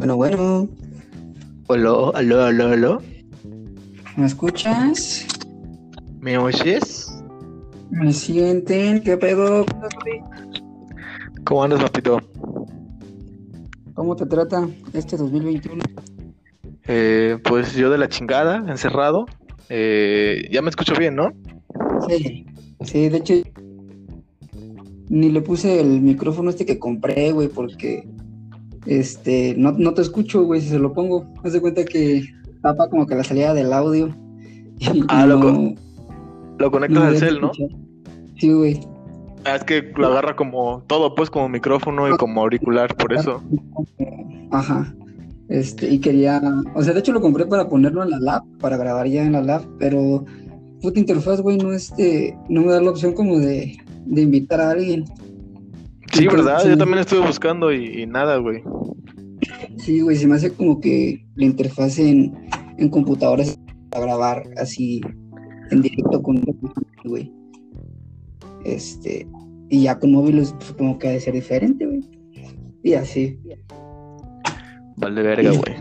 Bueno, 0.00 0.16
bueno. 0.16 0.66
Aló, 1.68 2.16
aló, 2.16 2.42
aló, 2.42 2.68
aló. 2.68 3.02
¿Me 4.16 4.24
escuchas? 4.24 5.26
¿Me 6.20 6.38
oyes? 6.38 7.22
¿Me 7.90 8.10
sienten? 8.10 9.02
¿Qué 9.02 9.18
pedo? 9.18 9.66
¿Cómo 11.44 11.64
andas, 11.64 11.82
papito? 11.82 12.18
¿Cómo 13.92 14.16
te 14.16 14.24
trata 14.24 14.66
este 14.94 15.18
2021? 15.18 15.84
Eh, 16.86 17.36
pues 17.44 17.74
yo 17.74 17.90
de 17.90 17.98
la 17.98 18.08
chingada, 18.08 18.56
encerrado. 18.56 19.26
Eh, 19.68 20.48
ya 20.50 20.62
me 20.62 20.70
escucho 20.70 20.94
bien, 20.98 21.14
¿no? 21.14 21.30
Sí, 22.08 22.46
sí, 22.86 23.10
de 23.10 23.18
hecho 23.18 23.34
ni 25.10 25.28
le 25.28 25.42
puse 25.42 25.78
el 25.78 26.00
micrófono 26.00 26.48
este 26.48 26.64
que 26.64 26.78
compré, 26.78 27.32
güey, 27.32 27.48
porque 27.48 28.08
este 28.86 29.54
no, 29.56 29.72
no 29.72 29.94
te 29.94 30.02
escucho, 30.02 30.44
güey, 30.44 30.60
si 30.60 30.68
se 30.68 30.78
lo 30.78 30.92
pongo. 30.92 31.26
Haz 31.44 31.52
de 31.52 31.60
cuenta 31.60 31.84
que 31.84 32.24
tapa 32.62 32.88
como 32.88 33.06
que 33.06 33.14
la 33.14 33.24
salida 33.24 33.54
del 33.54 33.72
audio. 33.72 34.14
y 34.78 35.02
Ah, 35.08 35.26
no- 35.26 35.36
loco. 35.36 35.74
Lo 36.58 36.70
conectas 36.70 37.02
no 37.02 37.08
al 37.08 37.16
cel, 37.16 37.40
¿no? 37.40 37.50
Sí, 38.38 38.52
güey. 38.52 38.80
Ah, 39.46 39.56
es 39.56 39.64
que 39.64 39.82
lo 39.96 40.08
agarra 40.08 40.36
como 40.36 40.82
todo, 40.86 41.14
pues 41.14 41.30
como 41.30 41.48
micrófono 41.48 42.06
y 42.12 42.16
como 42.18 42.42
auricular, 42.42 42.94
por 42.96 43.14
eso. 43.14 43.42
Ajá. 44.50 44.94
Este, 45.48 45.88
y 45.90 45.98
quería, 45.98 46.40
o 46.74 46.82
sea, 46.82 46.92
de 46.92 47.00
hecho 47.00 47.12
lo 47.12 47.20
compré 47.20 47.46
para 47.46 47.68
ponerlo 47.68 48.02
en 48.02 48.10
la 48.10 48.20
lab, 48.20 48.42
para 48.60 48.76
grabar 48.76 49.06
ya 49.08 49.24
en 49.24 49.32
la 49.32 49.40
lab, 49.42 49.62
pero 49.78 50.24
puta 50.80 51.00
interfaz, 51.00 51.40
güey, 51.40 51.56
no 51.56 51.72
este, 51.72 52.36
no 52.48 52.60
me 52.62 52.72
da 52.72 52.80
la 52.80 52.90
opción 52.90 53.14
como 53.14 53.38
de, 53.38 53.76
de 54.04 54.22
invitar 54.22 54.60
a 54.60 54.70
alguien. 54.70 55.04
Sí, 56.12 56.26
¿verdad? 56.26 56.64
Yo 56.68 56.76
también 56.76 56.98
estuve 57.00 57.26
buscando 57.26 57.72
y, 57.72 58.02
y 58.02 58.06
nada, 58.06 58.36
güey. 58.38 58.62
Sí, 59.78 60.00
güey, 60.00 60.16
se 60.16 60.26
me 60.26 60.36
hace 60.36 60.52
como 60.52 60.80
que 60.80 61.24
la 61.36 61.46
interfaz 61.46 61.98
en, 61.98 62.34
en 62.78 62.88
computadoras 62.90 63.58
para 63.90 64.04
grabar 64.06 64.42
así 64.56 65.00
en 65.70 65.82
directo 65.82 66.22
con 66.22 66.42
güey. 67.04 67.32
Este, 68.64 69.26
y 69.68 69.84
ya 69.84 69.98
con 69.98 70.12
móviles, 70.12 70.52
pues 70.58 70.72
como 70.72 70.98
que 70.98 71.08
ha 71.08 71.12
de 71.12 71.20
ser 71.20 71.34
diferente, 71.34 71.86
güey. 71.86 72.00
Y 72.82 72.94
así. 72.94 73.38
Vale, 74.96 75.22
verga, 75.22 75.50
güey. 75.50 75.76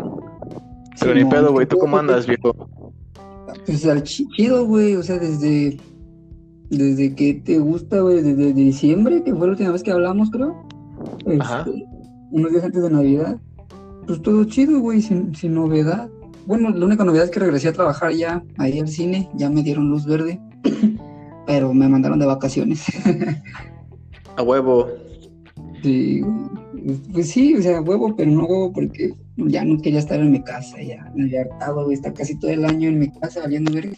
Pero 0.99 1.13
Sí, 1.13 1.17
ni 1.17 1.23
no, 1.23 1.29
pedo, 1.29 1.51
güey. 1.51 1.65
¿Tú 1.65 1.75
¿qué 1.77 1.79
cómo 1.81 1.97
andas, 1.97 2.27
viejo? 2.27 2.53
Pues 3.65 3.85
al 3.85 4.03
chi- 4.03 4.27
chido, 4.35 4.65
güey, 4.65 4.95
o 4.95 5.03
sea, 5.03 5.17
desde, 5.17 5.77
desde 6.69 7.15
que 7.15 7.33
te 7.33 7.59
gusta, 7.59 8.01
güey, 8.01 8.21
desde 8.21 8.53
diciembre, 8.53 9.23
que 9.23 9.33
fue 9.33 9.47
la 9.47 9.51
última 9.51 9.71
vez 9.71 9.83
que 9.83 9.91
hablamos, 9.91 10.29
creo. 10.29 10.55
Este, 11.19 11.41
Ajá. 11.41 11.65
Unos 12.31 12.51
días 12.51 12.63
antes 12.63 12.81
de 12.81 12.89
Navidad. 12.89 13.37
Pues 14.05 14.21
todo 14.21 14.43
chido, 14.45 14.79
güey, 14.79 15.01
sin, 15.01 15.35
sin 15.35 15.55
novedad. 15.55 16.09
Bueno, 16.45 16.69
la 16.69 16.85
única 16.85 17.03
novedad 17.03 17.25
es 17.25 17.31
que 17.31 17.39
regresé 17.39 17.69
a 17.69 17.73
trabajar 17.73 18.11
ya 18.11 18.43
ahí 18.57 18.79
al 18.79 18.87
cine, 18.87 19.29
ya 19.35 19.49
me 19.49 19.61
dieron 19.61 19.89
luz 19.89 20.05
verde, 20.05 20.39
pero 21.45 21.73
me 21.73 21.87
mandaron 21.87 22.19
de 22.19 22.25
vacaciones. 22.25 22.85
A 24.35 24.41
huevo. 24.41 24.87
Sí, 25.83 26.21
pues 27.11 27.29
sí, 27.29 27.55
o 27.55 27.61
sea, 27.61 27.81
huevo, 27.81 28.15
pero 28.15 28.31
no 28.31 28.45
huevo 28.45 28.71
porque 28.73 29.13
ya 29.37 29.63
no 29.63 29.81
quería 29.81 29.99
estar 29.99 30.19
en 30.19 30.31
mi 30.31 30.41
casa, 30.41 30.81
ya 30.81 31.11
me 31.15 31.25
había 31.25 31.41
hartado, 31.41 31.83
güey, 31.85 31.95
estar 31.95 32.13
casi 32.13 32.37
todo 32.37 32.51
el 32.51 32.65
año 32.65 32.89
en 32.89 32.99
mi 32.99 33.11
casa 33.11 33.41
valiendo 33.41 33.71
verga. 33.73 33.95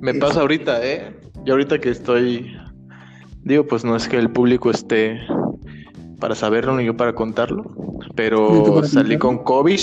Me 0.00 0.14
pasa 0.14 0.40
ahorita, 0.40 0.84
¿eh? 0.84 1.14
Yo 1.44 1.54
ahorita 1.54 1.78
que 1.78 1.90
estoy... 1.90 2.56
Digo, 3.42 3.66
pues 3.66 3.84
no 3.84 3.96
es 3.96 4.08
que 4.08 4.16
el 4.16 4.30
público 4.30 4.70
esté 4.70 5.18
para 6.20 6.34
saberlo 6.34 6.76
ni 6.76 6.84
yo 6.84 6.96
para 6.96 7.14
contarlo, 7.14 7.64
pero 8.14 8.82
salí 8.84 9.18
con 9.18 9.38
COVID 9.38 9.80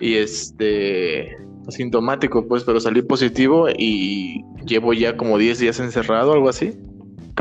y 0.00 0.14
este... 0.14 1.36
Asintomático, 1.68 2.48
pues, 2.48 2.64
pero 2.64 2.80
salí 2.80 3.02
positivo 3.02 3.68
y 3.68 4.42
llevo 4.66 4.92
ya 4.92 5.16
como 5.16 5.38
10 5.38 5.58
días 5.60 5.78
encerrado, 5.78 6.32
algo 6.32 6.48
así. 6.48 6.72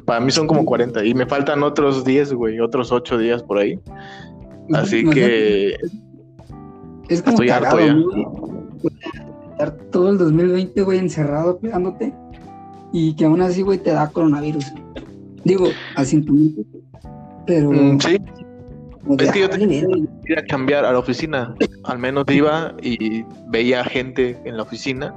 Para 0.05 0.19
mí 0.19 0.31
son 0.31 0.45
como 0.45 0.65
40 0.65 1.03
y 1.05 1.13
me 1.15 1.25
faltan 1.25 1.63
otros 1.63 2.03
10, 2.05 2.33
güey, 2.33 2.59
otros 2.59 2.91
8 2.91 3.17
días 3.17 3.41
por 3.41 3.57
ahí. 3.57 3.79
Así 4.73 5.03
que 5.09 5.75
Es 7.09 7.23
como 7.23 7.41
Estoy 7.41 7.49
harto 7.49 7.79
ya. 7.79 7.97
Estar 9.59 9.73
todo 9.91 10.09
el 10.11 10.17
2020, 10.17 10.81
güey, 10.83 10.99
encerrado, 10.99 11.57
cuidándote. 11.59 12.13
Y 12.93 13.13
que 13.17 13.25
aún 13.25 13.41
así, 13.41 13.61
güey, 13.61 13.77
te 13.77 13.91
da 13.91 14.07
coronavirus. 14.09 14.71
Digo, 15.43 15.67
asintomático. 15.97 16.63
Pero. 17.45 17.69
mm, 17.69 17.99
sí, 17.99 18.17
es 19.19 19.31
que 19.33 19.39
yo 19.41 19.45
ah, 19.47 19.49
te- 19.49 19.57
vale, 19.59 19.81
verga. 19.81 19.97
ir 20.27 20.39
a 20.39 20.45
cambiar 20.45 20.85
a 20.85 20.93
la 20.93 20.99
oficina. 20.99 21.53
Al 21.83 21.99
menos 21.99 22.23
iba 22.29 22.73
y 22.81 23.25
veía 23.49 23.83
gente 23.83 24.37
en 24.45 24.55
la 24.55 24.63
oficina. 24.63 25.13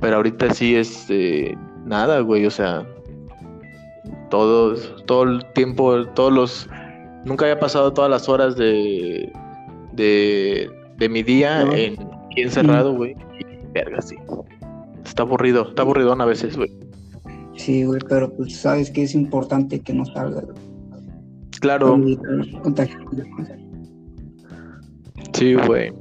Pero 0.00 0.16
ahorita 0.16 0.54
sí 0.54 0.76
es 0.76 1.06
eh, 1.08 1.56
nada, 1.84 2.20
güey. 2.20 2.46
O 2.46 2.50
sea, 2.50 2.86
todos, 4.30 5.02
todo 5.06 5.24
el 5.24 5.44
tiempo, 5.54 6.06
todos 6.14 6.32
los. 6.32 6.68
Nunca 7.24 7.44
había 7.46 7.58
pasado 7.58 7.92
todas 7.92 8.10
las 8.10 8.28
horas 8.28 8.54
de. 8.56 9.32
de, 9.94 10.70
de 10.96 11.08
mi 11.08 11.24
día 11.24 11.64
No. 11.64 11.72
en, 11.74 11.96
aquí 12.32 12.42
encerrado, 12.42 12.94
güey. 12.94 13.14
Y 13.38 13.72
verga, 13.72 14.00
sí. 14.00 14.16
Está 15.04 15.22
aburrido, 15.22 15.68
está 15.68 15.82
aburridón 15.82 16.20
a 16.20 16.24
veces, 16.24 16.56
güey. 16.56 16.72
Sí, 17.56 17.84
güey, 17.84 18.00
pero 18.08 18.34
pues 18.34 18.56
sabes 18.56 18.90
que 18.90 19.02
es 19.02 19.14
importante 19.14 19.80
que 19.80 19.92
no 19.92 20.04
salgas. 20.06 20.44
güey. 20.44 20.56
Claro, 21.60 22.00
sí, 25.32 25.54
güey. 25.54 25.92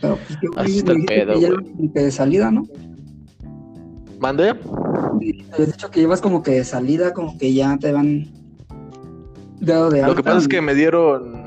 Pero 0.00 0.16
pues 0.16 0.38
que, 0.38 0.48
Así 0.56 0.78
está 0.78 0.92
el 0.92 1.04
pedo, 1.04 1.34
güey. 1.38 1.88
de 1.94 2.10
salida, 2.10 2.50
¿no? 2.50 2.66
¿Mande? 4.18 4.54
Habías 5.52 5.72
dicho 5.72 5.90
que 5.90 6.00
llevas 6.00 6.20
como 6.20 6.42
que 6.42 6.52
de 6.52 6.64
salida, 6.64 7.14
como 7.14 7.38
que 7.38 7.54
ya 7.54 7.78
te 7.78 7.92
van 7.92 8.28
dado 9.60 9.90
de 9.90 10.00
Lo 10.00 10.08
que 10.08 10.10
alta, 10.10 10.22
pasa 10.22 10.38
es 10.38 10.48
que 10.48 10.60
me 10.60 10.74
dieron 10.74 11.39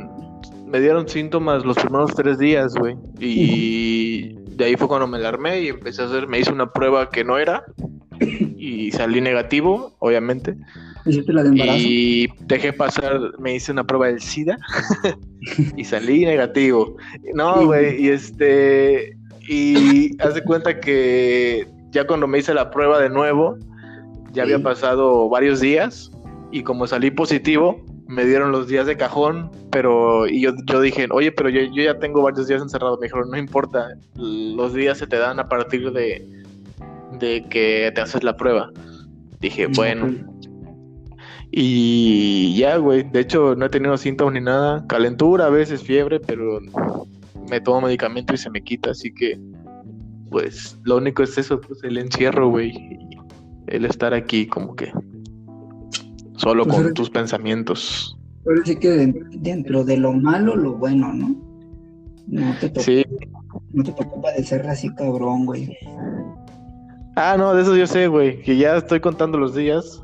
me 0.73 0.81
dieron 0.81 1.07
síntomas 1.07 1.63
los 1.63 1.77
primeros 1.77 2.15
tres 2.15 2.39
días, 2.39 2.73
güey. 2.73 2.97
Y 3.19 4.33
de 4.55 4.65
ahí 4.65 4.75
fue 4.75 4.87
cuando 4.87 5.05
me 5.05 5.17
alarmé 5.17 5.61
y 5.61 5.67
empecé 5.67 6.01
a 6.01 6.05
hacer, 6.05 6.27
me 6.27 6.39
hice 6.39 6.51
una 6.51 6.73
prueba 6.73 7.11
que 7.11 7.23
no 7.23 7.37
era 7.37 7.63
y 8.57 8.89
salí 8.89 9.21
negativo, 9.21 9.95
obviamente. 9.99 10.57
Hiciste 11.05 11.31
la 11.31 11.43
de 11.43 11.49
embarazo. 11.49 11.77
Y 11.77 12.27
dejé 12.47 12.73
pasar, 12.73 13.19
me 13.37 13.53
hice 13.53 13.71
una 13.71 13.83
prueba 13.83 14.07
del 14.07 14.19
SIDA 14.19 14.57
y 15.77 15.83
salí 15.83 16.25
negativo. 16.25 16.97
No, 17.35 17.67
güey, 17.67 18.01
y 18.01 18.09
este, 18.09 19.15
y 19.47 20.19
haz 20.23 20.33
de 20.33 20.43
cuenta 20.43 20.79
que 20.79 21.67
ya 21.91 22.07
cuando 22.07 22.27
me 22.27 22.39
hice 22.39 22.51
la 22.51 22.71
prueba 22.71 22.99
de 22.99 23.09
nuevo, 23.09 23.59
ya 24.31 24.41
había 24.41 24.57
pasado 24.57 25.29
varios 25.29 25.61
días 25.61 26.09
y 26.51 26.63
como 26.63 26.87
salí 26.87 27.11
positivo, 27.11 27.79
me 28.07 28.25
dieron 28.25 28.51
los 28.51 28.67
días 28.67 28.85
de 28.85 28.97
cajón, 28.97 29.49
pero 29.71 30.27
y 30.27 30.41
yo, 30.41 30.51
yo 30.65 30.81
dije, 30.81 31.07
oye, 31.11 31.31
pero 31.31 31.49
yo, 31.49 31.61
yo 31.61 31.83
ya 31.83 31.97
tengo 31.99 32.21
varios 32.21 32.47
días 32.47 32.61
encerrado. 32.61 32.97
Me 32.97 33.07
dijeron, 33.07 33.29
no 33.29 33.37
importa, 33.37 33.95
los 34.15 34.73
días 34.73 34.97
se 34.97 35.07
te 35.07 35.17
dan 35.17 35.39
a 35.39 35.47
partir 35.47 35.91
de, 35.91 36.27
de 37.19 37.45
que 37.49 37.91
te 37.93 38.01
haces 38.01 38.23
la 38.23 38.35
prueba. 38.35 38.71
Dije, 39.39 39.67
bueno. 39.67 40.13
Y 41.51 42.55
ya, 42.57 42.77
güey. 42.77 43.03
De 43.03 43.19
hecho, 43.19 43.55
no 43.55 43.65
he 43.65 43.69
tenido 43.69 43.95
síntomas 43.97 44.33
ni 44.33 44.41
nada. 44.41 44.85
Calentura, 44.87 45.45
a 45.45 45.49
veces 45.49 45.83
fiebre, 45.83 46.19
pero 46.19 46.59
me 47.49 47.61
tomo 47.61 47.81
medicamento 47.81 48.33
y 48.33 48.37
se 48.37 48.49
me 48.49 48.61
quita. 48.63 48.91
Así 48.91 49.13
que, 49.13 49.39
pues, 50.29 50.79
lo 50.83 50.97
único 50.97 51.23
es 51.23 51.37
eso, 51.37 51.61
pues, 51.61 51.83
el 51.83 51.97
encierro, 51.97 52.49
güey. 52.49 52.73
El 53.67 53.85
estar 53.85 54.13
aquí 54.13 54.47
como 54.47 54.75
que 54.75 54.91
solo 56.43 56.65
Pues 56.65 56.77
con 56.77 56.93
tus 56.93 57.09
pensamientos. 57.09 58.17
Pero 58.45 58.61
sí 58.65 58.75
que 58.75 58.89
de- 58.89 59.23
dentro 59.37 59.83
de 59.83 59.97
lo 59.97 60.13
malo, 60.13 60.55
lo 60.55 60.73
bueno, 60.73 61.13
¿no? 61.13 61.35
No 62.27 62.53
te, 62.59 62.69
tocó, 62.69 62.81
Sí. 62.81 63.05
no 63.71 63.83
te 63.83 63.91
tocó 63.93 64.21
padecer 64.21 64.67
así 64.67 64.93
cabrón, 64.95 65.45
güey. 65.45 65.77
Ah, 67.15 67.35
no, 67.37 67.53
de 67.53 67.61
eso 67.61 67.75
yo 67.75 67.85
sé, 67.87 68.07
güey. 68.07 68.41
Que 68.41 68.57
ya 68.57 68.77
estoy 68.77 68.99
contando 68.99 69.37
los 69.37 69.53
días. 69.55 70.01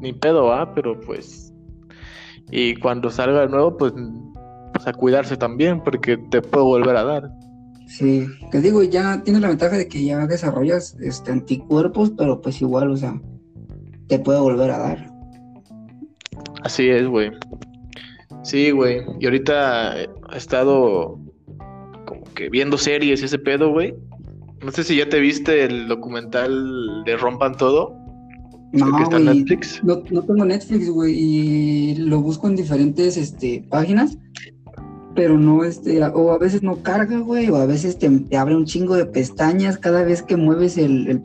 Ni 0.00 0.12
pedo, 0.12 0.52
ah, 0.52 0.72
pero 0.74 1.00
pues. 1.00 1.52
Y 2.50 2.74
cuando 2.76 3.10
salga 3.10 3.40
de 3.40 3.48
nuevo, 3.48 3.76
pues, 3.76 3.92
pues 4.72 4.86
a 4.86 4.92
cuidarse 4.92 5.36
también, 5.36 5.82
porque 5.82 6.16
te 6.16 6.42
puedo 6.42 6.64
volver 6.66 6.96
a 6.96 7.04
dar. 7.04 7.30
Sí, 7.86 8.26
te 8.50 8.60
digo, 8.60 8.82
ya 8.82 9.22
tienes 9.22 9.42
la 9.42 9.48
ventaja 9.48 9.76
de 9.76 9.88
que 9.88 10.04
ya 10.04 10.26
desarrollas 10.26 10.96
este, 11.00 11.32
anticuerpos, 11.32 12.12
pero 12.16 12.40
pues 12.40 12.60
igual, 12.62 12.90
o 12.90 12.96
sea, 12.96 13.20
te 14.08 14.18
puede 14.18 14.40
volver 14.40 14.70
a 14.70 14.78
dar. 14.78 15.13
Así 16.64 16.88
es, 16.88 17.06
güey. 17.06 17.30
Sí, 18.42 18.70
güey. 18.70 19.02
Y 19.20 19.26
ahorita 19.26 20.02
he 20.02 20.08
estado 20.34 21.20
como 22.06 22.24
que 22.34 22.48
viendo 22.48 22.78
series 22.78 23.20
y 23.20 23.26
ese 23.26 23.38
pedo, 23.38 23.70
güey. 23.70 23.94
No 24.62 24.72
sé 24.72 24.82
si 24.82 24.96
ya 24.96 25.08
te 25.08 25.20
viste 25.20 25.64
el 25.64 25.88
documental 25.88 27.04
de 27.04 27.16
Rompan 27.18 27.54
Todo. 27.56 27.94
No, 28.72 28.96
que 28.96 29.02
está 29.02 29.18
en 29.18 29.24
güey, 29.24 29.38
Netflix. 29.38 29.80
no, 29.84 30.02
no 30.10 30.22
tengo 30.22 30.44
Netflix, 30.44 30.90
güey, 30.90 31.14
y 31.16 31.94
lo 31.96 32.20
busco 32.20 32.48
en 32.48 32.56
diferentes 32.56 33.16
este, 33.16 33.64
páginas, 33.70 34.18
pero 35.14 35.38
no, 35.38 35.62
este, 35.62 36.02
o 36.02 36.32
a 36.32 36.38
veces 36.38 36.64
no 36.64 36.82
carga, 36.82 37.18
güey, 37.18 37.48
o 37.50 37.56
a 37.56 37.66
veces 37.66 37.98
te, 37.98 38.36
abre 38.36 38.56
un 38.56 38.64
chingo 38.64 38.96
de 38.96 39.06
pestañas 39.06 39.78
cada 39.78 40.02
vez 40.02 40.22
que 40.22 40.36
mueves 40.36 40.76
el, 40.76 41.06
el 41.06 41.22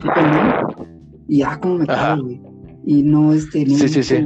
y 1.26 1.38
ya 1.38 1.58
como 1.58 1.78
me 1.78 1.86
cago, 1.86 2.22
güey. 2.22 2.40
Y 2.86 3.02
no, 3.02 3.32
este, 3.32 3.64
no. 3.64 3.74
Sí, 3.78 3.88
sí, 3.88 4.02
sí. 4.04 4.24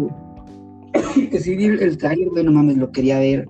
que 1.31 1.41
sí 1.41 1.57
vi 1.57 1.67
el 1.67 1.99
trailer, 1.99 2.29
güey, 2.29 2.45
no 2.45 2.53
mames, 2.53 2.77
lo 2.77 2.91
quería 2.91 3.19
ver, 3.19 3.49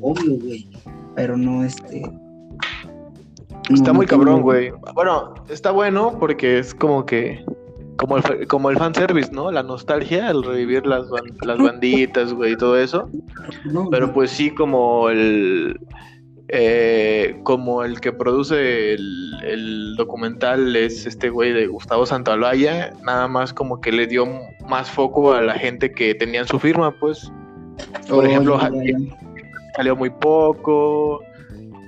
obvio, 0.00 0.38
güey, 0.38 0.68
pero 1.14 1.36
no, 1.36 1.64
este. 1.64 2.02
está 3.72 3.92
muy 3.92 4.06
cabrón, 4.06 4.42
güey. 4.42 4.72
Bueno, 4.94 5.34
está 5.48 5.70
bueno 5.70 6.16
porque 6.18 6.58
es 6.58 6.74
como 6.74 7.04
que 7.04 7.44
como 8.00 8.16
el, 8.16 8.46
como 8.48 8.70
el 8.70 8.78
fanservice, 8.78 9.30
¿no? 9.30 9.50
La 9.52 9.62
nostalgia, 9.62 10.30
el 10.30 10.42
revivir 10.42 10.86
las, 10.86 11.06
las 11.42 11.58
banditas, 11.58 12.32
güey, 12.32 12.52
y 12.52 12.56
todo 12.56 12.78
eso. 12.78 13.08
Pero 13.90 14.12
pues 14.12 14.30
sí, 14.30 14.50
como 14.50 15.10
el. 15.10 15.78
Eh, 16.52 17.38
como 17.44 17.84
el 17.84 18.00
que 18.00 18.12
produce 18.12 18.94
el, 18.94 19.94
documental 19.96 20.74
es 20.74 21.06
este 21.06 21.28
güey 21.28 21.52
de 21.52 21.66
Gustavo 21.66 22.06
Santaolalla, 22.06 22.92
nada 23.04 23.28
más 23.28 23.52
como 23.52 23.80
que 23.80 23.92
le 23.92 24.06
dio 24.06 24.26
más 24.66 24.90
foco 24.90 25.34
a 25.34 25.42
la 25.42 25.54
gente 25.54 25.92
que 25.92 26.14
tenían 26.14 26.48
su 26.48 26.58
firma, 26.58 26.90
pues. 26.98 27.30
Por 28.08 28.26
ejemplo, 28.26 28.58
salió 29.76 29.94
muy 29.94 30.10
poco. 30.10 31.22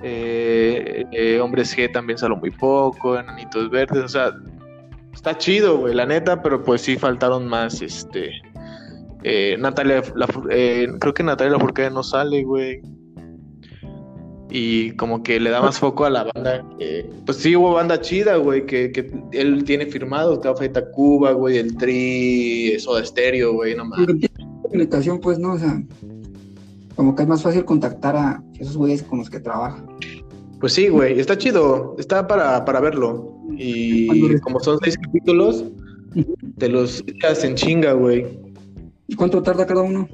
Eh, 0.03 1.05
eh, 1.11 1.39
Hombres 1.39 1.75
G 1.75 1.91
también 1.91 2.17
salió 2.17 2.37
muy 2.37 2.51
poco, 2.51 3.17
Enanitos 3.17 3.69
Verdes, 3.69 4.03
o 4.03 4.09
sea, 4.09 4.31
está 5.13 5.37
chido, 5.37 5.77
güey, 5.77 5.93
la 5.93 6.05
neta, 6.05 6.41
pero 6.41 6.61
pues 6.61 6.81
sí 6.81 6.97
faltaron 6.97 7.47
más, 7.47 7.81
este... 7.81 8.31
Eh, 9.23 9.55
Natalia, 9.57 10.03
eh, 10.51 10.87
creo 10.99 11.13
que 11.13 11.23
Natalia 11.23 11.53
Lafourcade 11.53 11.89
no 11.89 12.03
sale, 12.03 12.43
güey. 12.43 12.81
Y 14.55 14.91
como 14.91 15.23
que 15.23 15.39
le 15.39 15.49
da 15.49 15.61
más 15.63 15.79
foco 15.79 16.05
a 16.05 16.11
la 16.11 16.25
banda. 16.25 16.63
pues 17.25 17.39
sí 17.39 17.55
hubo 17.55 17.73
banda 17.73 17.99
chida, 17.99 18.35
güey, 18.35 18.67
que, 18.67 18.91
que 18.91 19.11
él 19.31 19.63
tiene 19.63 19.87
firmado, 19.87 20.39
Café 20.39 20.69
Tacuba, 20.69 21.31
güey, 21.31 21.57
el 21.57 21.75
Tri, 21.75 22.79
Soda 22.79 23.03
Stereo, 23.03 23.53
güey, 23.53 23.75
no 23.75 23.85
más. 23.85 24.05
comunicación, 24.61 25.19
pues, 25.19 25.39
¿no? 25.39 25.53
O 25.53 25.57
sea, 25.57 25.81
como 26.95 27.15
que 27.15 27.23
es 27.23 27.27
más 27.27 27.41
fácil 27.41 27.65
contactar 27.65 28.15
a 28.15 28.43
esos 28.59 28.77
güeyes 28.77 29.01
con 29.01 29.17
los 29.19 29.29
que 29.31 29.39
trabaja. 29.39 29.83
Pues 30.59 30.73
sí, 30.73 30.87
güey, 30.87 31.19
está 31.19 31.35
chido, 31.35 31.95
está 31.97 32.27
para, 32.27 32.63
para 32.63 32.79
verlo. 32.79 33.35
Y 33.57 34.39
como 34.41 34.59
son 34.59 34.77
seis 34.83 34.95
capítulos, 34.97 35.65
te 36.59 36.69
los 36.69 37.03
echas 37.07 37.43
en 37.43 37.55
chinga, 37.55 37.93
güey. 37.93 38.27
¿Y 39.07 39.15
cuánto 39.15 39.41
tarda 39.41 39.65
cada 39.65 39.81
uno? 39.81 40.07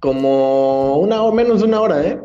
Como 0.00 0.98
una 0.98 1.22
o 1.22 1.32
menos 1.32 1.60
de 1.60 1.66
una 1.66 1.80
hora, 1.80 2.06
¿eh? 2.06 2.20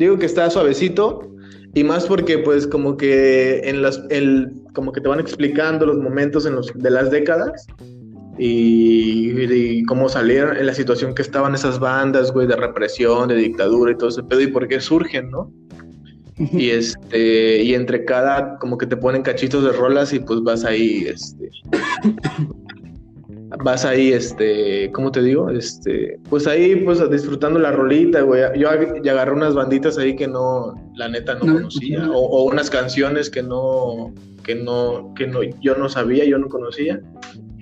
Digo 0.00 0.18
que 0.18 0.24
está 0.24 0.48
suavecito. 0.48 1.30
Y 1.74 1.84
más 1.84 2.06
porque, 2.06 2.38
pues, 2.38 2.66
como 2.66 2.96
que 2.96 3.60
en 3.68 3.82
las, 3.82 4.02
el, 4.08 4.50
como 4.74 4.92
que 4.92 5.00
te 5.00 5.08
van 5.08 5.20
explicando 5.20 5.86
los 5.86 5.98
momentos 5.98 6.46
en 6.46 6.56
los, 6.56 6.72
de 6.74 6.90
las 6.90 7.12
décadas 7.12 7.66
y, 8.38 9.30
y, 9.40 9.84
cómo 9.84 10.08
salieron 10.08 10.56
en 10.56 10.66
la 10.66 10.74
situación 10.74 11.14
que 11.14 11.22
estaban 11.22 11.54
esas 11.54 11.78
bandas, 11.78 12.32
güey, 12.32 12.48
de 12.48 12.56
represión, 12.56 13.28
de 13.28 13.36
dictadura 13.36 13.92
y 13.92 13.96
todo 13.96 14.08
ese 14.08 14.22
pedo 14.24 14.40
y 14.40 14.48
por 14.48 14.66
qué 14.66 14.80
surgen, 14.80 15.30
¿no? 15.30 15.52
Y 16.38 16.70
este, 16.70 17.62
y 17.62 17.74
entre 17.74 18.06
cada, 18.06 18.58
como 18.58 18.78
que 18.78 18.86
te 18.86 18.96
ponen 18.96 19.22
cachitos 19.22 19.62
de 19.62 19.72
rolas 19.72 20.14
y 20.14 20.18
pues 20.18 20.40
vas 20.42 20.64
ahí, 20.64 21.04
este. 21.06 21.50
Vas 23.58 23.84
ahí, 23.84 24.12
este, 24.12 24.90
¿cómo 24.92 25.10
te 25.10 25.22
digo? 25.22 25.50
Este, 25.50 26.18
pues 26.28 26.46
ahí, 26.46 26.76
pues 26.76 27.08
disfrutando 27.10 27.58
la 27.58 27.72
rolita, 27.72 28.22
güey. 28.22 28.42
Yo 28.58 28.70
agarré 28.70 29.32
unas 29.32 29.54
banditas 29.54 29.98
ahí 29.98 30.14
que 30.16 30.28
no, 30.28 30.74
la 30.94 31.08
neta 31.08 31.34
no, 31.34 31.40
conocía, 31.40 32.08
o, 32.10 32.44
unas 32.44 32.70
canciones 32.70 33.30
que 33.30 33.42
no, 33.42 34.12
que 34.44 34.54
no, 34.54 35.12
que 35.14 35.26
no, 35.26 35.42
yo 35.60 35.74
no 35.76 35.88
sabía, 35.88 36.24
yo 36.24 36.38
no 36.38 36.48
conocía. 36.48 37.00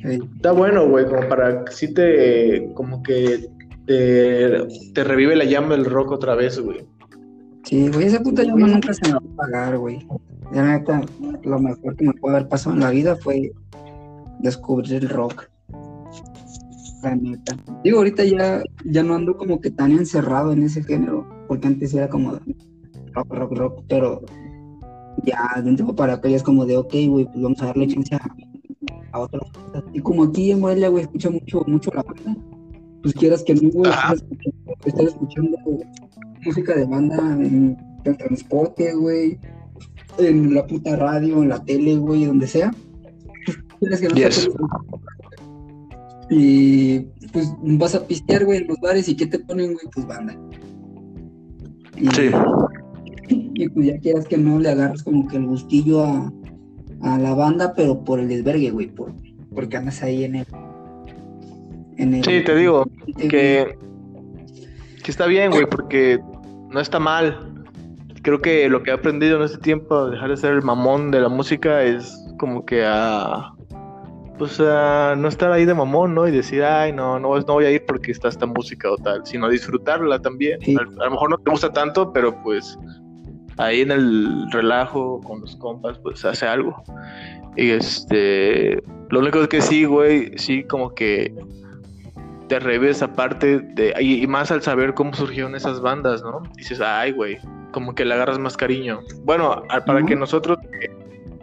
Está 0.05 0.53
bueno, 0.53 0.89
güey, 0.89 1.07
como 1.07 1.29
para 1.29 1.65
que 1.65 1.73
sí 1.73 1.93
te, 1.93 2.71
como 2.75 3.03
que 3.03 3.49
te, 3.87 4.67
te 4.95 5.05
revive 5.05 5.35
la 5.35 5.45
llama 5.45 5.75
del 5.75 5.87
rock 5.87 6.13
otra 6.13 6.35
vez, 6.35 6.61
güey. 6.61 6.87
Sí, 7.65 7.91
güey, 7.91 8.07
esa 8.07 8.21
puta 8.21 8.45
llama 8.45 8.67
nunca 8.67 8.95
se 8.95 9.07
me 9.07 9.15
va 9.15 9.19
a 9.19 9.37
pagar, 9.37 9.79
güey. 9.79 10.07
La 10.53 10.79
neta, 10.79 11.03
lo 11.43 11.59
mejor 11.59 11.97
que 11.97 12.05
me 12.05 12.13
puede 12.15 12.37
haber 12.37 12.49
pasado 12.49 12.75
en 12.75 12.81
la 12.81 12.91
vida 12.91 13.17
fue 13.17 13.53
descubrir 14.39 14.95
el 14.95 15.09
rock. 15.09 15.49
La 17.03 17.15
neta. 17.15 17.57
Digo, 17.85 17.99
ahorita 17.99 18.25
ya, 18.25 18.63
ya 18.85 19.03
no 19.03 19.15
ando 19.15 19.37
como 19.37 19.61
que 19.61 19.71
tan 19.71 19.93
encerrado 19.93 20.53
en 20.53 20.65
ese 20.65 20.83
género, 20.83 21.27
porque 21.47 21.69
antes 21.69 21.95
era 21.95 22.09
como 22.09 22.33
rock, 23.13 23.33
rock, 23.33 23.53
rock, 23.53 23.85
pero 23.89 24.23
ya 25.25 25.61
de 25.63 25.71
un 25.71 25.77
tiempo 25.77 25.95
para 25.95 26.15
acá 26.15 26.29
ya 26.29 26.37
es 26.37 26.43
como 26.43 26.67
de, 26.67 26.77
ok, 26.77 26.95
güey, 27.09 27.25
pues 27.27 27.41
vamos 27.41 27.63
a 27.63 27.67
darle 27.67 27.87
chance 27.89 28.15
a, 28.15 28.21
a 29.13 29.21
otras 29.21 29.51
cosas. 29.53 29.85
Y 29.93 30.01
como 30.01 30.25
aquí 30.25 30.51
en 30.51 30.61
Morelia, 30.61 30.89
güey, 30.89 31.05
escucha 31.05 31.31
mucho, 31.31 31.63
mucho 31.67 31.91
la 31.95 32.03
banda, 32.03 32.37
pues 33.03 33.15
quieras 33.15 33.43
que 33.45 33.55
no, 33.55 33.71
güey, 33.71 33.93
estar 34.85 35.05
escuchando 35.05 35.59
música 36.45 36.75
de 36.75 36.85
banda 36.85 37.17
en 37.41 37.77
el 38.05 38.17
transporte, 38.17 38.95
güey, 38.95 39.39
en 40.19 40.55
la 40.55 40.67
puta 40.67 40.97
radio, 40.97 41.43
en 41.43 41.49
la 41.49 41.65
tele, 41.65 41.97
güey, 41.97 42.25
donde 42.25 42.47
sea. 42.47 42.73
Y 46.31 47.01
pues 47.33 47.53
vas 47.63 47.95
a 47.95 48.07
pistear, 48.07 48.45
güey, 48.45 48.59
en 48.59 48.69
los 48.69 48.79
bares 48.81 49.09
y 49.09 49.17
¿qué 49.17 49.27
te 49.27 49.39
ponen, 49.39 49.73
güey? 49.73 49.87
Pues 49.95 50.07
banda. 50.07 50.37
sí. 52.15 52.31
Y 53.31 53.69
pues 53.69 53.87
ya 53.87 53.99
quieras 53.99 54.27
que 54.27 54.39
no 54.39 54.59
le 54.59 54.71
agarres 54.71 55.03
como 55.03 55.27
que 55.27 55.37
el 55.37 55.47
gustillo 55.47 56.05
a, 56.05 56.33
a 57.03 57.19
la 57.19 57.35
banda, 57.35 57.75
pero 57.75 58.05
por 58.05 58.21
el 58.21 58.29
desvergue, 58.29 58.71
güey, 58.71 58.87
por, 58.87 59.13
porque 59.55 59.77
andas 59.77 60.03
ahí 60.03 60.25
en 60.25 60.37
el, 60.37 60.47
en 61.97 62.15
el... 62.15 62.25
Sí, 62.25 62.43
te 62.45 62.55
digo 62.55 62.87
que, 63.19 63.77
que 65.03 65.11
está 65.11 65.27
bien, 65.27 65.51
güey, 65.51 65.67
porque 65.67 66.21
no 66.71 66.81
está 66.81 66.99
mal. 66.99 67.55
Creo 68.23 68.41
que 68.41 68.69
lo 68.69 68.83
que 68.83 68.91
he 68.91 68.95
aprendido 68.95 69.39
en 69.39 69.45
este 69.45 69.59
tiempo 69.59 69.97
a 69.97 70.11
dejar 70.11 70.31
de 70.31 70.37
ser 70.37 70.53
el 70.53 70.63
mamón 70.63 71.11
de 71.11 71.21
la 71.21 71.29
música 71.29 71.83
es 71.83 72.17
como 72.39 72.65
que 72.65 72.85
a 72.85 73.53
pues 74.39 74.61
a 74.61 75.15
no 75.17 75.29
estar 75.29 75.53
ahí 75.53 75.65
de 75.65 75.75
mamón, 75.75 76.15
¿no? 76.15 76.27
Y 76.29 76.31
decir, 76.31 76.63
ay, 76.63 76.93
no, 76.93 77.19
no, 77.19 77.37
no 77.39 77.53
voy 77.55 77.65
a 77.65 77.71
ir 77.71 77.85
porque 77.87 78.13
está 78.13 78.29
esta 78.29 78.47
música 78.47 78.91
o 78.91 78.97
tal, 78.97 79.27
sino 79.27 79.49
disfrutarla 79.49 80.21
también. 80.21 80.61
A, 80.79 81.05
lo 81.05 81.11
mejor 81.11 81.31
no 81.31 81.39
te 81.39 81.51
gusta 81.51 81.73
tanto, 81.73 82.13
pero 82.13 82.35
pues 82.43 82.79
ahí 83.59 83.81
en 83.81 83.91
el 83.91 84.51
relajo 84.53 85.21
con 85.21 85.41
los 85.41 85.57
compas, 85.57 85.99
pues 85.99 86.25
hace 86.25 86.47
algo. 86.47 86.83
Y 87.57 87.71
este, 87.71 88.83
lo 89.11 89.21
único 89.21 89.43
es 89.43 89.49
que 89.49 89.61
sí, 89.61 89.85
güey, 89.85 90.37
sí 90.39 90.63
como 90.63 90.95
que 90.95 91.35
te 92.49 92.59
revives 92.59 93.03
aparte 93.03 93.61
de 93.61 93.95
y, 94.01 94.27
más 94.27 94.51
al 94.51 94.63
saber 94.63 94.95
cómo 94.95 95.13
surgieron 95.13 95.55
esas 95.55 95.81
bandas, 95.81 96.23
¿no? 96.23 96.43
Dices, 96.57 96.81
ay, 96.81 97.13
güey, 97.13 97.39
como 97.73 97.95
que 97.95 98.05
le 98.05 98.15
agarras 98.15 98.39
más 98.39 98.57
cariño. 98.57 99.01
Bueno, 99.25 99.63
para 99.87 100.05
que 100.05 100.17
nosotros 100.17 100.59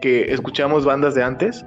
que, 0.02 0.32
escuchamos 0.32 0.86
bandas 0.86 1.16
de 1.16 1.24
antes, 1.24 1.66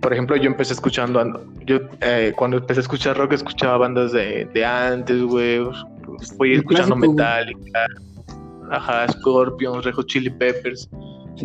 por 0.00 0.12
ejemplo, 0.12 0.36
yo 0.36 0.44
empecé 0.44 0.72
escuchando, 0.72 1.44
yo 1.66 1.80
eh, 2.00 2.32
cuando 2.36 2.58
empecé 2.58 2.80
a 2.80 2.82
escuchar 2.82 3.16
rock 3.16 3.32
escuchaba 3.32 3.78
bandas 3.78 4.12
de, 4.12 4.46
de 4.52 4.64
antes, 4.64 5.22
güey, 5.22 5.60
fui 6.36 6.54
escuchando 6.54 6.96
Metallica, 6.96 7.86
ajá, 8.70 9.08
Scorpions, 9.08 9.84
Rejo 9.84 10.02
Chili 10.02 10.30
Peppers, 10.30 10.88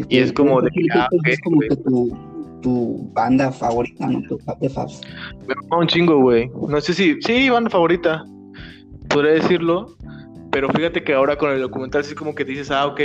y 0.10 0.20
es 0.20 0.32
como 0.34 0.62
de... 0.62 0.70
Ah, 0.94 1.08
es 1.26 1.40
como 1.42 1.60
que 1.60 1.76
tu 1.76 2.36
tu 2.66 3.08
banda 3.14 3.52
favorita, 3.52 4.08
¿no? 4.08 4.24
Tu 4.24 4.40
de 4.60 4.70
Fabs. 4.70 5.00
Me 5.48 5.54
gusta 5.54 5.76
un 5.76 5.86
chingo, 5.86 6.20
güey. 6.20 6.50
No 6.68 6.82
sé 6.82 6.96
si. 6.96 7.22
Sí, 7.22 7.48
banda 7.48 7.70
favorita. 7.70 8.26
Podría 9.08 9.34
decirlo. 9.34 9.96
Pero 10.50 10.70
fíjate 10.70 11.04
que 11.04 11.14
ahora 11.14 11.38
con 11.38 11.52
el 11.52 11.62
documental 11.62 12.04
sí 12.04 12.16
como 12.16 12.34
que 12.34 12.44
dices, 12.44 12.72
ah, 12.72 12.88
ok. 12.88 13.02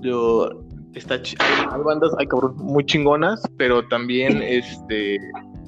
Yo. 0.00 0.64
Está 0.96 1.14
hay, 1.14 1.82
bandas, 1.82 2.10
hay 2.18 2.26
cabrón, 2.26 2.56
muy 2.56 2.84
chingonas, 2.86 3.42
pero 3.58 3.86
también, 3.86 4.42
este. 4.42 5.18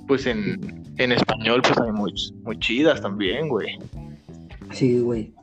Pues 0.07 0.25
en, 0.25 0.83
en 0.97 1.13
español, 1.13 1.61
pues 1.63 1.79
hay 1.79 1.93
muy, 1.93 2.15
muy 2.45 2.59
chidas 2.59 3.03
también, 3.03 3.51
güey. 3.51 3.79
Sí, 4.73 4.99
güey. 5.01 5.35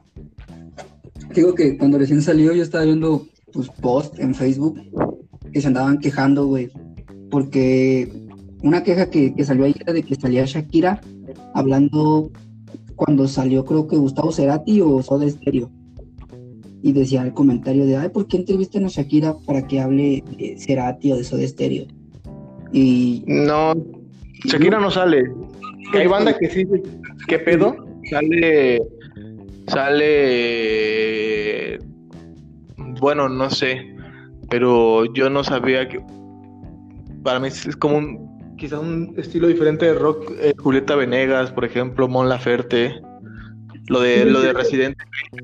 Digo 1.35 1.53
que 1.53 1.77
cuando 1.77 1.99
recién 1.99 2.23
salió 2.23 2.51
yo 2.51 2.63
estaba 2.63 2.83
viendo 2.83 3.27
pues 3.53 3.69
post 3.79 4.17
en 4.17 4.33
Facebook 4.33 4.81
que 5.53 5.61
se 5.61 5.67
andaban 5.67 5.99
quejando, 5.99 6.47
güey, 6.47 6.71
porque 7.29 8.11
una 8.63 8.81
queja 8.81 9.11
que, 9.11 9.35
salió 9.43 9.65
ahí 9.65 9.75
era 9.79 9.93
de 9.93 10.01
que 10.01 10.15
salía 10.15 10.45
Shakira 10.45 10.99
hablando 11.53 12.31
cuando 12.95 13.27
salió 13.27 13.63
creo 13.63 13.87
que 13.87 13.97
Gustavo 13.97 14.31
Cerati 14.31 14.81
o 14.81 15.03
Soda 15.03 15.29
Stereo 15.29 15.69
y 16.85 16.93
decía 16.93 17.23
el 17.23 17.33
comentario 17.33 17.85
de 17.85 17.97
ay 17.97 18.09
¿por 18.09 18.27
qué 18.27 18.37
entrevistan 18.37 18.85
a 18.85 18.89
Shakira 18.89 19.35
para 19.45 19.65
que 19.67 19.81
hable 19.81 20.23
de 20.37 20.55
Cerati 20.57 21.11
o 21.11 21.17
de 21.17 21.23
Soda 21.23 21.45
Stereo? 21.47 21.85
y 22.71 23.23
no 23.27 23.73
Shakira 24.45 24.79
no 24.79 24.91
sale 24.91 25.23
hay 25.93 26.07
banda 26.07 26.37
que 26.37 26.49
sí 26.49 26.65
¿qué 27.27 27.39
pedo? 27.39 27.75
sale 28.09 28.79
Sale. 29.67 30.59
Bueno, 32.99 33.29
no 33.29 33.49
sé. 33.49 33.95
Pero 34.49 35.05
yo 35.13 35.29
no 35.29 35.43
sabía 35.43 35.87
que. 35.87 35.99
Para 37.23 37.39
mí 37.39 37.47
es 37.47 37.75
como 37.77 37.97
un. 37.97 38.35
Quizá 38.57 38.79
un 38.79 39.13
estilo 39.17 39.47
diferente 39.47 39.85
de 39.85 39.95
rock. 39.95 40.31
eh, 40.39 40.53
Julieta 40.57 40.95
Venegas, 40.95 41.51
por 41.51 41.65
ejemplo, 41.65 42.07
Mon 42.07 42.29
Laferte. 42.29 43.01
Lo 43.87 43.99
de, 43.99 44.25
lo 44.25 44.41
de 44.41 44.53
Residente. 44.53 45.03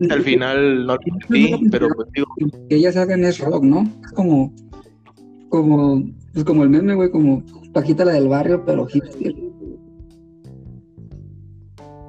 Al 0.09 0.21
final 0.23 0.85
no 0.85 0.95
lo 0.95 0.99
entendí, 1.05 1.69
pero 1.69 1.87
pues 1.89 2.07
digo. 2.13 2.27
que 2.69 2.75
ellas 2.75 2.97
hagan 2.97 3.23
es 3.23 3.39
rock, 3.39 3.63
¿no? 3.63 3.83
Es 4.03 4.11
como, 4.13 4.53
como, 5.49 6.03
pues 6.33 6.45
como 6.45 6.63
el 6.63 6.69
meme, 6.69 6.95
güey, 6.95 7.11
como 7.11 7.43
Paquita 7.73 8.03
la 8.03 8.13
del 8.13 8.27
barrio, 8.27 8.63
pero 8.65 8.85
hipster. 8.85 9.33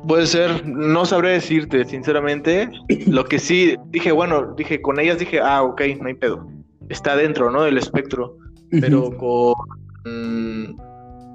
Puede 0.08 0.26
ser, 0.26 0.66
no 0.66 1.04
sabré 1.04 1.30
decirte, 1.30 1.84
sinceramente. 1.84 2.68
Lo 3.06 3.24
que 3.24 3.38
sí 3.38 3.76
dije, 3.90 4.10
bueno, 4.10 4.54
dije, 4.56 4.82
con 4.82 4.98
ellas 4.98 5.18
dije, 5.18 5.38
ah, 5.40 5.62
ok, 5.62 5.82
no 6.00 6.08
hay 6.08 6.14
pedo. 6.14 6.48
Está 6.88 7.14
dentro, 7.14 7.50
¿no? 7.50 7.62
Del 7.62 7.78
espectro. 7.78 8.36
Pero 8.70 9.16
con. 9.16 9.54
mm, 10.04 10.76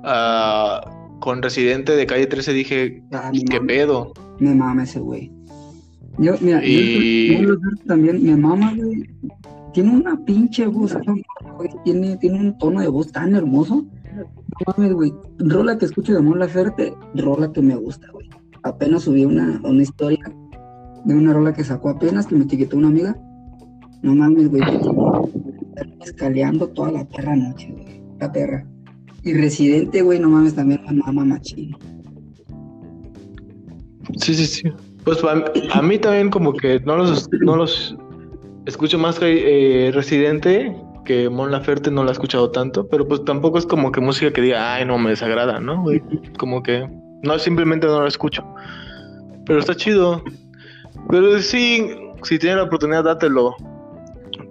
ah, 0.04 0.82
con 1.20 1.42
Residente 1.42 1.96
de 1.96 2.06
calle 2.06 2.28
13 2.28 2.54
dije, 2.54 3.04
Ah, 3.12 3.32
me 3.34 3.44
¿qué 3.46 3.62
pedo? 3.62 4.14
Me 4.40 4.54
mama 4.56 4.84
ese 4.84 5.00
güey. 5.00 5.32
Yo, 6.20 6.34
mira, 6.42 6.62
yo- 6.62 6.68
Y- 6.68 7.38
yo, 7.42 7.56
también 7.86 8.24
me 8.24 8.36
mama, 8.36 8.74
güey. 8.76 9.04
Tiene 9.74 9.92
una 9.96 10.18
pinche 10.26 10.66
voz, 10.66 10.98
güey, 11.58 11.70
tiene, 11.84 12.18
tiene 12.18 12.40
un 12.40 12.58
tono 12.58 12.82
de 12.82 12.88
voz 12.88 13.12
tan 13.12 13.36
hermoso. 13.36 13.86
No 14.16 14.74
mames, 14.76 14.94
güey. 14.94 15.14
Rola 15.38 15.78
que 15.78 15.86
escucho 15.86 16.14
de 16.16 16.22
Mon 16.22 16.40
Laferte, 16.40 16.94
rola 17.14 17.52
que 17.54 17.62
me 17.62 17.76
gusta, 17.76 18.08
güey. 18.12 18.28
Apenas 18.64 19.04
subí 19.04 19.24
una, 19.26 19.62
una 19.64 19.84
historia 19.84 20.20
de 21.06 21.14
una 21.14 21.32
rola 21.34 21.54
que 21.54 21.64
sacó 21.64 21.90
apenas, 21.90 22.26
que 22.26 22.36
me 22.36 22.46
etiquetó 22.46 22.78
una 22.78 22.88
amiga. 22.88 23.16
No 24.02 24.16
mames, 24.16 24.50
güey. 24.50 24.64
Escaleando 26.04 26.68
toda 26.70 26.92
la 26.92 27.06
perra 27.06 27.36
noche, 27.36 27.72
güey. 27.72 28.02
La 28.20 28.32
perra. 28.32 28.66
Y 29.24 29.34
Residente, 29.34 30.02
güey, 30.02 30.20
no 30.20 30.30
mames, 30.30 30.56
también 30.56 30.82
me 30.90 30.94
mama 30.94 31.26
machín. 31.26 31.76
Sí, 34.16 34.36
sí, 34.36 34.46
sí. 34.46 34.64
Pues 35.04 35.24
a, 35.24 35.44
a 35.72 35.82
mí 35.82 35.98
también 35.98 36.30
como 36.30 36.54
que 36.54 36.80
no 36.82 36.98
los, 36.98 37.30
no 37.32 37.56
los 37.56 37.96
escucho 38.66 38.98
más 39.00 39.20
que 39.20 39.88
eh, 39.88 39.92
Residente, 39.92 40.76
que 41.06 41.30
Mon 41.30 41.52
Laferte 41.52 41.90
no 41.90 42.04
la 42.04 42.12
he 42.12 42.14
escuchado 42.14 42.52
tanto, 42.52 42.88
pero 42.88 43.08
pues 43.08 43.24
tampoco 43.24 43.58
es 43.58 43.66
como 43.66 43.92
que 43.92 44.02
música 44.02 44.32
que 44.32 44.42
diga, 44.42 44.74
ay, 44.76 44.86
no 44.86 44.98
me 44.98 45.12
desagrada, 45.12 45.60
¿no? 45.60 45.82
güey? 45.82 46.02
Como 46.38 46.62
que 46.62 46.86
no, 47.24 47.40
simplemente 47.40 47.88
no 47.88 48.02
la 48.02 48.08
escucho. 48.10 48.44
Pero 49.46 49.60
está 49.60 49.76
chido. 49.76 50.22
Pero 51.10 51.40
sí, 51.40 51.88
si 52.24 52.38
tienes 52.38 52.58
la 52.58 52.64
oportunidad, 52.64 53.06
dátelo. 53.06 53.56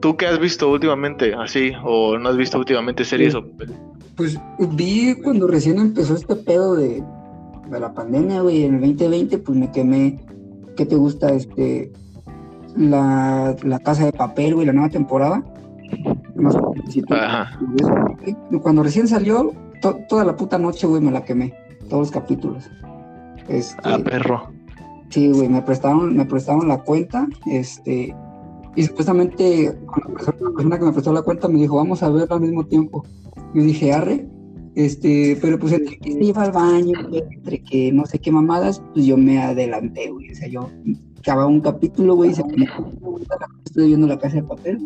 ¿Tú 0.00 0.16
qué 0.16 0.26
has 0.26 0.38
visto 0.38 0.70
últimamente? 0.70 1.34
Así, 1.34 1.72
o 1.84 2.18
no 2.18 2.28
has 2.30 2.36
visto 2.36 2.58
últimamente 2.58 3.04
series 3.04 3.34
o 3.34 3.44
Pues 4.16 4.38
vi 4.70 5.14
cuando 5.22 5.46
recién 5.46 5.78
empezó 5.78 6.14
este 6.14 6.36
pedo 6.36 6.74
de, 6.74 7.02
de 7.70 7.80
la 7.80 7.92
pandemia, 7.92 8.40
güey, 8.42 8.64
en 8.64 8.74
el 8.76 8.80
2020, 8.80 9.38
pues 9.38 9.58
me 9.58 9.70
quemé. 9.70 10.20
¿Qué 10.76 10.86
te 10.86 10.96
gusta? 10.96 11.32
Este. 11.32 11.92
La, 12.76 13.56
la 13.62 13.78
Casa 13.78 14.04
de 14.04 14.12
Papel, 14.12 14.54
güey, 14.54 14.66
la 14.66 14.72
nueva 14.72 14.90
temporada. 14.90 15.42
Más 16.34 16.54
si 16.88 17.00
tú- 17.02 17.14
Ajá. 17.14 17.58
Cuando 18.62 18.82
recién 18.82 19.08
salió, 19.08 19.52
to- 19.80 19.98
toda 20.08 20.24
la 20.24 20.36
puta 20.36 20.58
noche, 20.58 20.86
güey, 20.86 21.00
me 21.00 21.10
la 21.10 21.24
quemé. 21.24 21.54
Todos 21.88 22.08
los 22.08 22.10
capítulos. 22.10 22.68
Este, 23.48 23.76
Ah, 23.84 23.98
perro. 24.04 24.48
Sí, 25.08 25.30
güey, 25.32 25.48
me 25.48 25.62
prestaron, 25.62 26.16
me 26.16 26.26
prestaron 26.26 26.66
la 26.68 26.78
cuenta, 26.78 27.28
este, 27.46 28.14
y 28.74 28.82
supuestamente 28.82 29.78
la 29.96 30.12
persona, 30.12 30.36
la 30.40 30.50
persona 30.50 30.78
que 30.78 30.84
me 30.84 30.92
prestó 30.92 31.12
la 31.12 31.22
cuenta 31.22 31.46
me 31.48 31.60
dijo, 31.60 31.76
vamos 31.76 32.02
a 32.02 32.10
verla 32.10 32.34
al 32.34 32.40
mismo 32.42 32.66
tiempo. 32.66 33.04
Yo 33.54 33.62
dije, 33.62 33.92
arre, 33.94 34.26
este, 34.76 35.38
pero 35.40 35.58
pues 35.58 35.72
entre 35.72 35.98
que 35.98 36.12
se 36.12 36.22
iba 36.22 36.42
al 36.42 36.52
baño, 36.52 36.92
entre 37.32 37.62
que 37.62 37.90
no 37.90 38.04
sé 38.04 38.18
qué 38.18 38.30
mamadas, 38.30 38.82
pues 38.92 39.06
yo 39.06 39.16
me 39.16 39.38
adelanté, 39.38 40.10
güey, 40.10 40.30
o 40.30 40.34
sea, 40.34 40.48
yo 40.48 40.68
acababa 41.18 41.46
un 41.46 41.62
capítulo, 41.62 42.14
güey, 42.14 42.30
y 42.30 42.34
se 42.34 42.44
me 42.44 42.68
estoy 43.64 43.88
viendo 43.88 44.06
la 44.06 44.18
casa 44.18 44.36
de 44.36 44.42
papel. 44.42 44.78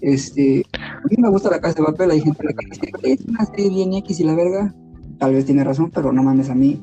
Este, 0.00 0.64
a 0.72 1.02
mí 1.10 1.16
me 1.18 1.28
gusta 1.28 1.50
la 1.50 1.60
casa 1.60 1.80
de 1.80 1.84
papel, 1.84 2.10
hay 2.10 2.20
gente 2.22 2.42
que 2.42 2.66
dice, 2.70 2.92
"Güey, 3.00 3.12
es 3.12 3.24
una 3.26 3.44
serie 3.44 3.68
bien 3.68 3.92
X 3.92 4.18
y 4.18 4.24
la 4.24 4.34
verga, 4.34 4.74
tal 5.18 5.34
vez 5.34 5.44
tiene 5.44 5.62
razón, 5.62 5.90
pero 5.92 6.10
no 6.10 6.22
mames, 6.22 6.48
a 6.48 6.54
mí 6.54 6.80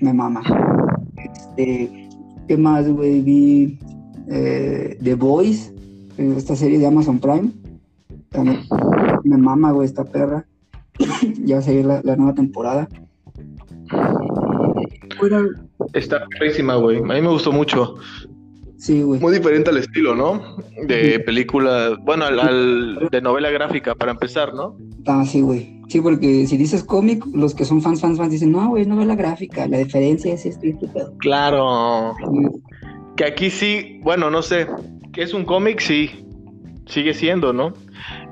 me 0.00 0.12
mama. 0.12 0.42
Este, 1.16 2.08
¿qué 2.48 2.56
más, 2.56 2.88
güey? 2.88 3.20
Vi 3.20 3.78
eh, 4.28 4.98
The 5.00 5.12
eh, 5.12 6.34
esta 6.36 6.56
serie 6.56 6.80
de 6.80 6.86
Amazon 6.86 7.20
Prime. 7.20 7.52
También 8.30 8.58
me 9.22 9.36
mama, 9.36 9.70
güey, 9.70 9.86
esta 9.86 10.04
perra. 10.04 10.44
Ya 11.44 11.56
va 11.56 11.60
a 11.60 11.64
salir 11.64 11.84
la, 11.84 12.00
la 12.02 12.16
nueva 12.16 12.34
temporada. 12.34 12.88
Está 15.92 16.26
perrísima, 16.26 16.76
güey. 16.76 16.98
A 16.98 17.02
mí 17.02 17.20
me 17.20 17.28
gustó 17.28 17.52
mucho. 17.52 17.96
Sí, 18.78 19.02
güey. 19.02 19.20
Muy 19.20 19.32
diferente 19.32 19.70
al 19.70 19.78
estilo, 19.78 20.14
¿no? 20.14 20.56
De 20.86 21.18
película, 21.20 21.96
bueno, 22.02 22.26
al, 22.26 22.38
al- 22.38 23.08
de 23.10 23.20
novela 23.22 23.50
gráfica, 23.50 23.94
para 23.94 24.12
empezar, 24.12 24.52
¿no? 24.54 24.76
Ah, 25.06 25.24
sí, 25.26 25.40
güey. 25.40 25.80
Sí, 25.88 26.00
porque 26.00 26.46
si 26.46 26.56
dices 26.56 26.84
cómic, 26.84 27.24
los 27.32 27.54
que 27.54 27.64
son 27.64 27.80
fans, 27.80 28.00
fans, 28.00 28.18
fans 28.18 28.30
dicen, 28.32 28.52
no, 28.52 28.68
güey, 28.68 28.84
novela 28.84 29.14
gráfica, 29.14 29.66
la 29.66 29.78
diferencia 29.78 30.34
es 30.34 30.44
esto 30.44 30.66
y 30.66 30.70
esto, 30.70 30.92
pedo. 30.92 31.16
Claro. 31.18 32.12
Que 33.16 33.24
aquí 33.24 33.50
sí, 33.50 34.00
bueno, 34.02 34.30
no 34.30 34.42
sé, 34.42 34.66
que 35.12 35.22
es 35.22 35.32
un 35.32 35.44
cómic, 35.44 35.80
sí, 35.80 36.10
sigue 36.86 37.14
siendo, 37.14 37.52
¿no? 37.52 37.72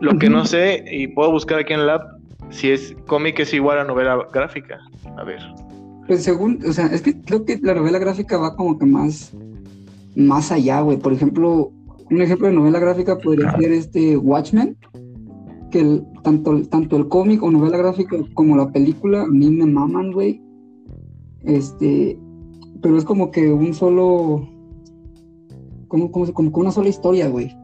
Lo 0.00 0.18
que 0.18 0.28
no 0.28 0.44
sé, 0.44 0.85
y 0.90 1.06
puedo 1.06 1.30
buscar 1.30 1.61
aquí 1.61 1.73
en 1.73 1.80
el 1.80 1.90
app, 1.90 2.02
si 2.50 2.70
es 2.70 2.94
cómic 3.06 3.38
es 3.40 3.52
igual 3.54 3.78
a 3.78 3.84
novela 3.84 4.26
gráfica. 4.32 4.78
A 5.16 5.24
ver. 5.24 5.40
Pues 6.06 6.22
según, 6.22 6.60
o 6.68 6.72
sea, 6.72 6.86
es 6.86 7.02
que 7.02 7.20
creo 7.22 7.44
que 7.44 7.58
la 7.62 7.74
novela 7.74 7.98
gráfica 7.98 8.36
va 8.36 8.54
como 8.56 8.78
que 8.78 8.86
más, 8.86 9.32
más 10.16 10.52
allá, 10.52 10.80
güey. 10.82 10.98
Por 10.98 11.12
ejemplo, 11.12 11.72
un 12.10 12.20
ejemplo 12.22 12.46
de 12.48 12.52
novela 12.54 12.78
gráfica 12.78 13.16
podría 13.18 13.56
ser 13.56 13.72
este 13.72 14.16
Watchmen, 14.16 14.76
que 15.70 15.80
el- 15.80 16.04
tanto, 16.22 16.62
tanto 16.68 16.96
el 16.96 17.08
cómic 17.08 17.42
o 17.42 17.50
novela 17.50 17.78
gráfica 17.78 18.16
como 18.34 18.56
la 18.56 18.70
película 18.70 19.22
a 19.22 19.26
mí 19.26 19.50
me 19.50 19.66
maman, 19.66 20.12
güey. 20.12 20.40
Este, 21.42 22.18
pero 22.82 22.96
es 22.98 23.04
como 23.04 23.30
que 23.30 23.50
un 23.52 23.72
solo, 23.74 24.46
como, 25.88 26.10
como, 26.12 26.32
como 26.32 26.52
que 26.52 26.60
una 26.60 26.70
sola 26.70 26.88
historia, 26.90 27.28
güey. 27.28 27.56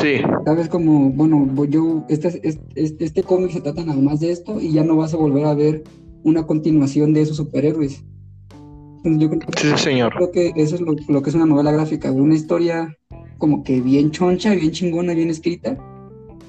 Sí, 0.00 0.16
¿Sabes? 0.44 0.68
Como, 0.68 1.10
bueno, 1.10 1.48
yo, 1.66 2.04
este, 2.08 2.40
este, 2.74 3.04
este 3.04 3.22
cómic 3.22 3.52
se 3.52 3.60
trata 3.60 3.84
nada 3.84 4.00
más 4.00 4.20
de 4.20 4.32
esto 4.32 4.60
y 4.60 4.72
ya 4.72 4.82
no 4.82 4.96
vas 4.96 5.14
a 5.14 5.16
volver 5.16 5.46
a 5.46 5.54
ver 5.54 5.84
una 6.24 6.44
continuación 6.46 7.12
de 7.12 7.22
esos 7.22 7.36
superhéroes. 7.36 8.04
Yo 9.04 9.30
creo 9.30 9.40
que, 9.40 9.58
sí, 9.58 9.68
señor. 9.76 10.12
creo 10.16 10.32
que 10.32 10.52
eso 10.56 10.74
es 10.74 10.80
lo, 10.80 10.96
lo 11.08 11.22
que 11.22 11.30
es 11.30 11.36
una 11.36 11.46
novela 11.46 11.70
gráfica, 11.70 12.10
una 12.10 12.34
historia 12.34 12.96
como 13.38 13.62
que 13.62 13.80
bien 13.80 14.10
choncha, 14.10 14.54
bien 14.54 14.72
chingona, 14.72 15.14
bien 15.14 15.30
escrita, 15.30 15.78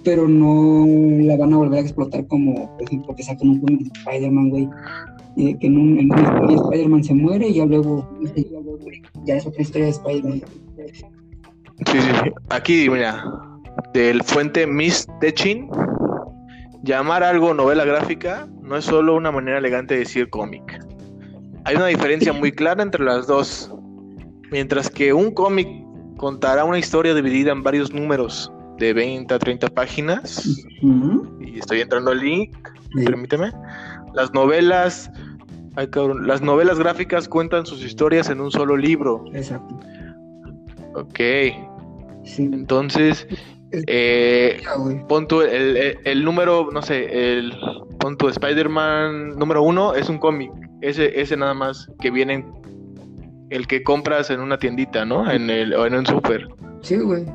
pero 0.03 0.27
no 0.27 0.85
la 1.23 1.37
van 1.37 1.53
a 1.53 1.57
volver 1.57 1.79
a 1.79 1.81
explotar 1.81 2.25
como, 2.27 2.75
por 2.75 2.83
ejemplo, 2.83 3.15
que 3.15 3.23
sacan 3.23 3.49
un 3.49 3.59
cómic 3.59 3.81
de 3.81 3.99
Spider-Man, 3.99 4.49
güey, 4.49 4.69
eh, 5.37 5.55
que 5.59 5.67
en, 5.67 5.77
un, 5.77 5.99
en 5.99 6.11
una 6.11 6.21
historia 6.21 6.55
Spider-Man 6.55 7.03
se 7.03 7.13
muere 7.13 7.47
y 7.49 7.53
ya 7.55 7.65
luego, 7.65 8.09
ya 9.25 9.35
es 9.35 9.45
otra 9.45 9.61
historia 9.61 9.85
de 9.85 9.91
Spider-Man. 9.91 10.41
Sí, 11.85 12.01
sí, 12.01 12.09
sí. 12.23 12.31
Aquí, 12.49 12.89
mira, 12.89 13.23
del 13.93 14.23
fuente 14.23 14.65
Miss 14.65 15.07
Techin, 15.21 15.69
llamar 16.83 17.23
algo 17.23 17.53
novela 17.53 17.85
gráfica 17.85 18.47
no 18.61 18.77
es 18.77 18.85
solo 18.85 19.15
una 19.15 19.31
manera 19.31 19.59
elegante 19.59 19.93
de 19.93 20.01
decir 20.01 20.29
cómic. 20.29 20.79
Hay 21.65 21.75
una 21.75 21.87
diferencia 21.87 22.33
muy 22.33 22.51
clara 22.51 22.81
entre 22.83 23.03
las 23.03 23.27
dos. 23.27 23.71
Mientras 24.51 24.89
que 24.89 25.13
un 25.13 25.31
cómic 25.31 25.67
contará 26.17 26.63
una 26.63 26.79
historia 26.79 27.13
dividida 27.13 27.51
en 27.51 27.61
varios 27.63 27.93
números 27.93 28.51
de 28.79 28.93
20 28.93 29.33
a 29.33 29.39
30 29.39 29.67
páginas, 29.69 30.63
y 31.41 31.59
estoy 31.59 31.81
entrando 31.81 32.11
al 32.11 32.19
link, 32.19 32.55
Sí. 32.95 33.03
permíteme. 33.05 33.51
Las 34.13 34.33
novelas, 34.33 35.11
las 36.25 36.41
novelas 36.41 36.79
gráficas 36.79 37.27
cuentan 37.27 37.65
sus 37.65 37.83
historias 37.83 38.29
en 38.29 38.39
un 38.39 38.49
solo 38.49 38.77
libro. 38.77 39.25
Exacto. 39.33 39.77
Ok, 40.99 41.19
Sí. 42.23 42.43
entonces, 42.51 43.27
eh, 43.87 44.61
pon 45.07 45.27
tú 45.27 45.41
el, 45.41 45.77
el- 45.77 45.97
el 46.03 46.23
número, 46.23 46.69
no 46.71 46.81
sé, 46.81 47.37
el 47.37 47.53
pon 47.99 48.17
tu 48.17 48.27
Spider-Man 48.29 49.37
número 49.37 49.61
uno 49.63 49.93
es 49.93 50.09
un 50.09 50.17
cómic. 50.17 50.51
Ese, 50.81 51.19
ese 51.19 51.37
nada 51.37 51.53
más 51.53 51.89
que 51.99 52.11
viene 52.11 52.45
el 53.49 53.67
que 53.67 53.83
compras 53.83 54.29
en 54.29 54.39
una 54.41 54.57
tiendita, 54.57 55.05
¿no? 55.05 55.29
En 55.29 55.49
el, 55.49 55.73
o 55.73 55.85
en 55.85 55.95
un 55.95 56.05
súper. 56.05 56.47
Sí, 56.81 56.97
güey. 56.97 57.25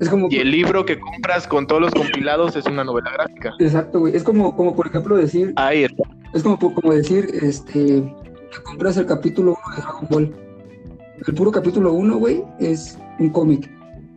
Es 0.00 0.08
como. 0.08 0.28
Y 0.30 0.36
el 0.38 0.50
libro 0.50 0.84
que 0.84 0.98
compras 0.98 1.46
con 1.46 1.66
todos 1.66 1.80
los 1.80 1.92
compilados 1.94 2.56
es 2.56 2.66
una 2.66 2.84
novela 2.84 3.10
gráfica. 3.12 3.52
Exacto, 3.60 4.00
güey. 4.00 4.14
Es 4.16 4.22
como, 4.24 4.54
como 4.56 4.74
por 4.74 4.86
ejemplo 4.88 5.16
decir. 5.16 5.52
Ahí 5.56 5.84
está. 5.84 6.02
Es 6.34 6.42
como, 6.42 6.58
como 6.58 6.92
decir, 6.92 7.28
este. 7.40 8.02
Que 8.52 8.62
compras 8.64 8.96
el 8.98 9.06
capítulo 9.06 9.56
1 9.66 9.76
de 9.76 9.82
Dragon 9.82 10.06
Ball. 10.10 10.36
El 11.26 11.34
puro 11.34 11.50
capítulo 11.50 11.92
1, 11.92 12.16
güey, 12.18 12.42
es 12.58 12.98
un 13.18 13.30
cómic. 13.30 13.70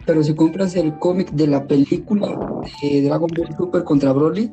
Pero 0.05 0.23
si 0.23 0.35
compras 0.35 0.75
el 0.75 0.97
cómic 0.99 1.31
de 1.31 1.47
la 1.47 1.65
película 1.65 2.61
de 2.81 3.01
Dragon 3.03 3.29
Ball 3.35 3.55
Super 3.57 3.83
contra 3.83 4.13
Broly, 4.13 4.51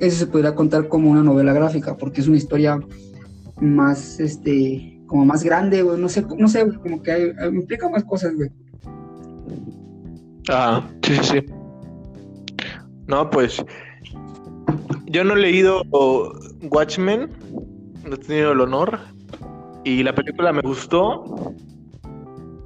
ese 0.00 0.18
se 0.18 0.26
podría 0.26 0.54
contar 0.54 0.88
como 0.88 1.10
una 1.10 1.22
novela 1.22 1.52
gráfica, 1.52 1.96
porque 1.96 2.20
es 2.20 2.28
una 2.28 2.36
historia 2.36 2.80
más, 3.60 4.20
este, 4.20 5.00
como 5.06 5.24
más 5.24 5.42
grande, 5.44 5.82
güey, 5.82 6.00
no 6.00 6.08
sé, 6.08 6.24
no 6.36 6.48
sé, 6.48 6.66
como 6.82 7.02
que 7.02 7.12
hay, 7.12 7.32
implica 7.52 7.88
más 7.88 8.04
cosas, 8.04 8.34
güey. 8.34 8.50
Ah, 10.48 10.86
sí, 11.02 11.14
sí, 11.16 11.24
sí. 11.24 11.46
No, 13.06 13.30
pues 13.30 13.64
yo 15.06 15.24
no 15.24 15.34
he 15.34 15.40
leído 15.40 15.82
Watchmen, 16.70 17.30
no 18.08 18.14
he 18.14 18.18
tenido 18.18 18.52
el 18.52 18.60
honor, 18.60 18.98
y 19.84 20.02
la 20.02 20.14
película 20.14 20.52
me 20.52 20.62
gustó, 20.62 21.54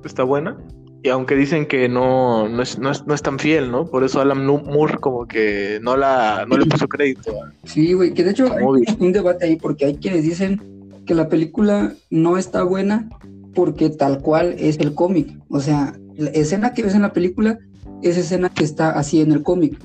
está 0.09 0.25
buena, 0.25 0.57
y 1.03 1.11
aunque 1.11 1.37
dicen 1.37 1.67
que 1.67 1.89
no, 1.89 2.49
no, 2.49 2.63
es, 2.63 2.79
no, 2.79 2.91
es, 2.91 3.23
tan 3.23 3.39
fiel, 3.39 3.71
¿no? 3.71 3.87
Por 3.87 4.03
eso 4.03 4.21
Alan 4.21 4.45
Moore 4.45 4.99
como 4.99 5.27
que 5.27 5.79
no, 5.81 5.97
la, 5.97 6.45
no 6.49 6.57
le 6.57 6.67
puso 6.67 6.89
crédito. 6.89 7.33
Sí, 7.65 7.93
güey, 7.93 8.15
que 8.15 8.25
de 8.25 8.33
hecho 8.33 8.53
hay 8.53 8.85
un 8.99 9.13
debate 9.13 9.47
ahí 9.47 9.57
porque 9.57 9.85
hay 9.85 9.97
quienes 9.97 10.25
dicen 10.25 10.61
que 11.07 11.15
la 11.15 11.29
película 11.29 11.95
no 12.11 12.37
está 12.37 12.65
buena 12.65 13.09
porque 13.55 13.91
tal 13.91 14.21
cual 14.23 14.57
es 14.59 14.79
el 14.79 14.93
cómic. 14.95 15.39
O 15.49 15.61
sea, 15.61 15.97
la 16.17 16.31
escena 16.31 16.75
que 16.75 16.83
ves 16.83 16.95
en 16.95 17.03
la 17.03 17.13
película 17.13 17.59
es 18.03 18.17
escena 18.17 18.49
que 18.49 18.65
está 18.65 18.91
así 18.91 19.21
en 19.21 19.31
el 19.31 19.45
cómic. 19.45 19.79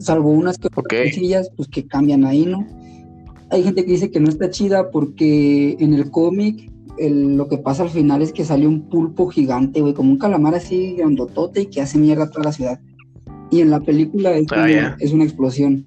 Salvo 0.00 0.30
unas 0.30 0.58
que 0.58 1.04
sencillas, 1.04 1.50
pues 1.56 1.68
que 1.68 1.86
cambian 1.86 2.24
ahí, 2.24 2.46
¿no? 2.46 2.66
Hay 3.50 3.62
gente 3.62 3.84
que 3.84 3.92
dice 3.92 4.10
que 4.10 4.20
no 4.20 4.28
está 4.28 4.50
chida 4.50 4.90
porque 4.90 5.76
en 5.78 5.94
el 5.94 6.10
cómic 6.10 6.70
lo 7.00 7.48
que 7.48 7.58
pasa 7.58 7.82
al 7.82 7.90
final 7.90 8.22
es 8.22 8.32
que 8.32 8.44
sale 8.44 8.66
un 8.66 8.88
pulpo 8.88 9.28
gigante, 9.28 9.80
güey, 9.80 9.94
como 9.94 10.12
un 10.12 10.18
calamar 10.18 10.54
así 10.54 10.94
grandotote 10.96 11.62
y 11.62 11.66
que 11.66 11.80
hace 11.80 11.98
mierda 11.98 12.24
a 12.24 12.30
toda 12.30 12.44
la 12.44 12.52
ciudad. 12.52 12.80
Y 13.50 13.60
en 13.60 13.70
la 13.70 13.80
película 13.80 14.36
es, 14.36 14.46
ah, 14.50 14.64
una, 14.64 14.96
es 14.98 15.12
una 15.12 15.24
explosión. 15.24 15.86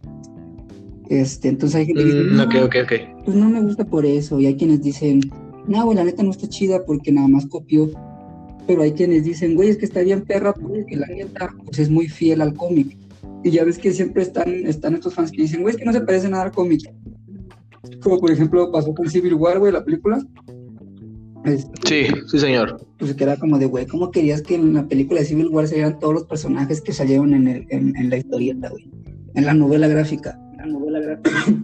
Este, 1.10 1.50
entonces 1.50 1.76
hay 1.76 1.86
gente 1.88 2.02
que 2.02 2.08
dice, 2.08 2.24
mm, 2.24 2.38
no, 2.38 2.50
pues 3.26 3.36
no 3.36 3.50
me 3.50 3.62
gusta 3.62 3.86
por 3.86 4.06
eso. 4.06 4.40
Y 4.40 4.46
hay 4.46 4.56
quienes 4.56 4.82
dicen, 4.82 5.22
no, 5.68 5.86
güey, 5.86 5.98
la 5.98 6.06
neta 6.06 6.24
no 6.24 6.32
está 6.32 6.48
chida 6.48 6.86
porque 6.86 7.12
nada 7.12 7.28
más 7.28 7.46
copió. 7.46 7.90
Pero 8.66 8.84
hay 8.84 8.94
quienes 8.94 9.26
dicen, 9.26 9.56
güey, 9.56 9.70
es 9.70 9.78
que 9.78 9.86
está 9.86 10.02
bien 10.02 10.22
perra 10.22 10.54
porque 10.54 10.96
la 10.96 11.08
neta 11.08 11.54
pues 11.66 11.80
es 11.80 11.90
muy 11.90 12.08
fiel 12.08 12.42
al 12.42 12.54
cómic. 12.54 12.98
Y 13.44 13.52
ya 13.52 13.64
ves 13.64 13.78
que 13.78 13.92
siempre 13.92 14.24
están, 14.24 14.50
están 14.66 14.94
estos 14.94 15.14
fans 15.14 15.32
que 15.32 15.42
dicen, 15.42 15.62
güey, 15.62 15.74
es 15.74 15.80
que 15.80 15.86
no 15.86 15.94
se 15.94 16.02
parece 16.02 16.30
nada 16.30 16.44
al 16.44 16.52
cómic. 16.52 16.90
Como 18.02 18.20
por 18.20 18.32
ejemplo 18.32 18.72
pasó 18.72 18.94
con 18.94 19.10
Civil 19.10 19.34
War, 19.34 19.60
güey, 19.60 19.74
la 19.74 19.84
película 19.84 20.24
sí, 21.86 22.08
sí, 22.28 22.40
señor. 22.40 22.86
Pues 22.98 23.14
que 23.14 23.24
era 23.24 23.38
como 23.38 23.58
de, 23.58 23.66
güey, 23.66 23.86
¿cómo 23.86 24.12
querías 24.12 24.42
que 24.42 24.56
en 24.56 24.74
la 24.74 24.88
película 24.88 25.20
de 25.20 25.26
Civil 25.26 25.48
War 25.50 25.68
salieran 25.68 26.00
todos 26.00 26.14
los 26.14 26.24
personajes 26.26 26.82
que 26.82 26.94
salieron 26.94 27.34
en, 27.34 27.48
el, 27.48 27.66
en, 27.70 28.10
la 28.10 28.18
historieta, 28.18 28.70
güey? 28.70 28.90
En 29.36 29.46
la 29.46 29.54
novela 29.54 29.88
gráfica. 29.88 30.40
La 30.58 30.66
novela 30.66 31.00
gráfica. 31.00 31.46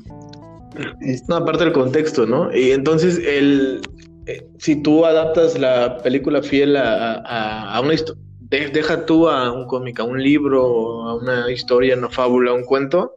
No, 1.27 1.37
aparte 1.37 1.63
del 1.63 1.73
contexto, 1.73 2.27
¿no? 2.27 2.55
Y 2.55 2.69
entonces, 2.69 3.19
el, 3.25 3.81
eh, 4.27 4.47
si 4.59 4.75
tú 4.75 5.05
adaptas 5.05 5.57
la 5.57 5.97
película 6.03 6.43
fiel 6.43 6.75
a, 6.77 7.15
a, 7.15 7.81
una 7.81 7.95
historia, 7.95 8.21
deja 8.49 9.03
tú 9.07 9.27
a 9.27 9.51
un 9.51 9.65
cómic, 9.65 9.99
a 9.99 10.03
un 10.03 10.21
libro, 10.21 11.07
a 11.07 11.15
una 11.15 11.51
historia, 11.51 11.97
una 11.97 12.09
fábula, 12.09 12.53
un 12.53 12.63
cuento, 12.63 13.15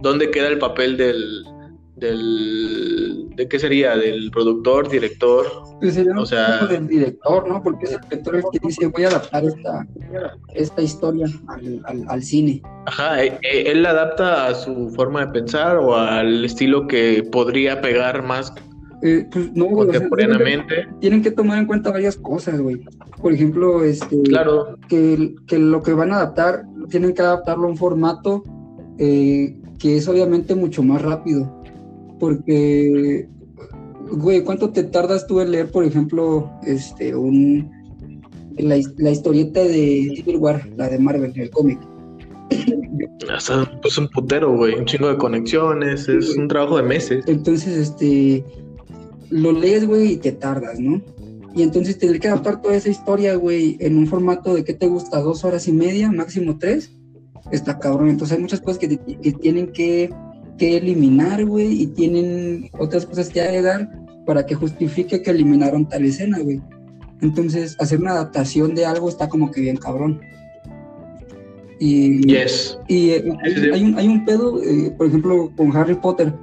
¿dónde 0.00 0.32
queda 0.32 0.48
el 0.48 0.58
papel 0.58 0.96
del, 0.96 1.44
del 1.98 3.28
de 3.34 3.48
qué 3.48 3.58
sería 3.58 3.96
del 3.96 4.30
productor 4.30 4.88
director 4.88 5.46
pues 5.80 5.94
sería 5.94 6.18
o 6.18 6.26
sea 6.26 6.66
del 6.66 6.86
director 6.86 7.48
no 7.48 7.62
porque 7.62 7.86
es 7.86 7.92
el 7.92 8.00
director 8.00 8.36
el 8.36 8.42
que 8.52 8.58
dice 8.66 8.86
voy 8.86 9.04
a 9.04 9.08
adaptar 9.08 9.44
esta 9.44 9.86
esta 10.54 10.82
historia 10.82 11.26
al, 11.48 12.04
al, 12.08 12.22
cine 12.22 12.62
ajá 12.86 13.24
e, 13.24 13.38
e, 13.42 13.70
él 13.70 13.82
la 13.82 13.90
adapta 13.90 14.48
a 14.48 14.54
su 14.54 14.90
forma 14.90 15.26
de 15.26 15.32
pensar 15.32 15.76
o 15.76 15.94
al 15.94 16.44
estilo 16.44 16.86
que 16.86 17.22
podría 17.30 17.80
pegar 17.80 18.22
más 18.22 18.52
eh, 19.02 19.26
pues 19.30 19.52
no, 19.52 19.68
contemporáneamente. 19.68 20.88
tienen 21.00 21.22
que 21.22 21.30
tomar 21.30 21.58
en 21.58 21.66
cuenta 21.66 21.92
varias 21.92 22.16
cosas, 22.16 22.60
güey. 22.60 22.80
Por 23.22 23.32
ejemplo, 23.32 23.84
este, 23.84 24.20
claro. 24.22 24.76
que, 24.88 25.36
que, 25.46 25.56
lo 25.56 25.84
que 25.84 25.92
van 25.92 26.10
a 26.10 26.16
adaptar, 26.16 26.64
tienen 26.88 27.14
que 27.14 27.22
adaptarlo 27.22 27.66
a 27.68 27.70
un 27.70 27.76
formato 27.76 28.42
eh, 28.98 29.56
que 29.78 29.96
es 29.96 30.08
obviamente 30.08 30.54
mucho 30.54 30.82
más 30.82 31.00
rápido 31.02 31.57
porque, 32.18 33.28
güey, 34.10 34.42
¿cuánto 34.42 34.70
te 34.70 34.84
tardas 34.84 35.26
tú 35.26 35.40
en 35.40 35.52
leer, 35.52 35.70
por 35.70 35.84
ejemplo, 35.84 36.50
este, 36.66 37.14
un, 37.14 37.70
la, 38.56 38.76
historieta 38.76 39.60
de 39.60 40.12
Civil 40.16 40.36
War, 40.36 40.68
la 40.76 40.88
de 40.88 40.98
Marvel, 40.98 41.32
el 41.36 41.50
cómic? 41.50 41.78
Es 42.50 43.50
pues 43.82 43.98
un 43.98 44.08
putero, 44.08 44.56
güey, 44.56 44.74
un 44.74 44.84
chingo 44.84 45.08
de 45.08 45.16
conexiones, 45.16 46.08
es 46.08 46.36
un 46.36 46.48
trabajo 46.48 46.78
de 46.78 46.82
meses. 46.82 47.24
Entonces, 47.26 47.76
este, 47.76 48.44
lo 49.30 49.52
lees, 49.52 49.86
güey, 49.86 50.12
y 50.12 50.16
te 50.16 50.32
tardas, 50.32 50.80
¿no? 50.80 51.02
Y 51.54 51.62
entonces 51.62 51.98
tener 51.98 52.20
que 52.20 52.28
adaptar 52.28 52.62
toda 52.62 52.76
esa 52.76 52.88
historia, 52.88 53.34
güey, 53.34 53.76
en 53.80 53.98
un 53.98 54.06
formato 54.06 54.54
de, 54.54 54.64
¿qué 54.64 54.74
te 54.74 54.86
gusta? 54.86 55.20
Dos 55.20 55.44
horas 55.44 55.66
y 55.68 55.72
media, 55.72 56.10
máximo 56.10 56.58
tres, 56.58 56.92
está 57.50 57.78
cabrón. 57.78 58.08
Entonces 58.08 58.36
hay 58.36 58.42
muchas 58.42 58.60
cosas 58.60 58.78
que, 58.78 58.96
que 58.96 59.32
tienen 59.32 59.72
que 59.72 60.10
que 60.58 60.76
eliminar, 60.76 61.44
güey, 61.46 61.82
y 61.82 61.86
tienen 61.86 62.70
otras 62.78 63.06
cosas 63.06 63.28
que 63.30 63.40
agregar 63.40 63.88
para 64.26 64.44
que 64.44 64.54
justifique 64.54 65.22
que 65.22 65.30
eliminaron 65.30 65.88
tal 65.88 66.04
escena, 66.04 66.38
güey. 66.40 66.60
Entonces, 67.20 67.76
hacer 67.80 68.00
una 68.00 68.12
adaptación 68.12 68.74
de 68.74 68.84
algo 68.84 69.08
está 69.08 69.28
como 69.28 69.50
que 69.50 69.60
bien 69.62 69.76
cabrón. 69.76 70.20
Y, 71.80 72.26
yes. 72.26 72.78
y 72.88 73.10
eh, 73.10 73.32
hay, 73.72 73.84
un, 73.84 73.98
hay 73.98 74.08
un 74.08 74.24
pedo, 74.24 74.62
eh, 74.62 74.92
por 74.96 75.06
ejemplo, 75.06 75.50
con 75.56 75.74
Harry 75.76 75.94
Potter. 75.94 76.34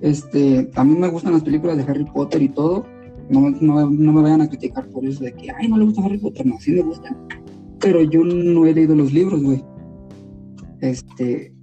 Este, 0.00 0.68
a 0.74 0.84
mí 0.84 0.96
me 0.96 1.08
gustan 1.08 1.32
las 1.32 1.42
películas 1.42 1.76
de 1.78 1.84
Harry 1.84 2.04
Potter 2.04 2.42
y 2.42 2.48
todo. 2.48 2.84
No, 3.30 3.50
no, 3.50 3.88
no 3.88 4.12
me 4.12 4.22
vayan 4.22 4.42
a 4.42 4.48
criticar 4.48 4.86
por 4.88 5.06
eso 5.06 5.24
de 5.24 5.32
que, 5.32 5.50
ay, 5.50 5.68
no 5.68 5.78
le 5.78 5.84
gusta 5.84 6.04
Harry 6.04 6.18
Potter. 6.18 6.44
No, 6.44 6.58
sí 6.60 6.72
me 6.72 6.82
gusta. 6.82 7.16
Pero 7.80 8.02
yo 8.02 8.22
no 8.22 8.66
he 8.66 8.74
leído 8.74 8.94
los 8.94 9.12
libros, 9.12 9.42
güey. 9.42 9.64
Este, 10.80 11.53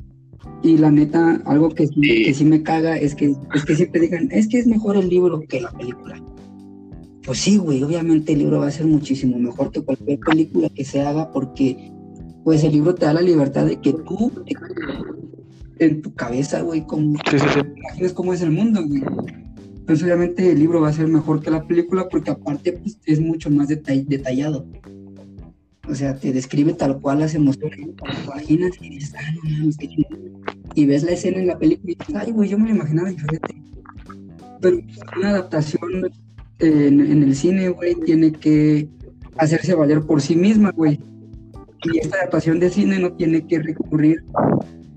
y 0.63 0.77
la 0.77 0.91
neta, 0.91 1.41
algo 1.45 1.69
que 1.69 1.87
sí, 1.87 2.23
que 2.25 2.33
sí 2.33 2.45
me 2.45 2.61
caga 2.61 2.97
es 2.97 3.15
que, 3.15 3.35
es 3.53 3.65
que 3.65 3.75
siempre 3.75 4.01
digan, 4.01 4.29
es 4.31 4.47
que 4.47 4.59
es 4.59 4.67
mejor 4.67 4.95
el 4.95 5.09
libro 5.09 5.41
que 5.41 5.61
la 5.61 5.71
película. 5.71 6.21
Pues 7.25 7.39
sí, 7.39 7.57
güey, 7.57 7.83
obviamente 7.83 8.33
el 8.33 8.39
libro 8.39 8.59
va 8.59 8.67
a 8.67 8.71
ser 8.71 8.87
muchísimo 8.87 9.37
mejor 9.37 9.71
que 9.71 9.81
cualquier 9.81 10.19
película 10.19 10.69
que 10.69 10.85
se 10.85 11.01
haga 11.01 11.31
porque 11.31 11.91
pues 12.43 12.63
el 12.63 12.73
libro 12.73 12.95
te 12.95 13.05
da 13.05 13.13
la 13.13 13.21
libertad 13.21 13.65
de 13.65 13.79
que 13.79 13.93
tú 13.93 14.31
en 15.79 16.01
tu 16.01 16.13
cabeza, 16.13 16.61
güey, 16.61 16.85
como 16.85 17.15
imagines 17.15 18.13
cómo 18.13 18.33
es 18.33 18.41
el 18.41 18.51
mundo, 18.51 18.81
güey. 18.87 19.01
Entonces 19.79 20.03
obviamente 20.03 20.51
el 20.51 20.59
libro 20.59 20.81
va 20.81 20.89
a 20.89 20.93
ser 20.93 21.07
mejor 21.07 21.41
que 21.41 21.49
la 21.49 21.65
película 21.65 22.07
porque 22.07 22.31
aparte 22.31 22.73
pues, 22.73 22.99
es 23.05 23.19
mucho 23.19 23.49
más 23.49 23.67
detallado. 23.67 24.65
O 25.89 25.95
sea, 25.95 26.15
te 26.15 26.31
describe 26.31 26.73
tal 26.73 26.99
cual 26.99 27.19
las 27.19 27.33
emociones, 27.33 27.79
imaginas 28.23 28.71
y 28.81 28.89
dices, 28.89 29.13
ah, 29.17 29.31
no 29.33 29.69
Y 30.75 30.85
ves 30.85 31.03
la 31.03 31.11
escena 31.11 31.39
en 31.39 31.47
la 31.47 31.57
película 31.57 31.91
y 31.91 31.95
dices, 31.95 32.15
ay, 32.15 32.31
güey, 32.31 32.49
yo 32.49 32.57
me 32.59 32.69
lo 32.69 32.75
imaginaba 32.75 33.09
diferente. 33.09 33.61
Pero 34.61 34.77
una 35.17 35.29
adaptación 35.29 36.11
en, 36.59 37.23
el 37.23 37.35
cine, 37.35 37.69
güey, 37.69 37.95
tiene 37.95 38.31
que 38.31 38.87
hacerse 39.37 39.73
valer 39.73 40.01
por 40.01 40.21
sí 40.21 40.35
misma, 40.35 40.71
güey. 40.71 40.99
Y 41.83 41.97
esta 41.97 42.17
adaptación 42.17 42.59
de 42.59 42.69
cine 42.69 42.99
no 42.99 43.13
tiene 43.13 43.47
que 43.47 43.59
recurrir 43.59 44.23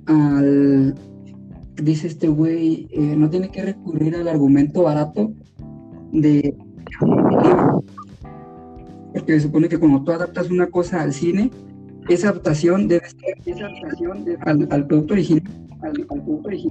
al, 0.07 0.95
dice 1.83 2.09
este 2.09 2.29
güey, 2.29 2.89
eh, 2.91 3.15
no 3.17 3.31
tiene 3.31 3.51
que 3.51 3.63
recurrir 3.63 4.17
al 4.17 4.29
argumento 4.29 4.83
barato 4.83 5.33
de 6.13 6.55
porque 9.15 9.35
se 9.35 9.41
supone 9.43 9.69
que 9.69 9.79
cuando 9.79 10.03
tú 10.03 10.11
adaptas 10.11 10.51
una 10.51 10.67
cosa 10.67 11.01
al 11.01 11.13
cine, 11.13 11.51
esa 12.09 12.31
adaptación 12.31 12.89
debe 12.89 13.09
ser 13.09 13.39
esa 13.47 13.67
adaptación 13.67 14.25
al, 14.71 14.87
producto 14.87 15.15
original, 15.15 15.45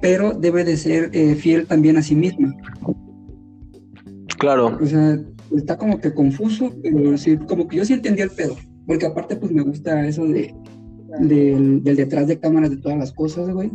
pero 0.02 0.34
debe 0.34 0.62
de 0.62 0.76
ser 0.76 1.10
eh, 1.12 1.34
fiel 1.34 1.66
también 1.66 1.96
a 1.96 2.02
sí 2.02 2.14
misma. 2.14 2.54
Claro. 4.38 4.78
O 4.80 4.86
sea, 4.86 5.18
está 5.56 5.78
como 5.78 5.98
que 5.98 6.12
confuso, 6.12 6.70
pero 6.82 7.16
sí, 7.16 7.38
como 7.38 7.66
que 7.66 7.78
yo 7.78 7.84
sí 7.84 7.94
entendí 7.94 8.20
el 8.20 8.30
pedo, 8.30 8.56
porque 8.86 9.06
aparte 9.06 9.36
pues 9.36 9.50
me 9.50 9.62
gusta 9.62 10.06
eso 10.06 10.26
de 10.26 10.54
del, 11.20 11.82
detrás 11.82 12.26
de 12.26 12.38
cámaras 12.38 12.70
de 12.70 12.76
todas 12.76 12.98
las 12.98 13.12
cosas, 13.12 13.48
güey. 13.48 13.70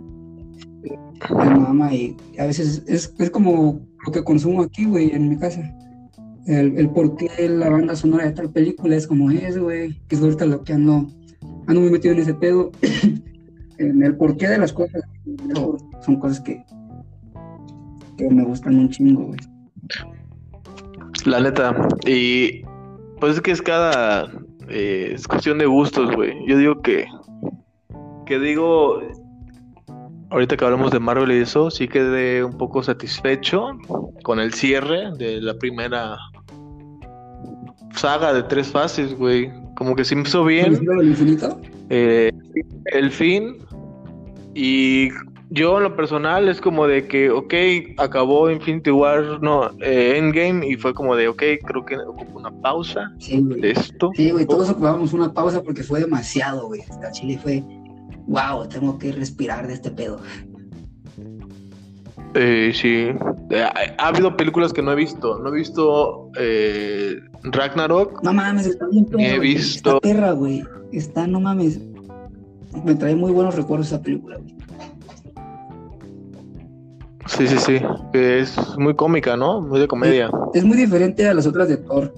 La 1.29 1.57
mamá 1.57 1.93
y 1.93 2.15
a 2.37 2.45
veces 2.45 2.83
es, 2.87 3.13
es 3.17 3.29
como 3.31 3.81
lo 4.05 4.11
que 4.11 4.23
consumo 4.23 4.61
aquí, 4.61 4.85
güey, 4.85 5.09
en 5.11 5.27
mi 5.27 5.37
casa 5.37 5.75
el, 6.47 6.77
el 6.77 6.89
por 6.89 7.15
qué 7.15 7.29
la 7.49 7.69
banda 7.69 7.95
sonora 7.95 8.25
de 8.25 8.31
tal 8.31 8.49
película 8.51 8.95
es 8.95 9.07
como 9.07 9.29
es, 9.31 9.57
güey, 9.57 9.99
que 10.07 10.15
es 10.15 10.21
ahorita 10.21 10.45
lo 10.45 10.63
que 10.63 10.73
ando, 10.73 11.07
ando 11.67 11.81
muy 11.81 11.91
metido 11.91 12.13
en 12.13 12.21
ese 12.21 12.33
pedo, 12.33 12.71
en 13.77 14.03
el 14.03 14.15
porqué 14.15 14.47
de 14.47 14.57
las 14.57 14.73
cosas, 14.73 15.01
son 16.05 16.19
cosas 16.19 16.39
que, 16.41 16.63
que 18.17 18.29
me 18.29 18.43
gustan 18.43 18.75
un 18.77 18.89
chingo, 18.89 19.25
güey. 19.27 19.39
La 21.25 21.39
neta, 21.41 21.75
y 22.05 22.61
Pues 23.19 23.35
es 23.35 23.41
que 23.41 23.51
es 23.51 23.61
cada. 23.61 24.31
eh, 24.69 25.11
es 25.13 25.27
cuestión 25.27 25.57
de 25.57 25.65
gustos, 25.65 26.15
güey. 26.15 26.33
Yo 26.47 26.57
digo 26.57 26.81
que. 26.81 27.05
Que 28.25 28.39
digo. 28.39 29.01
Ahorita 30.31 30.55
que 30.55 30.63
hablamos 30.65 30.91
de 30.91 30.99
Marvel 30.99 31.31
y 31.31 31.41
eso, 31.41 31.71
sí 31.71 31.87
quedé 31.87 32.43
un 32.43 32.55
poco 32.57 32.83
satisfecho 32.83 33.69
con 34.23 34.39
el 34.39 34.53
cierre 34.53 35.11
de 35.17 35.41
la 35.41 35.55
primera 35.55 36.17
saga 37.95 38.33
de 38.33 38.43
tres 38.43 38.67
fases, 38.67 39.17
güey. 39.17 39.51
Como 39.75 39.95
que 39.95 40.03
se 40.05 40.15
me 40.15 40.21
hizo 40.23 40.41
¿El 40.41 40.47
bien. 40.47 40.79
giro 40.79 40.95
del 40.97 41.07
infinito? 41.09 41.59
eh, 41.89 42.31
el 42.85 43.11
fin. 43.11 43.57
Y 44.53 45.09
yo 45.51 45.77
en 45.77 45.83
lo 45.83 45.95
personal 45.95 46.47
es 46.49 46.59
como 46.61 46.85
de 46.85 47.07
que, 47.07 47.29
ok, 47.31 47.53
acabó 47.97 48.51
Infinity 48.51 48.91
War, 48.91 49.41
no, 49.41 49.71
eh, 49.81 50.15
Endgame, 50.17 50.67
y 50.67 50.75
fue 50.75 50.93
como 50.93 51.15
de, 51.15 51.27
ok, 51.27 51.41
creo 51.65 51.85
que 51.85 51.97
ocupo 51.97 52.37
una 52.39 52.51
pausa 52.61 53.11
Sí, 53.19 53.41
de 53.43 53.71
esto. 53.71 54.11
Sí, 54.15 54.31
güey, 54.31 54.45
todos 54.45 54.69
ocupábamos 54.69 55.13
una 55.13 55.33
pausa 55.33 55.63
porque 55.63 55.81
fue 55.83 56.01
demasiado, 56.01 56.67
güey. 56.67 56.81
Hasta 56.81 57.11
Chile 57.11 57.39
fue, 57.41 57.63
wow, 58.29 58.67
tengo 58.67 58.97
que 58.97 59.11
respirar 59.11 59.67
de 59.67 59.73
este 59.73 59.91
pedo. 59.91 60.19
Eh, 62.35 62.71
sí, 62.73 63.07
Eh, 63.51 63.61
ha, 63.63 63.73
ha 64.03 64.07
habido 64.09 64.37
películas 64.37 64.71
que 64.71 64.81
no 64.83 64.91
he 64.91 64.95
visto. 64.95 65.39
No 65.39 65.49
he 65.49 65.55
visto 65.55 66.29
eh, 66.39 67.15
Ragnarok. 67.43 68.21
No 68.23 68.31
mames, 68.33 68.67
está 68.67 68.85
bien 68.87 69.05
perra, 69.05 69.23
He 69.23 69.39
visto- 69.39 69.95
Está 69.95 69.99
perra, 69.99 70.31
güey. 70.33 70.63
Está, 70.91 71.25
no 71.25 71.39
mames. 71.39 71.79
Me 72.85 72.93
trae 72.93 73.15
muy 73.15 73.31
buenos 73.31 73.55
recuerdos 73.55 73.87
esa 73.87 73.99
película, 74.01 74.37
güey. 74.37 74.55
Sí, 77.25 77.47
sí, 77.47 77.57
sí. 77.57 77.77
es 78.13 78.55
muy 78.77 78.95
cómica, 78.95 79.35
¿no? 79.37 79.61
Muy 79.61 79.79
de 79.79 79.87
comedia. 79.87 80.29
Es 80.53 80.63
muy 80.63 80.77
diferente 80.77 81.27
a 81.27 81.33
las 81.33 81.45
otras 81.47 81.67
de 81.67 81.77
Thor. 81.77 82.13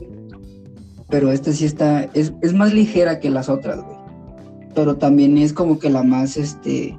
Pero 1.09 1.31
esta 1.31 1.51
sí 1.51 1.65
está, 1.65 2.03
es, 2.13 2.33
es 2.41 2.53
más 2.53 2.73
ligera 2.73 3.19
que 3.19 3.29
las 3.29 3.49
otras, 3.49 3.81
güey. 3.83 3.90
Pero 4.75 4.95
también 4.95 5.37
es 5.37 5.53
como 5.53 5.79
que 5.79 5.89
la 5.89 6.03
más, 6.03 6.37
este, 6.37 6.97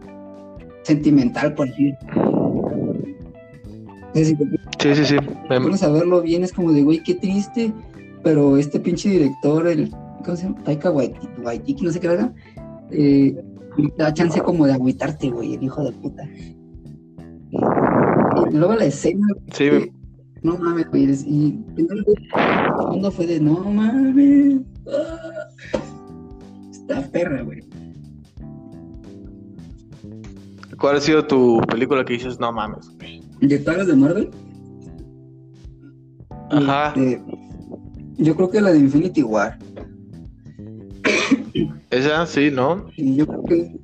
sentimental, 0.82 1.54
por 1.54 1.68
decir, 1.68 1.94
Sí, 4.14 4.94
sí, 4.94 5.04
sí. 5.04 5.16
Em, 5.48 5.62
pones 5.62 5.82
a 5.82 5.90
verlo 5.90 6.22
bien, 6.22 6.44
es 6.44 6.52
como 6.52 6.72
de, 6.72 6.82
güey, 6.82 7.02
qué 7.02 7.14
triste, 7.14 7.72
pero 8.22 8.56
este 8.56 8.78
pinche 8.78 9.08
director, 9.08 9.66
el, 9.66 9.90
¿cómo 10.24 10.36
se 10.36 10.44
llama? 10.44 10.62
Taika 10.64 10.90
Waititi, 10.90 11.84
no 11.84 11.90
sé 11.90 12.00
qué 12.00 12.08
haga, 12.08 12.32
eh, 12.90 13.34
te 13.76 14.02
da 14.02 14.12
chance 14.12 14.40
como 14.40 14.66
de 14.66 14.74
agüitarte, 14.74 15.30
güey, 15.30 15.54
el 15.54 15.62
hijo 15.62 15.82
de 15.82 15.92
puta. 15.92 16.28
Y 18.50 18.54
luego 18.54 18.74
la 18.74 18.84
escena, 18.84 19.26
sí, 19.52 19.70
güey, 19.70 19.92
no 20.42 20.58
mames, 20.58 20.90
güey, 20.90 21.04
y 21.04 21.58
el 21.76 22.04
segundo 22.76 23.10
fue 23.10 23.26
de, 23.26 23.40
no 23.40 23.60
mames, 23.60 24.60
ah, 24.88 25.48
está 26.82 27.10
perra, 27.10 27.42
güey. 27.42 27.60
¿cuál 30.78 30.96
ha 30.96 31.00
sido 31.00 31.24
tu 31.24 31.60
película 31.68 32.04
que 32.04 32.14
dices, 32.14 32.40
no 32.40 32.52
mames? 32.52 32.90
güey"? 32.98 33.22
¿De 33.40 33.58
todas 33.58 33.86
de 33.86 33.94
Marvel? 33.94 34.30
Ajá. 36.50 36.88
Este, 36.88 37.22
yo 38.18 38.36
creo 38.36 38.50
que 38.50 38.60
la 38.60 38.72
de 38.72 38.80
Infinity 38.80 39.22
War. 39.22 39.58
Esa, 41.90 42.26
sí, 42.26 42.50
¿no? 42.50 42.86
Y 42.96 43.16
yo 43.16 43.26
creo 43.26 43.44
que. 43.44 43.80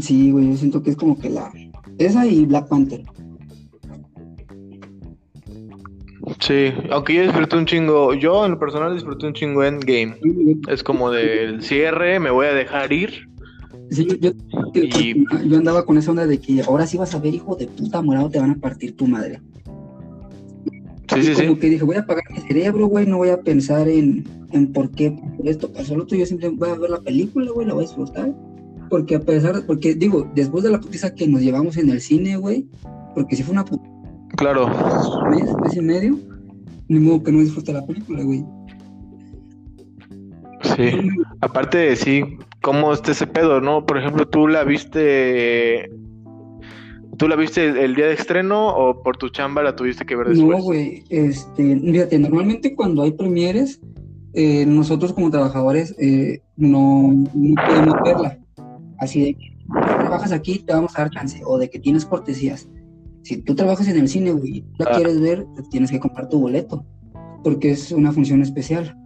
Sí, 0.00 0.32
güey, 0.32 0.50
yo 0.50 0.56
siento 0.56 0.82
que 0.82 0.90
es 0.90 0.96
como 0.96 1.18
que 1.18 1.30
la. 1.30 1.50
Esa 1.98 2.26
y 2.26 2.44
Black 2.44 2.68
Panther. 2.68 3.02
Sí, 6.40 6.72
aunque 6.90 7.14
yo 7.14 7.22
disfruté 7.22 7.56
un 7.56 7.66
chingo, 7.66 8.14
yo 8.14 8.44
en 8.44 8.52
lo 8.52 8.58
personal 8.58 8.94
disfruté 8.94 9.26
un 9.26 9.32
chingo 9.32 9.64
Endgame. 9.64 10.16
Es 10.68 10.82
como 10.82 11.10
del 11.10 11.62
cierre, 11.62 12.20
me 12.20 12.30
voy 12.30 12.46
a 12.46 12.52
dejar 12.54 12.92
ir. 12.92 13.28
Sí, 13.90 14.06
yo, 14.06 14.16
yo, 14.20 14.32
Y- 14.74 15.24
yo 15.48 15.56
andaba 15.58 15.84
con 15.84 15.96
esa 15.96 16.10
onda 16.10 16.26
de 16.26 16.38
que 16.38 16.60
ahora 16.62 16.86
sí 16.86 16.98
vas 16.98 17.14
a 17.14 17.18
ver, 17.18 17.34
hijo 17.34 17.54
de 17.56 17.66
puta 17.68 18.02
morado, 18.02 18.28
te 18.28 18.38
van 18.38 18.50
a 18.50 18.56
partir 18.56 18.96
tu 18.96 19.06
madre. 19.06 19.40
Sí, 21.14 21.22
sí, 21.22 21.32
como 21.34 21.54
sí. 21.54 21.60
que 21.60 21.70
dije, 21.70 21.84
voy 21.84 21.96
a 21.96 22.00
apagar 22.00 22.24
mi 22.30 22.40
cerebro, 22.40 22.86
güey, 22.88 23.06
no 23.06 23.18
voy 23.18 23.28
a 23.30 23.40
pensar 23.40 23.88
en, 23.88 24.24
en 24.50 24.72
por 24.72 24.90
qué 24.90 25.16
esto 25.44 25.72
pasó 25.72 25.96
lo 25.96 26.02
otro. 26.02 26.18
Yo 26.18 26.26
siempre 26.26 26.48
voy 26.48 26.68
a 26.68 26.74
ver 26.74 26.90
la 26.90 27.00
película, 27.00 27.50
güey, 27.52 27.66
la 27.66 27.74
voy 27.74 27.84
a 27.84 27.86
disfrutar. 27.86 28.34
Porque 28.90 29.14
a 29.14 29.20
pesar, 29.20 29.62
porque 29.66 29.94
digo, 29.94 30.30
después 30.34 30.64
de 30.64 30.70
la 30.70 30.80
putiza 30.80 31.14
que 31.14 31.26
nos 31.28 31.40
llevamos 31.40 31.76
en 31.76 31.90
el 31.90 32.00
cine, 32.00 32.36
güey, 32.36 32.66
porque 33.14 33.36
sí 33.36 33.42
fue 33.42 33.52
una 33.52 33.64
puta 33.64 33.88
Claro. 34.36 34.68
mes, 35.30 35.44
mes 35.62 35.76
y 35.76 35.80
medio, 35.80 36.18
ni 36.88 36.98
modo 36.98 37.22
que 37.22 37.32
no 37.32 37.40
disfrute 37.40 37.72
la 37.72 37.84
película, 37.86 38.22
güey. 38.22 38.44
Sí. 40.76 41.08
Aparte, 41.40 41.96
sí, 41.96 42.22
¿cómo 42.60 42.92
está 42.92 43.12
ese 43.12 43.26
pedo, 43.26 43.60
no? 43.60 43.86
Por 43.86 43.98
ejemplo, 43.98 44.26
tú 44.28 44.48
la 44.48 44.64
viste. 44.64 45.90
¿Tú 47.16 47.28
la 47.28 47.36
viste 47.36 47.66
el, 47.66 47.78
el 47.78 47.94
día 47.94 48.06
de 48.06 48.12
estreno 48.12 48.68
o 48.68 49.02
por 49.02 49.16
tu 49.16 49.30
chamba 49.30 49.62
la 49.62 49.74
tuviste 49.74 50.04
que 50.04 50.16
ver 50.16 50.28
después? 50.28 50.58
No, 50.58 50.62
güey, 50.62 51.02
este, 51.08 51.80
fíjate, 51.80 52.18
normalmente 52.18 52.74
cuando 52.74 53.02
hay 53.04 53.12
premieres, 53.12 53.80
eh, 54.34 54.66
nosotros 54.66 55.14
como 55.14 55.30
trabajadores 55.30 55.94
eh, 55.98 56.42
no, 56.58 57.10
no 57.32 57.54
podemos 57.66 57.94
verla. 58.04 58.38
Así 58.98 59.20
de 59.20 59.34
que 59.34 59.56
trabajas 59.72 60.30
aquí, 60.30 60.58
te 60.58 60.74
vamos 60.74 60.94
a 60.98 61.02
dar 61.02 61.10
chance, 61.10 61.40
o 61.46 61.56
de 61.56 61.70
que 61.70 61.78
tienes 61.78 62.04
cortesías. 62.04 62.68
Si 63.26 63.38
tú 63.38 63.56
trabajas 63.56 63.88
en 63.88 63.96
el 63.96 64.08
cine, 64.08 64.30
güey, 64.30 64.58
y 64.58 64.64
la 64.78 64.86
Ah. 64.88 64.94
quieres 64.94 65.20
ver, 65.20 65.46
tienes 65.68 65.90
que 65.90 65.98
comprar 65.98 66.28
tu 66.28 66.38
boleto, 66.38 66.84
porque 67.42 67.72
es 67.72 67.90
una 67.90 68.12
función 68.12 68.40
especial. 68.40 68.96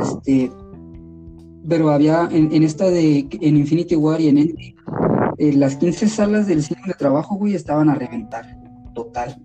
Este, 0.00 0.50
pero 1.68 1.90
había 1.90 2.28
en, 2.32 2.52
en 2.52 2.64
esta 2.64 2.90
de 2.90 3.28
en 3.30 3.56
Infinity 3.56 3.94
War 3.94 4.20
y 4.20 4.26
en 4.26 4.38
Endgame, 4.38 4.74
eh, 5.38 5.52
las 5.52 5.76
15 5.76 6.08
salas 6.08 6.48
del 6.48 6.64
cine 6.64 6.80
de 6.84 6.94
trabajo, 6.94 7.36
güey, 7.36 7.54
estaban 7.54 7.88
a 7.90 7.94
reventar, 7.94 8.58
total. 8.92 9.40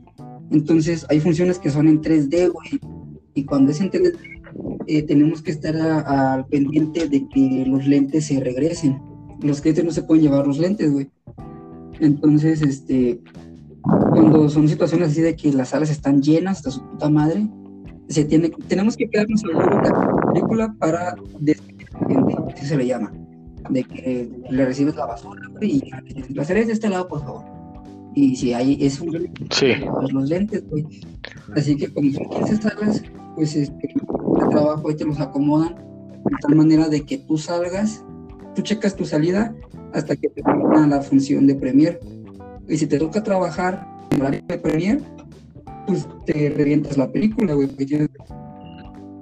Entonces, 0.50 1.06
hay 1.10 1.20
funciones 1.20 1.60
que 1.60 1.70
son 1.70 1.88
en 1.88 2.02
3D, 2.02 2.50
güey, 2.50 2.80
y 3.36 3.44
cuando 3.46 3.72
es 3.72 3.80
en 3.80 3.92
3D, 3.92 4.18
eh, 4.88 5.04
tenemos 5.04 5.44
que 5.44 5.52
estar 5.52 5.76
al 5.78 6.48
pendiente 6.48 7.08
de 7.08 7.28
que 7.28 7.64
los 7.68 7.86
lentes 7.86 8.26
se 8.26 8.40
regresen. 8.40 9.00
Los 9.40 9.62
clientes 9.62 9.86
no 9.86 9.92
se 9.92 10.02
pueden 10.02 10.24
llevar 10.24 10.48
los 10.48 10.58
lentes, 10.58 10.92
güey. 10.92 11.12
Entonces, 12.00 12.64
este, 12.64 13.20
cuando 13.82 14.50
son 14.50 14.68
situaciones 14.68 15.10
así 15.10 15.22
de 15.22 15.36
que 15.36 15.52
las 15.52 15.70
salas 15.70 15.90
están 15.90 16.22
llenas 16.22 16.58
hasta 16.58 16.72
su 16.72 16.82
puta 16.82 17.10
madre, 17.10 17.48
se 18.10 18.26
tiene, 18.26 18.50
tenemos 18.68 18.96
que 18.96 19.10
quedarnos 19.10 19.42
de 19.42 19.54
la 19.54 20.32
película 20.34 20.76
para 20.80 21.16
así 22.54 22.66
se 22.66 22.78
le 22.78 22.88
llama. 22.88 23.12
De 23.70 23.84
que 23.84 24.30
le 24.50 24.66
recibes 24.66 24.96
la 24.96 25.06
basura, 25.06 25.42
y 25.60 25.90
ya, 25.90 26.02
las 26.30 26.48
de 26.48 26.62
este 26.62 26.88
lado, 26.88 27.08
por 27.08 27.20
favor. 27.22 27.44
Y 28.16 28.36
si 28.36 28.54
hay, 28.54 28.78
es 28.80 29.00
un 29.02 29.30
Sí. 29.52 29.74
pues, 29.94 30.14
los 30.14 30.30
lentes, 30.30 30.68
güey. 30.70 30.86
Así 31.56 31.76
que 31.76 31.94
como 31.94 32.12
son 32.12 32.30
15 32.30 32.56
salas, 32.58 33.04
pues 33.36 33.56
este, 33.56 33.94
el 33.94 34.50
trabajo 34.50 34.90
ahí 34.90 34.96
te 34.96 35.06
los 35.06 35.20
acomodan 35.20 35.76
de 35.76 36.36
tal 36.42 36.56
manera 36.56 36.90
de 36.90 37.06
que 37.06 37.20
tú 37.20 37.38
salgas, 37.38 38.04
tú 38.56 38.62
checas 38.62 38.96
tu 38.96 39.06
salida 39.06 39.54
hasta 39.94 40.16
que 40.16 40.30
te 40.30 40.42
termina 40.42 40.88
la 40.88 41.02
función 41.02 41.46
de 41.46 41.56
premier. 41.56 42.00
Y 42.68 42.78
si 42.78 42.88
te 42.88 43.00
toca 43.00 43.24
trabajar 43.24 43.88
en 44.12 44.22
horario 44.22 44.42
de 44.48 44.58
premier, 44.58 45.02
pues 45.86 46.08
te 46.26 46.50
revientas 46.50 46.98
la 46.98 47.10
película, 47.12 47.54
güey, 47.54 47.68
porque 47.68 47.86
tienes 47.86 48.10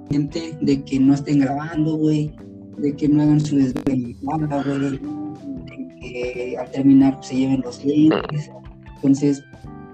pendiente 0.08 0.58
de 0.60 0.84
que 0.84 0.98
no 0.98 1.14
estén 1.14 1.40
grabando, 1.40 1.96
güey, 1.96 2.34
de 2.78 2.94
que 2.94 3.08
no 3.08 3.22
hagan 3.22 3.40
su 3.40 3.56
desvelada, 3.56 4.62
güey, 4.64 4.90
de 4.90 6.00
que 6.00 6.56
al 6.58 6.70
terminar 6.70 7.14
pues, 7.16 7.28
se 7.28 7.36
lleven 7.36 7.60
los 7.60 7.84
lentes. 7.84 8.50
Entonces, 8.96 9.44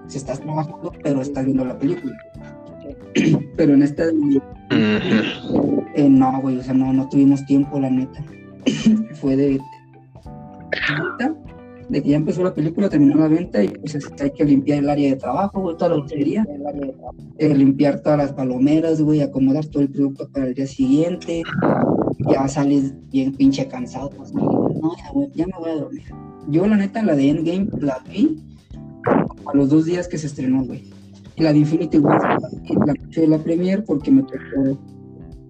si 0.07 0.17
estás 0.17 0.39
trabajando, 0.39 0.91
pero 1.03 1.21
estás 1.21 1.45
viendo 1.45 1.65
la 1.65 1.77
película. 1.77 2.17
Pero 3.57 3.73
en 3.75 3.83
esta, 3.83 4.05
eh, 4.71 6.09
no, 6.09 6.41
güey, 6.41 6.57
o 6.57 6.63
sea, 6.63 6.73
no, 6.73 6.91
no 6.91 7.07
tuvimos 7.09 7.45
tiempo, 7.45 7.79
la 7.79 7.89
neta. 7.89 8.23
Fue 9.13 9.35
de, 9.35 9.59
de, 11.19 11.33
de 11.93 12.01
que 12.01 12.09
ya 12.09 12.17
empezó 12.17 12.43
la 12.43 12.53
película, 12.55 12.89
terminó 12.89 13.15
la 13.15 13.27
venta 13.27 13.63
y 13.63 13.67
pues 13.69 13.93
es- 13.95 14.11
hay 14.19 14.31
que 14.31 14.43
limpiar 14.43 14.79
el 14.79 14.89
área 14.89 15.09
de 15.11 15.15
trabajo, 15.15 15.75
toda 15.75 15.89
la 15.89 15.97
lotería, 15.97 16.45
limpiar 17.39 17.99
todas 18.01 18.17
las 18.17 18.33
palomeras, 18.33 18.99
güey, 19.01 19.21
acomodar 19.21 19.65
todo 19.67 19.83
el 19.83 19.89
producto 19.89 20.27
para 20.29 20.47
el 20.47 20.55
día 20.55 20.65
siguiente. 20.67 21.43
Ya 22.31 22.47
sales 22.47 22.93
bien 23.11 23.33
pinche 23.33 23.67
cansado, 23.67 24.09
pues, 24.09 24.33
no, 24.33 24.41
ya, 24.97 25.11
güey, 25.13 25.29
ya 25.35 25.45
me 25.45 25.53
voy 25.59 25.69
a 25.69 25.75
dormir. 25.75 26.03
Yo, 26.49 26.65
la 26.67 26.77
neta, 26.77 27.03
la 27.03 27.15
de 27.15 27.29
Endgame 27.29 27.67
la 27.79 27.99
vi 28.09 28.41
a 29.45 29.55
los 29.55 29.69
dos 29.69 29.85
días 29.85 30.07
que 30.07 30.17
se 30.17 30.27
estrenó, 30.27 30.63
güey. 30.65 30.89
Y 31.35 31.43
la 31.43 31.53
de 31.53 31.59
Infinity 31.59 31.97
War 31.99 32.21
la 32.85 32.93
noche 32.93 33.21
de 33.21 33.27
la 33.27 33.37
premier 33.37 33.83
porque 33.83 34.09
me 34.11 34.23
tocó, 34.23 34.79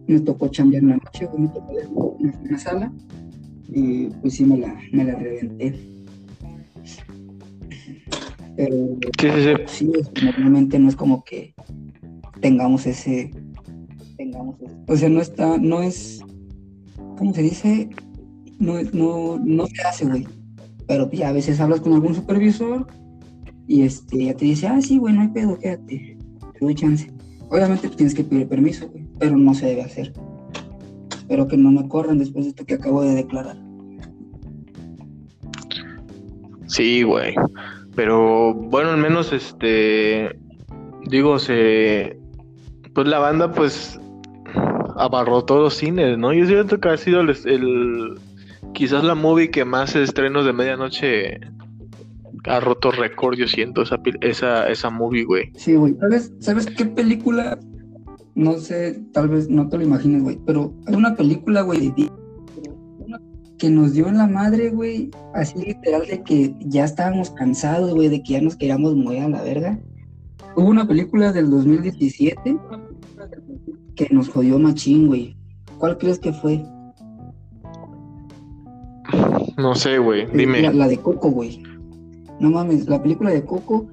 me 0.08 0.20
tocó 0.20 0.48
chambear 0.50 0.84
en 0.84 0.90
la 0.90 0.96
noche, 0.98 1.28
me 1.38 1.48
tocó 1.48 2.18
una, 2.20 2.34
una 2.50 2.58
sala 2.58 2.92
y 3.70 4.08
pues 4.22 4.34
sí 4.36 4.46
me 4.46 4.58
la, 4.58 4.76
me 4.92 5.04
la 5.06 5.16
reventé. 5.16 5.93
Pero 8.56 8.76
Sí, 9.20 9.28
sí, 9.30 9.42
sí. 9.44 9.52
sí, 9.68 9.92
es- 10.00 10.24
normalmente 10.24 10.78
no 10.80 10.90
es 10.90 10.96
como 10.96 11.24
que 11.24 11.54
tengamos 12.42 12.86
ese, 12.86 13.32
tengamos 14.18 14.62
eso. 14.62 14.76
O 14.88 14.96
sea, 14.96 15.10
no 15.10 15.22
está, 15.22 15.58
no 15.58 15.82
es, 15.82 16.22
¿cómo 17.18 17.34
se 17.34 17.42
dice? 17.42 17.90
No, 18.60 18.76
no, 18.94 19.40
no 19.44 19.68
se 19.68 19.82
hace, 19.82 20.06
güey. 20.06 20.28
Pero 20.88 21.10
ya 21.12 21.30
a 21.30 21.34
veces 21.34 21.60
hablas 21.60 21.82
con 21.82 21.94
algún 21.94 22.14
supervisor 22.14 22.86
y 23.68 23.82
este, 23.84 24.26
ya 24.26 24.34
te 24.36 24.46
dice, 24.46 24.68
ah, 24.68 24.82
sí, 24.82 24.98
güey, 24.98 25.14
no 25.16 25.22
hay 25.22 25.30
pedo, 25.30 25.58
quédate, 25.58 26.18
te 26.54 26.60
doy 26.60 26.76
chance. 26.76 27.10
Obviamente 27.50 27.90
tienes 27.90 28.14
que 28.14 28.24
pedir 28.24 28.48
permiso, 28.48 28.88
güey, 28.90 29.08
pero 29.20 29.38
no 29.38 29.54
se 29.54 29.66
debe 29.68 29.84
hacer. 29.84 30.14
Espero 31.16 31.48
que 31.48 31.58
no 31.58 31.72
me 31.72 31.88
corran 31.88 32.20
después 32.20 32.46
de 32.46 32.50
esto 32.50 32.66
que 32.66 32.74
acabo 32.76 33.02
de 33.02 33.16
declarar. 33.16 33.58
Sí, 36.68 37.04
güey. 37.04 37.36
Pero 37.96 38.54
bueno, 38.54 38.90
al 38.90 38.98
menos 38.98 39.34
este 39.34 40.36
digo, 41.06 41.40
se 41.40 42.18
pues 42.94 43.08
la 43.08 43.20
banda 43.20 43.52
pues 43.52 44.00
abarrotó 44.96 45.60
los 45.60 45.76
cines, 45.76 46.18
¿no? 46.18 46.34
Yo 46.34 46.46
siento 46.46 46.80
que 46.80 46.90
ha 46.90 46.98
sido 46.98 47.22
el, 47.22 48.20
quizás 48.74 49.04
la 49.04 49.16
movie 49.16 49.52
que 49.52 49.66
más 49.66 49.96
estrenos 49.96 50.46
de 50.46 50.54
medianoche 50.54 51.40
ha 52.46 52.60
roto 52.60 52.92
récord, 52.92 53.36
yo 53.36 53.48
siento 53.48 53.84
esa 53.84 54.00
esa 54.22 54.68
esa 54.70 54.90
movie, 54.90 55.24
güey. 55.24 55.52
Sí, 55.56 55.76
güey. 55.76 55.96
¿Sabes, 56.00 56.34
¿Sabes 56.40 56.66
qué 56.68 56.86
película? 56.86 57.58
No 58.36 58.54
sé, 58.54 59.00
tal 59.14 59.30
vez 59.30 59.50
no 59.50 59.70
te 59.70 59.78
lo 59.78 59.84
imagines, 59.84 60.24
güey, 60.24 60.40
pero 60.46 60.74
hay 60.88 60.96
una 60.96 61.16
película, 61.16 61.62
güey, 61.62 61.92
de 61.92 62.10
que 63.64 63.70
nos 63.70 63.94
dio 63.94 64.10
en 64.10 64.18
la 64.18 64.28
madre, 64.28 64.72
güey, 64.72 65.10
así 65.34 65.58
literal 65.58 66.06
de 66.06 66.22
que 66.22 66.54
ya 66.60 66.84
estábamos 66.84 67.32
cansados, 67.32 67.96
güey, 67.96 68.10
de 68.10 68.22
que 68.22 68.34
ya 68.34 68.42
nos 68.42 68.58
queríamos 68.58 68.94
mover 68.94 69.22
a 69.22 69.30
la 69.30 69.42
verga. 69.42 69.80
Hubo 70.58 70.68
una 70.68 70.86
película 70.86 71.32
del 71.32 71.50
2017 71.50 72.58
que 73.96 74.08
nos 74.12 74.28
jodió 74.28 74.60
machín, 74.60 75.08
güey. 75.08 75.38
¿Cuál 75.78 75.98
crees 75.98 76.20
que 76.20 76.34
fue? 76.34 76.62
No 79.56 79.76
sé, 79.76 79.98
güey, 79.98 80.28
dime. 80.34 80.64
La, 80.64 80.74
la, 80.74 80.88
de 80.90 80.98
Coco, 80.98 81.30
güey. 81.30 81.64
No 82.42 82.52
mames, 82.52 82.90
la 82.90 83.02
película 83.02 83.30
de 83.30 83.46
Coco 83.46 83.88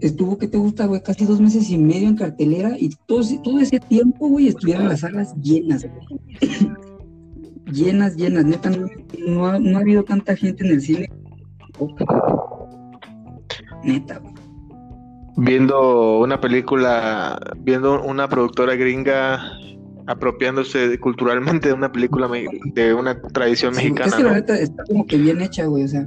estuvo, 0.00 0.36
¿qué 0.36 0.48
te 0.48 0.58
gusta, 0.58 0.84
güey? 0.84 1.02
Casi 1.02 1.24
dos 1.24 1.40
meses 1.40 1.70
y 1.70 1.78
medio 1.78 2.08
en 2.08 2.16
cartelera 2.16 2.76
y 2.78 2.90
todo, 3.06 3.22
todo 3.42 3.58
ese 3.58 3.80
tiempo, 3.80 4.28
güey, 4.28 4.48
estuvieron 4.48 4.86
las 4.86 5.00
salas 5.00 5.34
llenas, 5.36 5.82
güey 5.82 6.89
llenas, 7.72 8.16
llenas, 8.16 8.44
neta, 8.44 8.70
no, 9.26 9.46
ha, 9.46 9.58
no 9.58 9.78
ha 9.78 9.80
habido 9.80 10.04
tanta 10.04 10.36
gente 10.36 10.64
en 10.66 10.72
el 10.72 10.80
cine. 10.80 11.08
Neta, 13.84 14.20
Viendo 15.36 16.18
una 16.18 16.40
película, 16.40 17.40
viendo 17.58 18.02
una 18.02 18.28
productora 18.28 18.74
gringa 18.74 19.40
apropiándose 20.06 20.98
culturalmente 20.98 21.68
de 21.68 21.74
una 21.74 21.90
película 21.90 22.28
de 22.74 22.94
una 22.94 23.20
tradición 23.22 23.74
mexicana. 23.74 24.06
Es 24.06 24.14
que 24.14 24.22
la 24.22 24.32
neta 24.32 24.58
está 24.58 24.84
como 24.84 25.06
que 25.06 25.16
bien 25.16 25.40
hecha, 25.40 25.66
güey, 25.66 25.84
o 25.84 25.88
sea, 25.88 26.06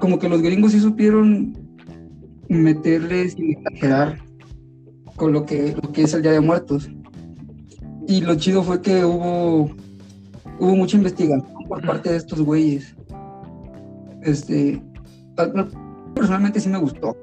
como 0.00 0.18
que 0.18 0.28
los 0.28 0.42
gringos 0.42 0.72
sí 0.72 0.80
supieron 0.80 1.56
meterles 2.48 3.36
y 3.38 3.52
exagerar 3.52 4.18
con 5.16 5.32
lo 5.32 5.44
que, 5.44 5.76
lo 5.80 5.92
que 5.92 6.02
es 6.02 6.14
el 6.14 6.22
Día 6.22 6.32
de 6.32 6.40
Muertos. 6.40 6.90
Y 8.08 8.22
lo 8.22 8.34
chido 8.34 8.62
fue 8.62 8.80
que 8.80 9.04
hubo 9.04 9.70
hubo 10.62 10.76
mucha 10.76 10.96
investigación 10.96 11.44
por 11.68 11.84
parte 11.84 12.10
de 12.10 12.16
estos 12.16 12.40
güeyes. 12.40 12.94
Este, 14.22 14.80
personalmente 16.14 16.60
sí 16.60 16.68
me 16.68 16.78
gustó. 16.78 17.16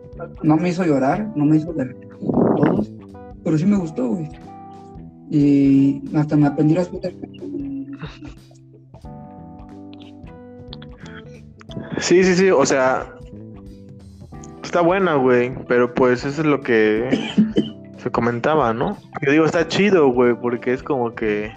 No 0.43 0.57
me 0.57 0.69
hizo 0.69 0.83
llorar, 0.83 1.31
no 1.35 1.45
me 1.45 1.55
hizo 1.57 1.73
ver 1.73 1.95
todos, 2.57 2.91
pero 3.43 3.57
sí 3.57 3.65
me 3.65 3.77
gustó, 3.77 4.09
güey. 4.09 4.29
Y 5.31 6.01
hasta 6.13 6.35
me 6.35 6.47
aprendí 6.47 6.73
las 6.73 6.89
putas. 6.89 7.13
Sí, 11.99 12.23
sí, 12.23 12.35
sí, 12.35 12.49
o 12.49 12.65
sea, 12.65 13.15
está 14.63 14.81
buena, 14.81 15.15
güey, 15.15 15.53
pero 15.67 15.93
pues 15.93 16.25
eso 16.25 16.41
es 16.41 16.47
lo 16.47 16.59
que 16.59 17.09
se 17.97 18.11
comentaba, 18.11 18.73
¿no? 18.73 18.97
Yo 19.21 19.31
digo, 19.31 19.45
está 19.45 19.65
chido, 19.67 20.09
güey, 20.09 20.35
porque 20.35 20.73
es 20.73 20.83
como 20.83 21.15
que 21.15 21.51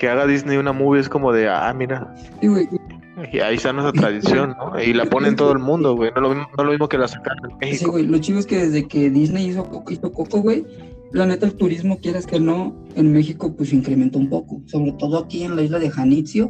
que 0.00 0.08
haga 0.08 0.26
Disney 0.26 0.56
una 0.56 0.72
movie 0.72 0.98
es 0.98 1.10
como 1.10 1.30
de, 1.30 1.46
ah, 1.46 1.74
mira. 1.76 2.14
Y 2.40 3.38
ahí 3.40 3.56
está 3.56 3.70
nuestra 3.70 3.92
tradición, 3.92 4.56
¿no? 4.58 4.82
Y 4.82 4.94
la 4.94 5.04
ponen 5.04 5.36
todo 5.36 5.52
el 5.52 5.58
mundo, 5.58 5.94
güey. 5.94 6.10
No 6.14 6.22
lo 6.22 6.28
mismo, 6.30 6.46
no 6.56 6.64
lo 6.64 6.70
mismo 6.70 6.88
que 6.88 6.96
la 6.96 7.06
sacaron 7.06 7.50
en 7.50 7.58
México. 7.58 7.84
Sí, 7.84 7.90
güey. 7.90 8.06
Lo 8.06 8.16
chido 8.16 8.38
es 8.38 8.46
que 8.46 8.64
desde 8.64 8.88
que 8.88 9.10
Disney 9.10 9.50
hizo 9.50 9.62
Coco, 9.64 9.92
hizo 9.92 10.10
Coco, 10.10 10.40
güey, 10.40 10.64
la 11.12 11.26
neta 11.26 11.44
el 11.44 11.52
turismo, 11.52 11.98
quieras 12.00 12.26
que 12.26 12.40
no, 12.40 12.74
en 12.96 13.12
México 13.12 13.54
pues 13.54 13.74
incrementó 13.74 14.18
un 14.18 14.30
poco. 14.30 14.62
Sobre 14.64 14.92
todo 14.92 15.18
aquí 15.18 15.42
en 15.42 15.54
la 15.54 15.60
isla 15.60 15.78
de 15.78 15.90
Janitzio, 15.90 16.48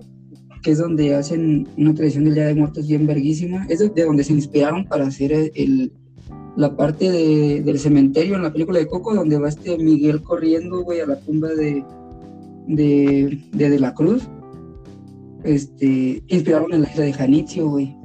que 0.63 0.71
es 0.71 0.79
donde 0.79 1.17
hacen 1.17 1.67
una 1.77 1.93
tradición 1.93 2.27
del 2.27 2.35
Día 2.35 2.47
de 2.47 2.55
Muertos 2.55 2.87
bien 2.87 3.05
verguísima. 3.05 3.67
Es 3.69 3.81
de 3.81 4.05
donde 4.05 4.23
se 4.23 4.33
inspiraron 4.33 4.85
para 4.85 5.09
hacer 5.09 5.33
el, 5.33 5.93
la 6.57 6.77
parte 6.77 7.11
de, 7.11 7.63
del 7.63 7.81
cementerio 7.81 8.37
en 8.37 8.45
la 8.45 8.53
película 8.53 8.79
de 8.79 8.87
Coco, 8.87 9.13
donde 9.13 9.41
va 9.41 9.49
este 9.49 9.77
Miguel 9.77 10.23
corriendo, 10.23 10.85
güey, 10.85 11.01
a 11.01 11.07
la 11.07 11.19
tumba 11.19 11.49
de, 11.49 11.85
de, 12.67 13.41
de, 13.53 13.79
la 13.81 13.95
Cruz, 13.95 14.29
este, 15.45 16.23
inspiraron 16.29 16.73
en 16.73 16.83
la 16.83 16.91
isla 16.91 17.05
de 17.05 17.13
Janitzio, 17.13 17.69
güey. 17.69 17.97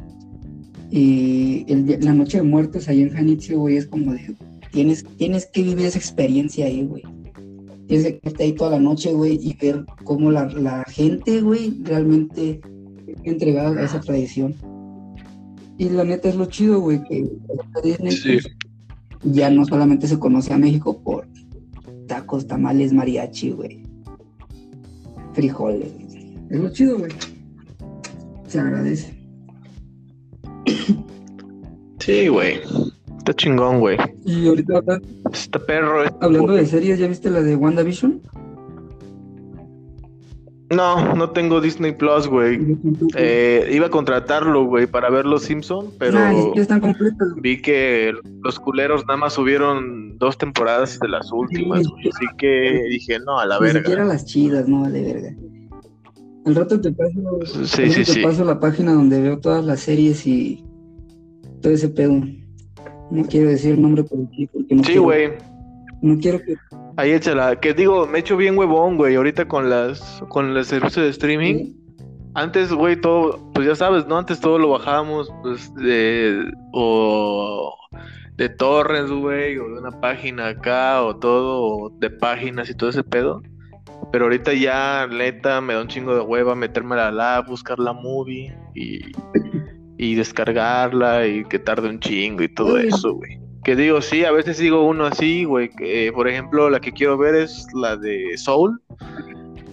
Y 0.91 1.65
la 2.01 2.13
noche 2.13 2.37
de 2.37 2.43
muertos 2.43 2.87
ahí 2.87 3.01
en 3.01 3.11
Janitzio, 3.11 3.59
güey, 3.59 3.77
es 3.77 3.87
como 3.87 4.13
de, 4.13 4.35
tienes, 4.71 5.05
tienes 5.17 5.45
que 5.47 5.63
vivir 5.63 5.85
esa 5.85 5.97
experiencia 5.97 6.65
ahí, 6.65 6.85
güey. 6.85 7.03
Tienes 7.87 8.07
que 8.07 8.19
quedarte 8.19 8.43
ahí 8.43 8.53
toda 8.53 8.71
la 8.71 8.79
noche, 8.79 9.13
güey, 9.13 9.39
y 9.41 9.55
ver 9.55 9.85
cómo 10.03 10.31
la, 10.31 10.45
la 10.45 10.83
gente, 10.85 11.41
güey, 11.41 11.81
realmente 11.83 12.61
entregada 13.23 13.79
a 13.79 13.85
esa 13.85 13.99
tradición. 13.99 14.55
Y 15.77 15.89
la 15.89 16.03
neta 16.03 16.29
es 16.29 16.35
lo 16.35 16.45
chido, 16.45 16.79
güey, 16.79 17.03
que 17.03 17.29
Disney 17.83 18.15
pues, 18.23 18.47
ya 19.23 19.49
no 19.49 19.65
solamente 19.65 20.07
se 20.07 20.17
conoce 20.17 20.53
a 20.53 20.57
México 20.57 21.01
por 21.03 21.27
tacos, 22.07 22.47
tamales, 22.47 22.93
mariachi, 22.93 23.51
güey 23.51 23.84
frijoles. 25.35 25.93
Es 26.49 26.59
lo 26.59 26.69
chido, 26.71 26.97
güey. 26.97 27.11
Se 28.47 28.59
agradece. 28.59 29.13
Sí, 31.99 32.27
güey. 32.27 32.59
Está 33.17 33.33
chingón, 33.33 33.79
güey. 33.79 33.97
Y 34.25 34.47
ahorita 34.47 34.83
Este 35.33 35.59
perro. 35.59 36.03
Hablando 36.21 36.53
de 36.53 36.65
series, 36.65 36.99
¿ya 36.99 37.07
viste 37.07 37.29
la 37.29 37.41
de 37.41 37.55
WandaVision? 37.55 38.21
No, 40.71 41.13
no 41.15 41.29
tengo 41.29 41.61
Disney 41.61 41.91
Plus, 41.91 42.27
güey. 42.27 42.59
Eh, 43.15 43.69
iba 43.71 43.85
a 43.87 43.89
contratarlo, 43.89 44.65
güey, 44.65 44.87
para 44.87 45.09
ver 45.11 45.25
Los 45.25 45.43
Simpson, 45.43 45.91
pero 45.99 46.17
están 46.55 46.81
vi 47.37 47.61
que 47.61 48.13
los 48.43 48.59
culeros 48.59 49.05
nada 49.05 49.17
más 49.17 49.33
subieron 49.33 50.17
dos 50.17 50.37
temporadas 50.37 50.99
de 50.99 51.07
las 51.07 51.31
últimas, 51.31 51.81
Así 51.81 52.25
que 52.37 52.83
dije, 52.89 53.19
no, 53.19 53.39
a 53.39 53.45
la 53.45 53.59
Ni 53.59 53.65
verga. 53.65 53.79
siquiera 53.81 54.05
las 54.05 54.25
chidas, 54.25 54.67
no, 54.67 54.89
de 54.89 55.01
verga. 55.03 55.35
Al 56.45 56.55
rato 56.55 56.79
te 56.81 56.91
paso, 56.91 57.65
sí, 57.65 57.91
sí, 57.91 58.13
te 58.13 58.21
paso 58.23 58.43
la 58.43 58.59
página 58.59 58.93
donde 58.93 59.21
veo 59.21 59.39
todas 59.39 59.63
las 59.65 59.81
series 59.81 60.25
y 60.25 60.63
todo 61.61 61.73
ese 61.73 61.89
pedo. 61.89 62.21
No 63.11 63.23
quiero 63.25 63.49
decir 63.49 63.73
el 63.73 63.81
nombre 63.81 64.03
por 64.03 64.19
aquí 64.27 64.47
porque 64.47 64.75
no 64.75 64.83
Sí, 64.83 64.97
güey. 64.97 65.29
No 66.01 66.17
quiero 66.19 66.39
que 66.39 66.55
Ahí 66.97 67.11
échala. 67.11 67.59
Que 67.59 67.73
digo, 67.73 68.07
me 68.07 68.19
echo 68.19 68.37
bien 68.37 68.57
huevón, 68.57 68.97
güey, 68.97 69.15
ahorita 69.15 69.47
con 69.47 69.69
las 69.69 70.23
con 70.29 70.53
los 70.53 70.67
servicios 70.67 71.05
de 71.05 71.11
streaming. 71.11 71.73
Antes, 72.33 72.73
güey, 72.73 72.99
todo, 72.99 73.39
pues 73.53 73.65
ya 73.65 73.75
sabes, 73.75 74.07
¿no? 74.07 74.17
Antes 74.17 74.41
todo 74.41 74.59
lo 74.59 74.69
bajábamos, 74.69 75.33
pues, 75.41 75.73
de, 75.75 76.51
o 76.73 77.73
de 78.35 78.49
torrents, 78.49 79.09
güey, 79.09 79.57
o 79.57 79.69
de 79.69 79.79
una 79.79 80.01
página 80.01 80.49
acá, 80.49 81.01
o 81.01 81.15
todo, 81.15 81.61
o 81.61 81.89
de 81.91 82.09
páginas 82.09 82.69
y 82.69 82.75
todo 82.75 82.89
ese 82.89 83.05
pedo. 83.05 83.41
Pero 84.11 84.25
ahorita 84.25 84.53
ya, 84.53 85.07
neta, 85.07 85.61
me 85.61 85.75
da 85.75 85.81
un 85.81 85.87
chingo 85.87 86.13
de 86.13 86.21
hueva 86.21 86.55
meterme 86.55 86.95
a 86.95 86.97
la 86.97 87.11
lab, 87.11 87.47
buscar 87.47 87.79
la 87.79 87.93
movie 87.93 88.53
y, 88.73 88.99
y 89.97 90.15
descargarla 90.15 91.25
y 91.27 91.45
que 91.45 91.59
tarde 91.59 91.87
un 91.87 92.01
chingo 92.01 92.43
y 92.43 92.53
todo 92.53 92.77
eso, 92.77 93.13
güey. 93.13 93.44
Que 93.65 93.75
digo, 93.75 93.99
sí, 93.99 94.23
a 94.23 94.31
veces 94.31 94.59
digo 94.59 94.87
uno 94.87 95.07
así, 95.07 95.43
güey. 95.43 95.69
Que, 95.69 96.11
por 96.13 96.27
ejemplo, 96.27 96.69
la 96.69 96.79
que 96.79 96.91
quiero 96.91 97.17
ver 97.17 97.33
es 97.33 97.65
la 97.73 97.97
de 97.97 98.37
Soul. 98.37 98.79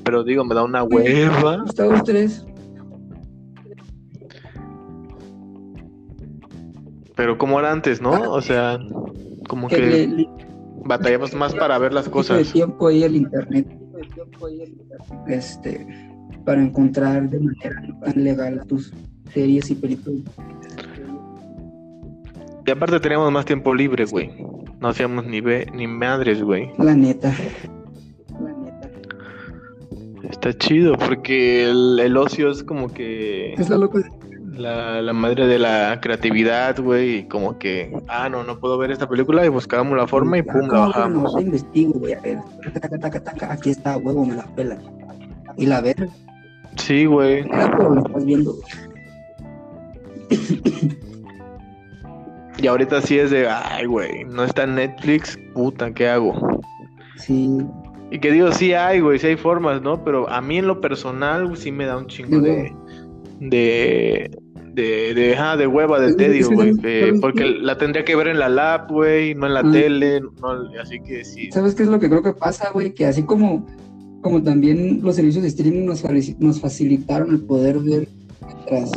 Pero 0.02 0.24
digo, 0.24 0.46
me 0.46 0.54
da 0.54 0.64
una 0.64 0.82
hueva. 0.82 1.62
Estamos 1.66 2.02
tres. 2.02 2.46
Pero 7.14 7.36
como 7.36 7.60
era 7.60 7.70
antes, 7.70 8.00
¿no? 8.00 8.32
O 8.32 8.40
sea, 8.40 8.78
como 9.46 9.68
que, 9.68 10.26
batallamos 10.86 11.34
más 11.34 11.54
para 11.54 11.76
ver 11.76 11.92
las 11.92 12.08
cosas. 12.08 12.38
De 12.38 12.44
tiempo 12.44 12.88
ahí 12.88 13.02
el 13.02 13.16
internet. 13.16 13.68
Este, 15.28 15.86
para 16.46 16.62
encontrar 16.62 17.28
de 17.28 17.40
manera 17.40 17.82
tan 18.02 18.24
legal 18.24 18.66
tus 18.66 18.90
series 19.34 19.70
y 19.70 19.74
películas. 19.74 20.22
Y 22.66 22.70
aparte 22.70 23.00
tenemos 23.00 23.30
más 23.32 23.44
tiempo 23.44 23.74
libre, 23.74 24.04
güey. 24.04 24.30
no 24.80 24.88
hacíamos 24.88 25.26
ni, 25.26 25.40
ve, 25.40 25.66
ni 25.74 25.86
madres, 25.86 26.42
güey. 26.42 26.70
La 26.78 26.94
neta. 26.94 27.32
La 28.40 28.52
neta. 28.52 28.90
Está 30.30 30.52
chido 30.56 30.96
porque 30.96 31.64
el, 31.68 31.98
el 32.00 32.16
ocio 32.16 32.50
es 32.50 32.62
como 32.62 32.92
que 32.92 33.54
Es 33.54 33.68
la 33.68 33.78
loca. 33.78 33.98
la, 34.52 35.02
la 35.02 35.12
madre 35.12 35.46
de 35.46 35.58
la 35.58 35.98
creatividad, 36.00 36.78
güey. 36.80 37.16
Y 37.18 37.24
como 37.24 37.58
que, 37.58 37.92
ah, 38.08 38.28
no, 38.28 38.44
no 38.44 38.58
puedo 38.60 38.78
ver 38.78 38.90
esta 38.92 39.08
película 39.08 39.44
y 39.44 39.48
buscábamos 39.48 39.96
la 39.98 40.06
forma 40.06 40.38
y 40.38 40.42
pum, 40.42 40.60
la 40.62 40.66
No, 40.68 40.80
bajamos. 40.86 41.32
No, 41.32 41.38
no, 41.38 41.40
investigo, 41.40 41.92
güey. 41.94 42.14
A 42.14 42.20
ver. 42.20 42.38
Taca, 42.80 42.98
taca, 42.98 43.20
taca. 43.24 43.52
Aquí 43.52 43.70
está, 43.70 43.96
huevo, 43.96 44.24
me 44.24 44.36
la 44.36 44.44
pela. 44.54 44.78
Y 45.56 45.66
la 45.66 45.80
ver. 45.80 46.08
Sí, 46.76 47.04
güey. 47.06 47.42
La 47.48 47.64
estás 48.06 48.24
viendo. 48.24 48.54
Y 52.58 52.66
ahorita 52.66 53.00
sí 53.00 53.18
es 53.18 53.30
de, 53.30 53.48
ay, 53.48 53.86
güey, 53.86 54.24
no 54.24 54.44
está 54.44 54.64
en 54.64 54.74
Netflix, 54.76 55.38
puta, 55.54 55.92
¿qué 55.92 56.08
hago? 56.08 56.60
Sí. 57.16 57.48
Y 58.10 58.18
que 58.18 58.30
digo, 58.30 58.52
sí 58.52 58.74
hay, 58.74 59.00
güey, 59.00 59.18
sí 59.18 59.28
hay 59.28 59.36
formas, 59.36 59.80
¿no? 59.80 60.04
Pero 60.04 60.28
a 60.28 60.40
mí 60.42 60.58
en 60.58 60.66
lo 60.66 60.80
personal 60.80 61.56
sí 61.56 61.72
me 61.72 61.86
da 61.86 61.96
un 61.96 62.06
chingo 62.06 62.40
de... 62.40 62.72
De... 63.40 64.30
De, 64.74 65.12
de, 65.12 65.34
ajá, 65.34 65.58
de 65.58 65.66
hueva, 65.66 66.00
de 66.00 66.14
tedio, 66.14 66.48
güey. 66.50 66.72
¿sabes- 66.72 66.82
de- 66.82 67.00
sabes 67.08 67.20
porque 67.20 67.44
la 67.44 67.76
tendría 67.76 68.06
que 68.06 68.16
ver 68.16 68.28
en 68.28 68.38
la 68.38 68.48
lap, 68.48 68.90
güey, 68.90 69.34
no 69.34 69.46
en 69.46 69.52
la 69.52 69.60
Ah. 69.60 69.70
tele. 69.70 70.20
No, 70.22 70.48
así 70.80 70.98
que 71.00 71.26
sí. 71.26 71.50
¿Sabes 71.52 71.74
qué 71.74 71.82
es 71.82 71.90
lo 71.90 72.00
que 72.00 72.08
creo 72.08 72.22
que 72.22 72.32
pasa, 72.32 72.70
güey? 72.72 72.94
Que 72.94 73.04
así 73.04 73.22
como, 73.22 73.66
como 74.22 74.42
también 74.42 75.00
los 75.02 75.16
servicios 75.16 75.42
de 75.42 75.48
streaming 75.48 75.84
nos 76.38 76.58
facilitaron 76.60 77.32
el 77.34 77.40
poder 77.42 77.80
ver 77.80 78.08
nuestras 78.40 78.92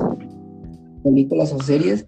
películas 1.03 1.51
o 1.51 1.61
series, 1.61 2.05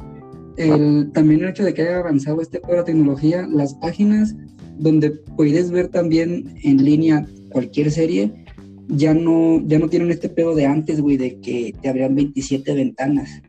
el, 0.57 1.11
también 1.13 1.41
el 1.41 1.49
hecho 1.49 1.63
de 1.63 1.73
que 1.73 1.83
haya 1.83 1.99
avanzado 1.99 2.41
este 2.41 2.61
la 2.67 2.83
tecnología, 2.83 3.47
las 3.47 3.73
páginas 3.75 4.35
donde 4.77 5.11
puedes 5.11 5.71
ver 5.71 5.87
también 5.87 6.53
en 6.63 6.83
línea 6.83 7.25
cualquier 7.49 7.91
serie, 7.91 8.45
ya 8.87 9.13
no, 9.13 9.61
ya 9.65 9.79
no 9.79 9.89
tienen 9.89 10.11
este 10.11 10.29
pedo 10.29 10.55
de 10.55 10.65
antes, 10.65 11.01
güey, 11.01 11.17
de 11.17 11.39
que 11.39 11.73
te 11.81 11.89
abrían 11.89 12.15
27 12.15 12.73
ventanas. 12.73 13.41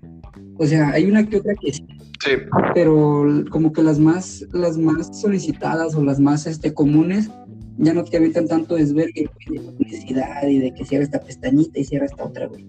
O 0.56 0.66
sea, 0.66 0.90
hay 0.90 1.04
una 1.04 1.26
que 1.26 1.36
otra 1.36 1.54
que 1.54 1.72
sí 1.72 1.86
Sí. 2.24 2.30
pero 2.74 3.44
como 3.50 3.72
que 3.72 3.80
las 3.80 4.00
más 4.00 4.44
las 4.52 4.76
más 4.76 5.20
solicitadas 5.20 5.94
o 5.94 6.02
las 6.02 6.18
más 6.18 6.48
este 6.48 6.74
comunes 6.74 7.30
ya 7.76 7.94
no 7.94 8.02
te 8.02 8.16
avientan 8.16 8.48
tanto 8.48 8.74
desvergue 8.74 9.30
güey, 9.46 9.60
de 9.60 9.70
publicidad 9.70 10.48
y 10.48 10.58
de 10.58 10.74
que 10.74 10.84
cierra 10.84 11.04
esta 11.04 11.20
pestañita 11.20 11.78
y 11.78 11.84
cierra 11.84 12.06
esta 12.06 12.24
otra 12.24 12.48
güey 12.48 12.66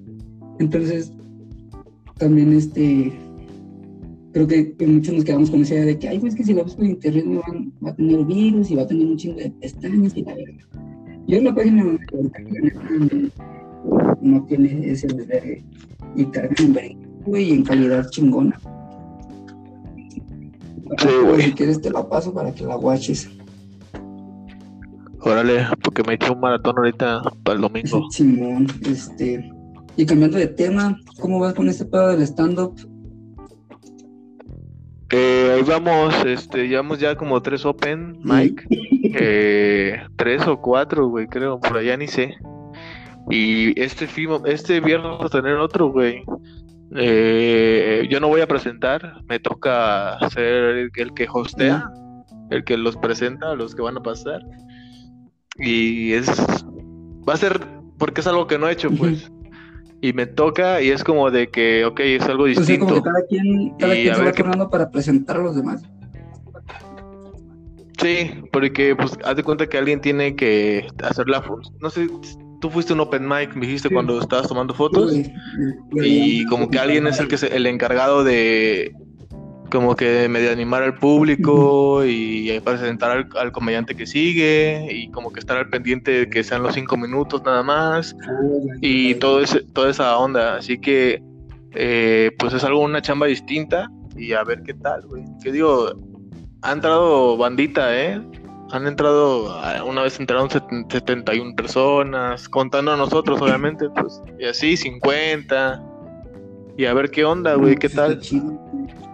entonces 0.59 1.11
también 2.19 2.53
este 2.53 3.11
creo 4.31 4.47
que, 4.47 4.73
que 4.73 4.87
muchos 4.87 5.13
nos 5.13 5.23
quedamos 5.23 5.49
con 5.49 5.61
esa 5.61 5.75
idea 5.75 5.85
de 5.85 5.99
que 5.99 6.09
ay 6.09 6.17
güey 6.19 6.29
es 6.29 6.35
que 6.35 6.43
si 6.43 6.53
la 6.53 6.63
busco 6.63 6.81
en 6.81 6.91
internet 6.91 7.25
van, 7.27 7.73
va 7.83 7.89
a 7.89 7.95
tener 7.95 8.25
virus 8.25 8.71
y 8.71 8.75
va 8.75 8.83
a 8.83 8.87
tener 8.87 9.07
un 9.07 9.17
chingo 9.17 9.37
de 9.37 9.51
pestañas 9.51 10.15
y 10.15 10.23
la 10.23 10.35
verga 10.35 10.67
yo 11.27 11.37
en 11.37 11.43
la 11.43 11.55
página 11.55 11.83
no 14.21 14.45
tiene 14.45 14.91
ese 14.91 15.07
desvergue 15.07 15.63
y 16.15 16.25
cargan 16.25 16.55
en 16.59 16.73
verga 16.73 16.95
güey 17.25 17.49
y 17.49 17.53
en 17.53 17.63
calidad 17.63 18.09
chingona 18.09 18.59
Sí, 20.97 21.07
güey. 21.23 21.41
Si 21.43 21.53
quieres 21.53 21.81
te 21.81 21.91
la 21.91 22.07
paso 22.07 22.33
para 22.33 22.51
que 22.53 22.63
la 22.63 22.75
guaches. 22.75 23.29
Órale, 25.21 25.67
porque 25.83 26.03
me 26.03 26.13
eché 26.15 26.31
un 26.31 26.39
maratón 26.39 26.77
ahorita 26.77 27.21
para 27.43 27.55
el 27.55 27.61
domingo. 27.61 28.07
Simón, 28.09 28.67
este. 28.81 29.51
Y 29.97 30.05
cambiando 30.05 30.37
de 30.37 30.47
tema, 30.47 30.97
¿cómo 31.19 31.39
vas 31.39 31.53
con 31.53 31.67
este 31.67 31.85
pedo 31.85 32.09
del 32.09 32.21
stand-up? 32.21 32.75
Eh, 35.11 35.53
ahí 35.55 35.63
vamos, 35.63 36.13
este, 36.25 36.67
llevamos 36.67 36.99
ya 36.99 37.15
como 37.15 37.41
tres 37.41 37.65
open, 37.65 38.19
Mike. 38.23 38.65
Eh, 39.19 40.03
tres 40.17 40.47
o 40.47 40.61
cuatro, 40.61 41.07
güey, 41.07 41.27
creo, 41.27 41.59
por 41.59 41.77
allá 41.77 41.97
ni 41.97 42.07
sé. 42.07 42.37
Y 43.29 43.79
este, 43.79 44.07
este 44.45 44.79
viernes 44.81 45.11
vamos 45.11 45.25
a 45.25 45.41
tener 45.41 45.55
otro, 45.55 45.91
güey. 45.91 46.23
Eh, 46.95 48.07
yo 48.09 48.19
no 48.19 48.27
voy 48.27 48.41
a 48.41 48.47
presentar, 48.47 49.21
me 49.27 49.39
toca 49.39 50.17
ser 50.29 50.45
el, 50.45 50.91
el 50.95 51.13
que 51.13 51.27
hostea, 51.31 51.91
el 52.51 52.63
que 52.63 52.77
los 52.77 52.95
presenta, 52.97 53.55
los 53.55 53.73
que 53.73 53.81
van 53.81 53.97
a 53.97 54.03
pasar. 54.03 54.41
Y 55.57 56.13
es, 56.13 56.29
va 57.27 57.33
a 57.33 57.37
ser, 57.37 57.59
porque 57.97 58.21
es 58.21 58.27
algo 58.27 58.47
que 58.47 58.57
no 58.59 58.67
he 58.67 58.73
hecho, 58.73 58.91
pues. 58.91 59.31
Y 60.01 60.13
me 60.13 60.25
toca 60.25 60.81
y 60.81 60.89
es 60.91 61.03
como 61.03 61.29
de 61.29 61.49
que, 61.49 61.83
ok, 61.85 61.99
es 61.99 62.23
algo 62.23 62.43
O 62.43 62.47
sea, 62.47 62.55
como 62.55 62.65
distinto. 62.67 62.93
que 62.95 63.01
cada 63.01 63.25
quien, 63.27 63.69
cada 63.77 63.93
quien 63.93 64.11
a 64.11 64.15
se 64.15 64.23
va 64.23 64.31
turnando 64.31 64.69
para 64.69 64.89
presentar 64.89 65.37
a 65.37 65.43
los 65.43 65.55
demás. 65.55 65.83
Sí, 68.01 68.31
porque 68.53 68.95
pues 68.95 69.17
haz 69.25 69.35
de 69.35 69.43
cuenta 69.43 69.67
que 69.67 69.77
alguien 69.77 69.99
tiene 69.99 70.35
que 70.35 70.87
hacer 71.03 71.27
la 71.27 71.41
foto. 71.41 71.69
No 71.81 71.89
sé, 71.89 72.07
tú 72.61 72.69
fuiste 72.69 72.93
un 72.93 73.01
open 73.01 73.27
mic, 73.27 73.53
me 73.55 73.65
dijiste 73.65 73.89
Sí. 73.89 73.93
cuando 73.93 74.19
estabas 74.21 74.47
tomando 74.47 74.73
fotos. 74.73 75.13
Y 75.93 76.45
como 76.45 76.69
que 76.69 76.79
alguien 76.79 77.07
es 77.07 77.19
el 77.19 77.27
que 77.27 77.37
se- 77.37 77.53
el 77.53 77.65
encargado 77.65 78.23
de 78.23 78.93
como 79.69 79.95
que 79.95 80.27
medio 80.29 80.51
animar 80.51 80.83
al 80.83 80.95
público 80.95 82.03
y 82.05 82.59
presentar 82.61 83.11
al, 83.11 83.29
al 83.37 83.51
comediante 83.51 83.95
que 83.95 84.05
sigue 84.05 84.87
y 84.91 85.09
como 85.11 85.31
que 85.31 85.39
estar 85.39 85.57
al 85.57 85.69
pendiente 85.69 86.11
de 86.11 86.29
que 86.29 86.43
sean 86.43 86.63
los 86.63 86.73
cinco 86.73 86.97
minutos 86.97 87.41
nada 87.43 87.63
más 87.63 88.15
y 88.81 89.15
todo 89.15 89.41
ese, 89.41 89.61
toda 89.73 89.89
esa 89.91 90.17
onda. 90.17 90.55
Así 90.57 90.79
que 90.79 91.21
eh, 91.73 92.31
pues 92.39 92.53
es 92.53 92.63
algo, 92.63 92.79
una 92.81 93.01
chamba 93.01 93.27
distinta 93.27 93.89
y 94.17 94.33
a 94.33 94.43
ver 94.43 94.61
qué 94.63 94.73
tal, 94.73 95.01
güey. 95.07 95.23
Que 95.43 95.51
digo, 95.51 95.93
ha 96.61 96.71
entrado 96.71 97.37
bandita, 97.37 97.95
¿eh? 97.95 98.21
Han 98.71 98.85
entrado, 98.85 99.51
ah, 99.63 99.83
una 99.83 100.03
vez 100.03 100.19
entraron 100.19 100.47
seten- 100.49 100.85
71 100.91 101.55
personas, 101.55 102.47
contando 102.47 102.91
a 102.91 102.97
nosotros, 102.97 103.41
obviamente, 103.41 103.89
pues, 103.89 104.21
y 104.39 104.45
así 104.45 104.77
50. 104.77 105.83
Y 106.79 106.85
a 106.85 106.93
ver 106.93 107.11
qué 107.11 107.25
onda, 107.25 107.55
güey, 107.55 107.75
qué 107.75 107.89
tal. 107.89 108.21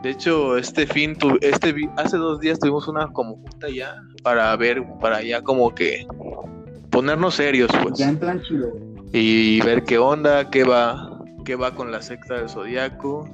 De 0.03 0.11
hecho, 0.11 0.55
este 0.55 0.85
fin, 0.85 1.15
tu- 1.15 1.39
este 1.41 1.73
hace 1.97 2.15
dos 2.15 2.39
días 2.39 2.59
tuvimos 2.59 2.87
una 2.87 3.07
como 3.07 3.37
junta 3.37 3.69
ya 3.69 3.95
para 4.21 4.55
ver, 4.55 4.83
para 5.01 5.23
ya 5.23 5.41
como 5.41 5.73
que 5.73 6.05
ponernos 6.91 7.33
serios, 7.33 7.71
pues 7.81 7.97
Ya 7.97 8.09
en 8.09 8.19
plan 8.19 8.39
chido. 8.43 8.71
y 9.11 9.61
ver 9.61 9.83
qué 9.83 9.97
onda, 9.97 10.51
qué 10.51 10.63
va, 10.63 11.09
qué 11.43 11.55
va 11.55 11.73
con 11.73 11.91
la 11.91 12.03
secta 12.03 12.35
del 12.35 12.49
zodiaco 12.49 13.27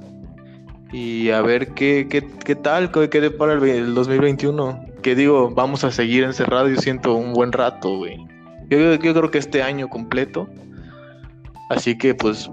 y 0.94 1.28
a 1.28 1.42
ver 1.42 1.74
qué, 1.74 2.06
qué, 2.08 2.26
qué 2.42 2.54
tal, 2.54 2.90
qué, 2.90 3.10
qué 3.10 3.20
depara 3.20 3.52
el, 3.52 3.62
el 3.64 3.94
2021. 3.94 4.86
Que 5.02 5.14
digo, 5.14 5.50
vamos 5.50 5.84
a 5.84 5.90
seguir 5.90 6.24
encerrados, 6.24 6.70
yo 6.70 6.76
siento 6.80 7.14
un 7.16 7.34
buen 7.34 7.52
rato, 7.52 7.98
güey. 7.98 8.16
Yo, 8.70 8.94
yo 8.94 9.12
creo 9.12 9.30
que 9.30 9.36
este 9.36 9.62
año 9.62 9.88
completo. 9.90 10.48
Así 11.72 11.96
que 11.96 12.14
pues 12.14 12.50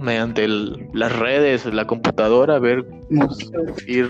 mediante 0.00 0.44
el- 0.44 0.88
las 0.92 1.16
redes, 1.18 1.66
la 1.66 1.86
computadora, 1.86 2.56
a 2.56 2.58
ver, 2.58 2.86
Pues, 3.08 3.48
ir 3.86 4.08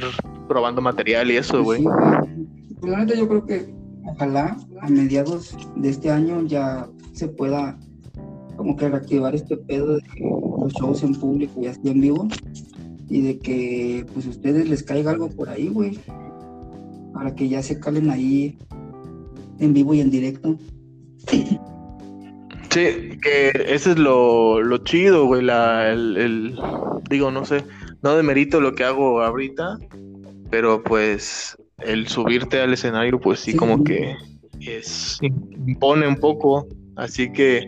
probando 0.48 0.80
material 0.80 1.30
y 1.30 1.36
eso, 1.36 1.62
güey. 1.64 1.80
sí, 1.80 1.84
güey. 1.84 2.46
Pues 2.80 2.92
la 2.92 2.98
neta 3.04 3.14
yo 3.18 3.26
creo 3.28 3.44
que 3.46 3.74
ojalá 4.04 4.56
a 4.80 4.88
mediados 4.88 5.56
de 5.76 5.88
este 5.88 6.10
año 6.10 6.42
ya 6.46 6.88
se 7.12 7.26
pueda 7.28 7.76
como 8.56 8.76
que 8.76 8.88
reactivar 8.88 9.34
este 9.34 9.56
pedo 9.56 9.96
de 9.96 10.02
los 10.60 10.72
shows 10.74 11.02
en 11.02 11.14
público 11.14 11.60
y 11.60 11.66
así 11.66 11.80
en 11.88 12.00
vivo 12.00 12.28
y 13.08 13.20
de 13.22 13.38
que 13.38 14.06
pues 14.14 14.26
a 14.26 14.30
ustedes 14.30 14.68
les 14.68 14.82
caiga 14.82 15.10
algo 15.10 15.28
por 15.28 15.48
ahí, 15.48 15.68
güey, 15.68 15.98
para 17.12 17.34
que 17.34 17.48
ya 17.48 17.62
se 17.62 17.78
calen 17.80 18.10
ahí 18.10 18.56
en 19.58 19.72
vivo 19.74 19.92
y 19.94 20.00
en 20.00 20.10
directo. 20.10 20.56
Sí, 22.76 23.18
que 23.22 23.48
ese 23.68 23.92
es 23.92 23.98
lo, 23.98 24.60
lo 24.60 24.78
chido, 24.78 25.24
güey, 25.26 25.42
la, 25.42 25.90
el, 25.90 26.16
el- 26.16 26.58
digo, 27.08 27.30
no 27.30 27.44
sé, 27.44 27.64
no 28.02 28.16
demerito 28.16 28.60
lo 28.60 28.74
que 28.74 28.84
hago 28.84 29.22
ahorita, 29.22 29.78
pero 30.50 30.82
pues 30.82 31.56
el 31.78 32.06
subirte 32.08 32.60
al 32.60 32.74
escenario, 32.74 33.18
pues 33.18 33.40
sí, 33.40 33.52
Sí. 33.52 33.56
como 33.56 33.82
que 33.82 34.14
es, 34.60 35.18
impone 35.22 36.06
un 36.06 36.16
poco, 36.16 36.66
así 36.96 37.32
que, 37.32 37.66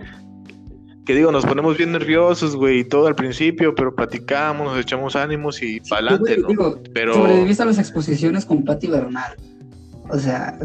que 1.06 1.14
digo, 1.14 1.32
nos 1.32 1.46
ponemos 1.46 1.78
bien 1.78 1.92
nerviosos, 1.92 2.54
güey, 2.54 2.80
y 2.80 2.84
todo 2.84 3.06
al 3.06 3.14
principio, 3.14 3.74
pero 3.74 3.94
platicamos, 3.94 4.66
nos 4.72 4.78
echamos 4.78 5.16
ánimos 5.16 5.62
y 5.62 5.80
para 5.88 6.00
adelante, 6.16 6.36
¿no? 6.38 6.48
digo, 6.48 6.82
Pero, 6.92 7.14
sobreviviste 7.14 7.62
a 7.62 7.66
las 7.66 7.78
exposiciones 7.78 8.44
con 8.44 8.62
Patti 8.62 8.88
Bernal. 8.88 9.32
O 10.10 10.18
sea, 10.18 10.58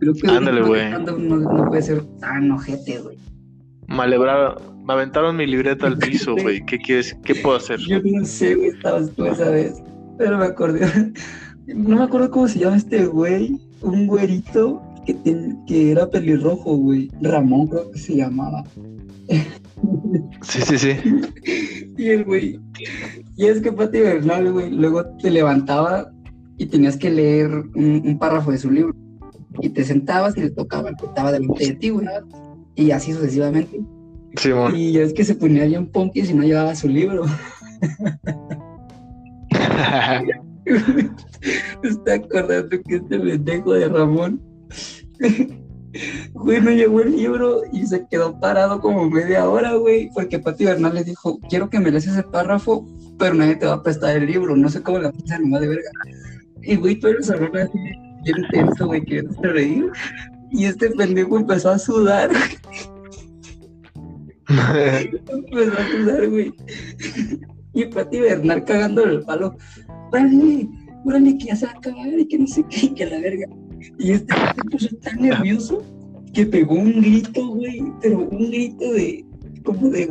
creo 0.00 0.12
que 0.14 0.28
Ándale, 0.28 0.62
güey. 0.62 0.90
no, 0.90 0.98
no 0.98 1.66
puede 1.68 1.82
ser 1.82 2.02
tan 2.20 2.50
ojete, 2.50 2.98
güey. 2.98 3.16
Me, 3.90 4.02
alebraron- 4.02 4.56
me 4.84 4.92
aventaron 4.92 5.36
mi 5.36 5.46
libreta 5.46 5.86
al 5.86 5.98
piso, 5.98 6.34
güey, 6.34 6.64
¿qué 6.64 6.78
quieres, 6.78 7.16
qué 7.24 7.34
puedo 7.34 7.56
hacer? 7.56 7.78
Yo 7.80 8.00
no 8.02 8.24
sé, 8.24 8.54
güey, 8.54 8.68
estabas 8.70 9.10
tú 9.12 9.26
esa 9.26 9.50
vez. 9.50 9.74
Pero 10.18 10.38
me 10.38 10.44
acordé. 10.46 10.80
No 11.66 11.96
me 11.98 12.02
acuerdo 12.02 12.30
cómo 12.30 12.48
se 12.48 12.58
llama 12.58 12.76
este 12.76 13.06
güey. 13.06 13.56
Un 13.82 14.06
güerito 14.08 14.82
que, 15.06 15.14
ten- 15.14 15.64
que 15.66 15.92
era 15.92 16.08
pelirrojo, 16.10 16.76
güey. 16.76 17.08
Ramón 17.22 17.68
creo 17.68 17.90
que 17.92 17.98
se 17.98 18.16
llamaba. 18.16 18.64
Sí, 20.42 20.62
sí, 20.62 20.78
sí. 20.78 20.96
Y 21.96 22.08
el 22.08 22.24
güey. 22.24 22.58
Y 23.36 23.46
es 23.46 23.60
que 23.60 23.70
Pati 23.72 24.00
Bernal, 24.00 24.52
güey, 24.52 24.70
luego 24.70 25.04
te 25.22 25.30
levantaba 25.30 26.10
y 26.58 26.66
tenías 26.66 26.96
que 26.96 27.10
leer 27.10 27.50
un, 27.74 28.18
párrafo 28.18 28.50
de 28.50 28.58
su 28.58 28.70
libro. 28.70 28.94
Y 29.62 29.68
te 29.70 29.84
sentabas 29.84 30.36
y 30.36 30.40
le 30.40 30.50
tocaba, 30.50 30.90
estaba 30.90 31.32
delante 31.32 31.66
de 31.66 31.74
ti, 31.74 31.90
güey. 31.90 32.06
Y 32.80 32.90
así 32.92 33.12
sucesivamente. 33.12 33.82
Sí, 34.36 34.50
y 34.74 34.96
es 34.96 35.12
que 35.12 35.24
se 35.24 35.34
ponía 35.34 35.66
bien 35.66 35.86
punky 35.86 36.24
si 36.24 36.32
no 36.32 36.42
llevaba 36.42 36.74
su 36.74 36.88
libro. 36.88 37.26
Está 41.82 42.14
acordando 42.14 42.70
que 42.70 42.96
este 42.96 43.18
pendejo 43.18 43.74
de 43.74 43.88
Ramón, 43.88 44.40
güey, 46.32 46.62
no 46.62 46.70
llegó 46.70 47.02
el 47.02 47.16
libro 47.16 47.62
y 47.70 47.86
se 47.86 48.06
quedó 48.08 48.40
parado 48.40 48.80
como 48.80 49.10
media 49.10 49.46
hora, 49.48 49.74
güey, 49.74 50.08
porque 50.14 50.38
Pati 50.38 50.64
Bernal 50.64 50.94
le 50.94 51.04
dijo, 51.04 51.38
quiero 51.50 51.68
que 51.68 51.80
me 51.80 51.90
lees 51.90 52.06
ese 52.06 52.22
párrafo, 52.22 52.86
pero 53.18 53.34
nadie 53.34 53.56
te 53.56 53.66
va 53.66 53.74
a 53.74 53.82
prestar 53.82 54.16
el 54.16 54.24
libro, 54.26 54.56
no 54.56 54.70
sé 54.70 54.82
cómo 54.82 55.00
la 55.00 55.12
piensa 55.12 55.38
nomás 55.38 55.60
de 55.60 55.68
verga. 55.68 55.90
Y 56.62 56.76
güey, 56.76 56.98
todo 57.00 57.12
el 57.12 57.24
salón 57.24 57.54
así, 57.56 57.78
bien 58.24 58.46
tenso, 58.50 58.86
güey, 58.86 59.04
queriéndose 59.04 59.48
reír. 59.48 59.90
Y 60.50 60.64
este 60.64 60.90
pendejo 60.90 61.38
empezó 61.38 61.70
a 61.70 61.78
sudar. 61.78 62.30
empezó 64.48 65.72
a 65.72 65.88
sudar, 65.90 66.28
güey. 66.28 66.52
Y 67.72 67.84
Pati 67.86 68.20
Bernal 68.20 68.64
cagando 68.64 69.04
el 69.04 69.22
palo. 69.22 69.56
Órale, 70.12 70.68
órale, 71.04 71.38
que 71.38 71.46
ya 71.46 71.56
se 71.56 71.66
va 71.66 71.72
a 71.72 71.76
acabar 71.76 72.08
y 72.18 72.26
que 72.26 72.38
no 72.38 72.46
sé 72.46 72.64
qué, 72.68 72.92
que 72.94 73.06
la 73.06 73.20
verga. 73.20 73.46
Y 73.98 74.12
este 74.12 74.34
se 74.34 74.64
puso 74.70 74.96
tan 74.96 75.20
nervioso 75.22 75.82
que 76.34 76.46
pegó 76.46 76.74
un 76.74 77.00
grito, 77.00 77.46
güey, 77.46 77.84
pero 78.00 78.18
un 78.18 78.50
grito 78.50 78.92
de, 78.92 79.24
como 79.64 79.88
de, 79.88 80.08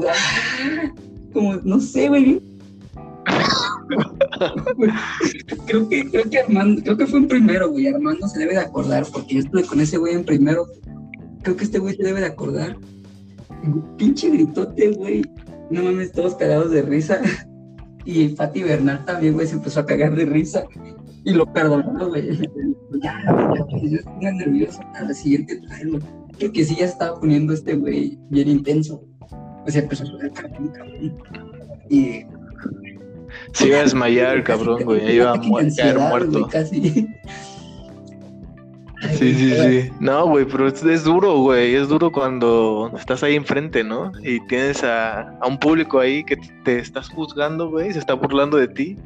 como, 1.33 1.55
no 1.57 1.79
sé, 1.79 2.09
güey, 2.09 2.41
creo 5.65 5.89
que, 5.89 6.09
creo 6.09 6.29
que 6.29 6.39
Armando, 6.39 6.81
creo 6.81 6.97
que 6.97 7.07
fue 7.07 7.19
en 7.19 7.27
primero, 7.27 7.69
güey. 7.69 7.87
Armando 7.87 8.27
se 8.27 8.39
debe 8.39 8.53
de 8.53 8.59
acordar, 8.59 9.05
porque 9.11 9.35
yo 9.35 9.39
estuve 9.39 9.63
con 9.65 9.81
ese 9.81 9.97
güey 9.97 10.13
en 10.13 10.23
primero. 10.23 10.67
Creo 11.43 11.55
que 11.55 11.63
este 11.63 11.79
güey 11.79 11.95
se 11.95 12.03
debe 12.03 12.19
de 12.19 12.27
acordar. 12.27 12.77
Pinche 13.97 14.29
gritote, 14.29 14.91
güey. 14.91 15.21
No 15.69 15.83
mames, 15.83 16.11
todos 16.11 16.35
cagados 16.35 16.71
de 16.71 16.81
risa. 16.81 17.21
Y 18.05 18.29
Fati 18.29 18.63
Bernal 18.63 19.05
también, 19.05 19.33
güey, 19.33 19.47
se 19.47 19.55
empezó 19.55 19.81
a 19.81 19.85
cagar 19.85 20.15
de 20.15 20.25
risa. 20.25 20.63
Y 21.23 21.33
lo 21.33 21.51
perdonó, 21.51 22.09
güey. 22.09 22.39
Ya, 23.01 23.23
güey, 23.31 23.91
yo 23.91 23.97
estoy 23.97 24.33
nervioso. 24.33 24.81
A 24.95 25.03
la 25.03 25.13
siguiente 25.13 25.57
traerlo. 25.61 25.99
Creo 26.37 26.51
que 26.51 26.63
sí 26.63 26.75
ya 26.79 26.85
estaba 26.85 27.19
poniendo 27.19 27.53
este 27.53 27.75
güey 27.75 28.17
bien 28.29 28.49
intenso. 28.49 29.03
O 29.65 29.69
sea, 29.69 29.81
empezó 29.81 30.05
a 30.05 30.29
cabrón, 30.29 30.69
cabrón. 30.69 31.17
Y 31.89 32.23
se 33.53 33.67
iba 33.67 33.79
a 33.79 33.81
desmayar, 33.81 34.43
cabrón, 34.43 34.83
güey. 34.83 35.15
Iba 35.15 35.33
a 35.33 35.99
muerto. 35.99 36.47
casi. 36.47 37.07
Sí, 39.17 39.33
sí, 39.33 39.51
sí. 39.51 39.91
No, 39.99 40.27
güey, 40.27 40.45
pero 40.45 40.67
es, 40.67 41.03
duro, 41.03 41.39
güey. 41.39 41.75
Es 41.75 41.87
duro 41.87 42.11
cuando 42.11 42.91
estás 42.97 43.23
ahí 43.23 43.35
enfrente, 43.35 43.83
¿no? 43.83 44.11
Y 44.23 44.45
tienes 44.47 44.83
a, 44.83 45.39
un 45.47 45.57
público 45.57 45.99
ahí 45.99 46.23
que 46.23 46.37
te 46.65 46.79
estás 46.79 47.09
juzgando, 47.09 47.69
güey, 47.69 47.93
se 47.93 47.99
está 47.99 48.13
burlando 48.13 48.57
de 48.57 48.67
ti. 48.67 48.97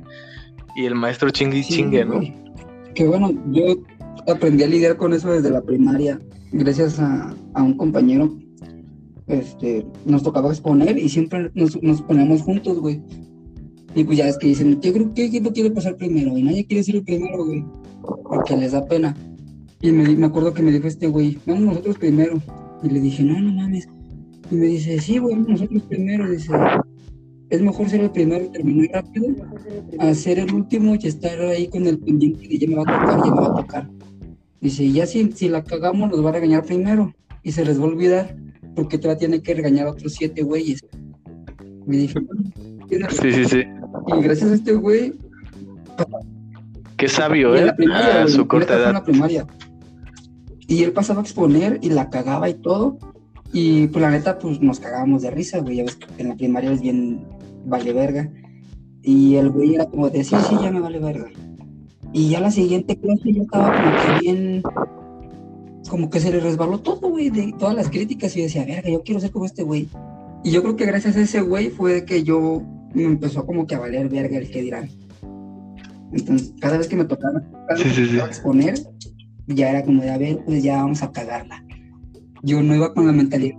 Y 0.76 0.86
el 0.86 0.96
maestro 0.96 1.30
chingue 1.30 1.60
y 1.60 1.64
chingue, 1.64 2.04
¿no? 2.04 2.22
Que 2.96 3.06
bueno, 3.06 3.32
yo 3.52 3.76
aprendí 4.28 4.64
a 4.64 4.68
lidiar 4.68 4.98
con 4.98 5.14
eso 5.14 5.32
desde 5.32 5.52
la 5.52 5.62
primaria, 5.62 6.20
gracias 6.52 7.00
a, 7.00 7.36
un 7.56 7.78
compañero. 7.78 8.36
Este, 9.28 9.86
nos 10.06 10.24
tocaba 10.24 10.50
exponer 10.50 10.98
y 10.98 11.08
siempre 11.08 11.52
nos, 11.54 11.82
nos 11.82 12.02
poníamos 12.02 12.42
juntos, 12.42 12.80
güey. 12.80 13.02
Y 13.96 14.04
pues 14.04 14.18
ya 14.18 14.28
es 14.28 14.38
que 14.38 14.48
dicen, 14.48 14.82
yo 14.82 14.94
creo 14.94 15.14
que 15.14 15.26
equipo 15.26 15.52
quiere 15.52 15.72
pasar 15.72 15.96
primero? 15.96 16.38
Y 16.38 16.44
nadie 16.44 16.66
quiere 16.66 16.84
ser 16.84 16.96
el 16.96 17.04
primero, 17.04 17.46
güey, 17.46 17.64
porque 18.28 18.58
les 18.58 18.72
da 18.72 18.86
pena. 18.86 19.16
Y 19.82 19.92
me, 19.92 20.16
me 20.16 20.26
acuerdo 20.26 20.54
que 20.54 20.64
me 20.64 20.72
dijo 20.72 20.88
este 20.88 21.08
güey, 21.08 21.38
vamos 21.46 21.64
nosotros 21.64 21.98
primero. 21.98 22.42
Y 22.82 22.90
le 22.90 23.00
dije, 23.00 23.24
no, 23.24 23.40
no 23.40 23.54
mames. 23.54 23.88
Y 24.50 24.56
me 24.56 24.68
dice, 24.68 25.00
sí, 25.00 25.18
güey, 25.20 25.36
nosotros 25.36 25.84
primero. 25.84 26.30
Dice, 26.30 26.52
es 27.50 27.62
mejor 27.62 27.88
ser 27.88 28.02
el 28.02 28.10
primero 28.10 28.46
y 28.46 28.50
terminar 28.50 28.90
rápido, 28.94 29.28
a 30.00 30.14
ser 30.16 30.40
el 30.40 30.52
último 30.54 30.96
y 30.96 31.08
estar 31.08 31.40
ahí 31.40 31.68
con 31.68 31.86
el 31.86 32.00
pendiente 32.00 32.48
de 32.48 32.58
ya 32.58 32.68
me 32.68 32.76
va 32.76 32.82
a 32.82 32.86
tocar, 32.86 33.24
ya 33.24 33.32
me 33.32 33.42
va 33.42 33.48
a 33.48 33.56
tocar. 33.62 33.90
Dice, 34.60 34.92
ya 34.92 35.06
si, 35.06 35.32
si 35.34 35.50
la 35.50 35.64
cagamos, 35.64 36.10
nos 36.10 36.26
va 36.26 36.30
a 36.30 36.34
regañar 36.34 36.66
primero 36.66 37.14
y 37.44 37.52
se 37.52 37.64
les 37.64 37.80
va 37.80 37.84
a 37.84 37.88
olvidar 37.88 38.36
porque 38.76 38.98
todavía 38.98 39.20
tiene 39.20 39.42
que 39.42 39.54
regañar 39.54 39.88
a 39.88 39.92
otros 39.92 40.14
siete 40.14 40.42
güeyes. 40.42 40.82
Me 41.86 41.98
dije, 41.98 42.20
sí, 43.10 43.32
sí, 43.32 43.46
sí. 43.46 43.64
Y 44.08 44.22
gracias 44.22 44.52
a 44.52 44.54
este 44.56 44.74
güey. 44.74 45.14
Qué 46.98 47.08
sabio, 47.08 47.56
¿eh? 47.56 47.74
a 47.94 48.28
su 48.28 48.48
corta 48.48 48.76
edad. 48.76 49.04
primaria. 49.04 49.46
Y 50.68 50.84
él 50.84 50.92
pasaba 50.92 51.20
a 51.20 51.24
exponer 51.24 51.80
y 51.82 51.90
la 51.90 52.10
cagaba 52.10 52.50
y 52.50 52.56
todo. 52.56 52.98
Y 53.52 53.88
pues 53.88 54.02
la 54.02 54.10
neta, 54.10 54.40
pues 54.40 54.62
nos 54.62 54.80
cagábamos 54.80 55.22
de 55.22 55.32
risa, 55.32 55.60
güey. 55.60 55.78
Ya 55.78 55.84
ves 55.84 55.96
que 55.96 56.08
en 56.18 56.30
la 56.30 56.36
primaria 56.36 56.72
es 56.72 56.82
bien 56.82 57.26
vale 57.66 57.94
verga. 57.94 58.32
Y 59.02 59.36
el 59.36 59.50
güey 59.50 59.76
era 59.76 59.86
como 59.86 60.10
de, 60.10 60.24
sí, 60.24 60.36
sí, 60.48 60.56
ya 60.62 60.72
me 60.72 60.80
vale 60.80 61.00
verga. 61.00 61.28
Y 62.14 62.30
ya 62.30 62.40
la 62.40 62.52
siguiente 62.52 62.98
clase 62.98 63.34
ya 63.34 63.42
estaba 63.42 63.76
como 63.76 63.92
que 63.92 64.20
bien. 64.22 64.64
Como 65.90 66.10
que 66.10 66.20
se 66.20 66.32
le 66.32 66.40
resbaló 66.40 66.80
todo, 66.80 67.10
güey, 67.10 67.30
de 67.30 67.54
todas 67.60 67.76
las 67.76 67.90
críticas. 67.90 68.36
Y 68.36 68.42
decía, 68.42 68.66
verga, 68.66 68.90
yo 68.90 69.04
quiero 69.04 69.20
ser 69.20 69.32
como 69.32 69.46
este 69.46 69.64
güey. 69.64 69.88
Y 70.44 70.52
yo 70.52 70.62
creo 70.62 70.76
que 70.76 70.86
gracias 70.86 71.16
a 71.16 71.22
ese 71.22 71.42
güey 71.42 71.70
fue 71.70 72.06
que 72.06 72.24
yo 72.24 72.64
me 72.94 73.04
empezó 73.04 73.46
como 73.46 73.66
que 73.66 73.76
a 73.76 73.80
valer 73.80 74.10
verga 74.10 74.38
el 74.38 74.50
que 74.50 74.62
dirán. 74.62 74.90
Entonces, 76.12 76.54
cada 76.60 76.78
vez 76.78 76.88
que 76.88 76.96
me 76.96 77.06
tocaba, 77.06 77.42
exponer, 78.28 78.76
ya 79.48 79.72
era 79.72 79.84
como 79.84 80.02
de, 80.02 80.12
a 80.12 80.18
ver, 80.18 80.40
pues 80.46 80.64
ya 80.64 80.78
vamos 80.78 81.02
a 81.02 81.12
cagarla. 81.12 81.64
Yo 82.44 82.62
no 82.62 82.76
iba 82.76 82.94
con 82.94 83.08
la 83.08 83.14
mentalidad 83.14 83.58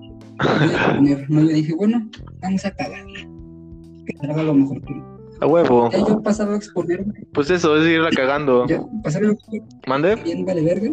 de 1.03 1.27
no, 1.29 1.41
yo 1.41 1.49
dije, 1.49 1.75
bueno, 1.75 2.09
vamos 2.41 2.65
a 2.65 2.71
cagarla. 2.71 3.21
Que 4.07 4.17
salga 4.19 4.43
lo 4.43 4.55
mejor 4.55 4.81
que 4.83 4.95
a 5.41 5.47
huevo. 5.47 5.91
Ya 5.91 5.99
yo 5.99 6.23
pasaba 6.23 6.55
a 6.55 6.57
exponer. 6.57 7.05
Pues 7.33 7.51
eso, 7.51 7.77
es 7.77 7.89
irla 7.89 8.11
cagando. 8.11 8.67
Ya, 8.67 8.83
pasaba 9.03 9.29
a 9.29 9.89
¿Mande? 9.89 10.17
Bien 10.17 10.45
vale 10.45 10.63
verga. 10.63 10.91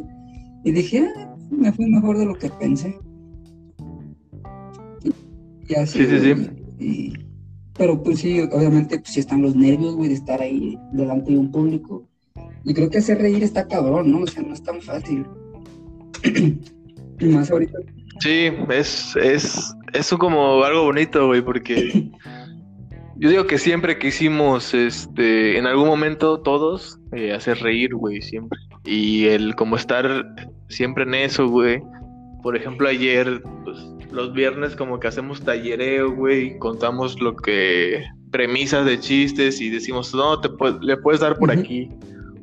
Y 0.63 0.71
dije, 0.71 1.07
ah, 1.15 1.35
me 1.49 1.71
fue 1.71 1.87
mejor 1.87 2.17
de 2.17 2.25
lo 2.25 2.35
que 2.35 2.49
pensé. 2.49 2.97
Y 5.67 5.75
así. 5.75 5.99
Sí, 5.99 6.05
sí, 6.05 6.19
sí. 6.19 6.49
Y, 6.79 7.13
pero 7.81 8.03
pues 8.03 8.19
sí, 8.19 8.39
obviamente, 8.39 8.99
pues 8.99 9.11
sí 9.11 9.21
están 9.21 9.41
los 9.41 9.55
nervios, 9.55 9.95
güey, 9.95 10.09
de 10.09 10.13
estar 10.13 10.39
ahí 10.39 10.77
delante 10.91 11.31
de 11.31 11.39
un 11.39 11.51
público. 11.51 12.07
Y 12.63 12.75
creo 12.75 12.91
que 12.91 12.99
hacer 12.99 13.17
reír 13.17 13.41
está 13.41 13.67
cabrón, 13.67 14.11
¿no? 14.11 14.19
O 14.19 14.27
sea, 14.27 14.43
no 14.43 14.53
es 14.53 14.61
tan 14.61 14.79
fácil. 14.83 15.25
y 17.19 17.25
más 17.25 17.49
ahorita. 17.49 17.79
Sí, 18.19 18.51
es, 18.69 19.15
es, 19.15 19.75
es 19.93 20.09
como 20.09 20.63
algo 20.63 20.83
bonito, 20.83 21.25
güey, 21.25 21.41
porque 21.41 22.11
yo 23.17 23.29
digo 23.31 23.47
que 23.47 23.57
siempre 23.57 23.97
quisimos, 23.97 24.75
este, 24.75 25.57
en 25.57 25.65
algún 25.65 25.87
momento 25.87 26.39
todos, 26.41 26.99
eh, 27.13 27.33
hacer 27.33 27.57
reír, 27.61 27.95
güey, 27.95 28.21
siempre. 28.21 28.59
Y 28.85 29.25
el 29.25 29.55
como 29.55 29.75
estar 29.75 30.35
siempre 30.69 31.01
en 31.05 31.15
eso, 31.15 31.47
güey. 31.47 31.81
Por 32.43 32.55
ejemplo, 32.55 32.87
ayer, 32.87 33.41
pues, 33.63 33.79
los 34.11 34.33
viernes 34.33 34.75
como 34.75 34.99
que 34.99 35.07
hacemos 35.07 35.41
tallereo, 35.41 36.11
güey, 36.11 36.57
contamos 36.59 37.19
lo 37.21 37.35
que 37.35 38.03
premisas 38.29 38.85
de 38.85 38.99
chistes 38.99 39.61
y 39.61 39.69
decimos, 39.69 40.13
no, 40.13 40.39
te 40.39 40.49
le 40.81 40.97
puedes 40.97 41.21
dar 41.21 41.37
por 41.37 41.51
aquí, 41.51 41.89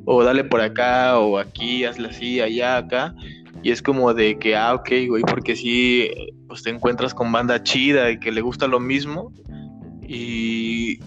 o 0.05 0.23
dale 0.23 0.43
por 0.43 0.61
acá, 0.61 1.19
o 1.19 1.37
aquí, 1.37 1.85
hazle 1.85 2.09
así, 2.09 2.41
allá, 2.41 2.77
acá. 2.77 3.13
Y 3.61 3.71
es 3.71 3.81
como 3.81 4.13
de 4.13 4.37
que, 4.39 4.55
ah, 4.55 4.73
ok, 4.73 4.89
güey, 5.07 5.23
porque 5.23 5.55
si 5.55 6.09
pues 6.47 6.63
te 6.63 6.69
encuentras 6.69 7.13
con 7.13 7.31
banda 7.31 7.61
chida 7.61 8.09
y 8.11 8.19
que 8.19 8.31
le 8.31 8.41
gusta 8.41 8.67
lo 8.67 8.79
mismo, 8.79 9.31
y 10.07 10.99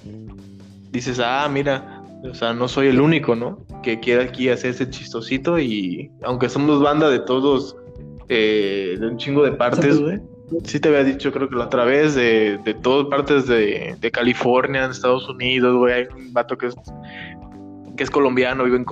dices, 0.93 1.21
ah, 1.21 1.49
mira, 1.51 2.05
o 2.31 2.35
sea, 2.35 2.53
no 2.53 2.69
soy 2.69 2.89
el 2.89 3.01
único, 3.01 3.35
¿no? 3.35 3.65
Que 3.83 3.99
quiere 3.99 4.25
aquí 4.25 4.49
hacer 4.49 4.71
ese 4.71 4.89
chistosito 4.89 5.59
y 5.59 6.11
aunque 6.23 6.49
somos 6.49 6.81
banda 6.81 7.11
de 7.11 7.19
todos, 7.19 7.75
eh, 8.29 8.97
de 9.01 9.07
un 9.09 9.17
chingo 9.17 9.43
de 9.43 9.53
partes, 9.53 10.01
güey 10.01 10.21
sí 10.65 10.81
te 10.81 10.89
había 10.89 11.05
dicho, 11.05 11.33
creo 11.33 11.49
que 11.49 11.57
la 11.57 11.65
otra 11.65 11.85
vez, 11.85 12.15
de, 12.15 12.59
de 12.65 12.75
todas 12.75 13.07
partes 13.09 13.47
de, 13.47 13.97
de 13.99 14.11
California, 14.11 14.85
en 14.85 14.91
Estados 14.91 15.29
Unidos, 15.29 15.77
güey, 15.77 15.95
hay 15.95 16.07
un 16.15 16.33
vato 16.33 16.57
que 16.57 16.67
es, 16.67 16.75
que 17.97 18.05
es 18.05 18.11
colombiano, 18.11 18.65
vive 18.65 18.77
en, 18.77 18.85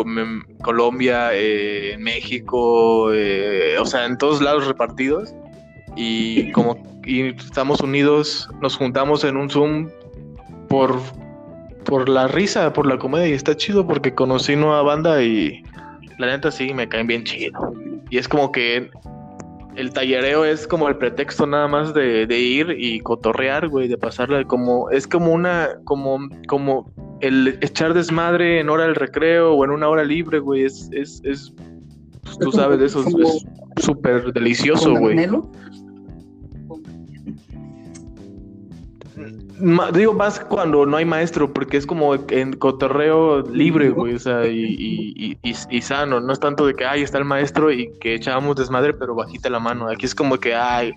Colombia, 0.62 1.30
eh, 1.32 1.94
en 1.94 2.03
México, 2.03 3.12
eh, 3.12 3.76
o 3.78 3.86
sea, 3.86 4.07
en 4.07 4.18
todos 4.18 4.40
lados 4.40 4.66
repartidos. 4.66 5.34
Y 5.96 6.53
como 6.53 6.76
y 7.05 7.28
estamos 7.28 7.80
unidos, 7.80 8.48
nos 8.61 8.76
juntamos 8.76 9.24
en 9.24 9.36
un 9.36 9.51
Zoom 9.51 9.88
por, 10.68 11.01
por 11.84 12.09
la 12.09 12.28
risa, 12.28 12.72
por 12.72 12.86
la 12.86 12.98
comedia, 12.98 13.28
y 13.28 13.32
está 13.32 13.57
chido 13.57 13.86
porque 13.86 14.14
conocí 14.14 14.55
nueva 14.55 14.82
banda 14.82 15.22
y 15.22 15.62
la 16.18 16.26
neta 16.26 16.51
sí 16.51 16.72
me 16.74 16.88
caen 16.88 17.07
bien 17.07 17.24
chido. 17.24 17.72
Y 18.11 18.18
es 18.18 18.28
como 18.28 18.53
que 18.53 18.90
el 19.77 19.93
tallereo 19.93 20.45
es 20.45 20.66
como 20.66 20.89
el 20.89 20.97
pretexto 20.97 21.47
nada 21.47 21.68
más 21.68 21.95
de, 21.95 22.27
ir 22.39 22.75
y 22.79 23.01
cotorrear, 23.01 23.68
güey, 23.68 23.89
de 23.89 23.97
pasarla 23.97 24.45
como, 24.45 24.91
es 24.91 25.07
como 25.07 25.33
una, 25.33 25.68
como, 25.85 26.18
como, 26.49 26.91
el 27.21 27.59
echar 27.61 27.95
desmadre 27.95 28.61
en 28.61 28.68
hora 28.68 28.85
del 28.85 28.95
recreo 28.95 29.53
o 29.53 29.64
en 29.64 29.71
una 29.71 29.89
hora 29.89 30.05
libre, 30.05 30.39
güey, 30.39 30.64
es, 30.64 30.89
es, 30.93 31.21
es 31.25 31.53
pues, 32.23 32.39
tú 32.39 32.53
sabes 32.53 32.79
de 32.79 32.87
eso, 32.87 33.05
es 33.07 33.85
súper 33.85 34.33
delicioso, 34.33 34.95
güey. 34.95 35.16
Digo 39.92 40.14
más 40.14 40.40
cuando 40.40 40.86
no 40.86 40.96
hay 40.96 41.04
maestro, 41.04 41.52
porque 41.52 41.76
es 41.76 41.86
como 41.86 42.14
en 42.14 42.52
cotorreo 42.54 43.42
libre, 43.42 43.90
güey, 43.90 44.14
o 44.14 44.18
sea, 44.18 44.46
y, 44.46 45.38
y, 45.42 45.82
sano, 45.82 46.20
no 46.20 46.32
es 46.32 46.40
tanto 46.40 46.66
de 46.66 46.74
que, 46.74 46.84
ay, 46.84 47.02
está 47.02 47.18
el 47.18 47.24
maestro 47.24 47.72
y 47.72 47.90
que 48.00 48.14
echábamos 48.14 48.56
desmadre, 48.56 48.94
pero 48.94 49.14
bajita 49.14 49.50
la 49.50 49.58
mano. 49.58 49.88
Aquí 49.88 50.06
es 50.06 50.14
como 50.14 50.38
que, 50.38 50.54
ay, 50.54 50.92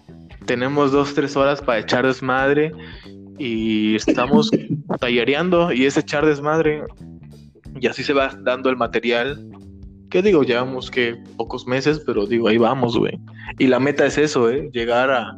tenemos 0.46 0.92
dos, 0.92 1.14
tres 1.14 1.36
horas 1.36 1.62
para 1.62 1.80
echar 1.80 2.06
desmadre 2.06 2.72
y 3.38 3.96
estamos 3.96 4.52
tallereando 5.00 5.72
y 5.72 5.86
es 5.86 5.98
echar 5.98 6.26
desmadre 6.26 6.84
y 7.80 7.88
así 7.88 8.04
se 8.04 8.14
va 8.14 8.36
dando 8.42 8.70
el 8.70 8.78
material 8.78 9.44
que 10.10 10.22
digo 10.22 10.44
llevamos 10.44 10.92
que 10.92 11.18
pocos 11.38 11.66
meses 11.66 12.04
pero 12.06 12.28
digo 12.28 12.48
ahí 12.48 12.58
vamos 12.58 12.98
güey. 12.98 13.20
Y 13.58 13.68
la 13.68 13.80
meta 13.80 14.06
es 14.06 14.18
eso 14.18 14.50
eh 14.50 14.70
llegar 14.72 15.10
a 15.10 15.36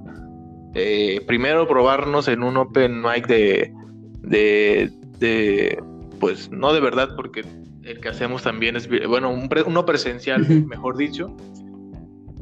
eh, 0.76 1.21
primero 1.26 1.67
probarnos 1.67 2.28
en 2.28 2.43
un 2.43 2.57
open 2.57 3.01
mic 3.01 3.28
de, 3.28 3.73
de, 4.21 4.91
de 5.19 5.84
pues 6.19 6.51
no 6.51 6.73
de 6.73 6.82
verdad 6.82 7.09
porque 7.15 7.43
el 7.84 7.99
que 7.99 8.09
hacemos 8.09 8.43
también 8.43 8.76
es 8.76 8.88
bueno 9.07 9.32
un 9.32 9.49
uno 9.65 9.86
presencial 9.86 10.47
mejor 10.67 10.97
dicho 10.97 11.36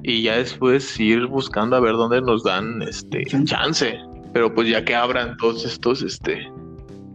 y 0.04 0.24
ya 0.24 0.38
después 0.38 1.00
ir 1.00 1.28
buscando 1.28 1.78
a 1.78 1.80
ver 1.80 1.94
dónde 1.94 2.22
nos 2.22 2.44
dan 2.44 2.82
este 2.82 3.24
chance. 3.46 3.98
Pero 4.34 4.54
pues 4.54 4.68
ya 4.68 4.84
que 4.84 4.94
abran 4.94 5.38
todos 5.38 5.66
estos 5.66 6.02
este 6.02 6.52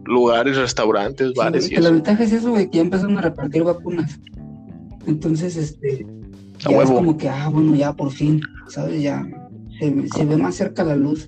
lugares, 0.05 0.57
restaurantes, 0.57 1.33
bares 1.35 1.71
y 1.71 1.75
La 1.75 1.91
ventaja 1.91 2.23
es 2.23 2.33
eso, 2.33 2.49
güey, 2.49 2.69
que 2.69 2.77
ya 2.77 2.81
empezaron 2.81 3.17
a 3.19 3.21
repartir 3.21 3.63
vacunas. 3.63 4.19
Entonces, 5.05 5.55
este, 5.55 6.05
ya 6.57 6.81
es 6.81 6.89
como 6.89 7.15
que, 7.15 7.29
ah, 7.29 7.49
bueno, 7.49 7.75
ya 7.75 7.93
por 7.93 8.11
fin, 8.11 8.41
¿sabes? 8.67 9.01
Ya 9.03 9.23
se, 9.79 10.25
ve 10.25 10.37
más 10.37 10.55
cerca 10.55 10.83
la 10.83 10.95
luz. 10.95 11.27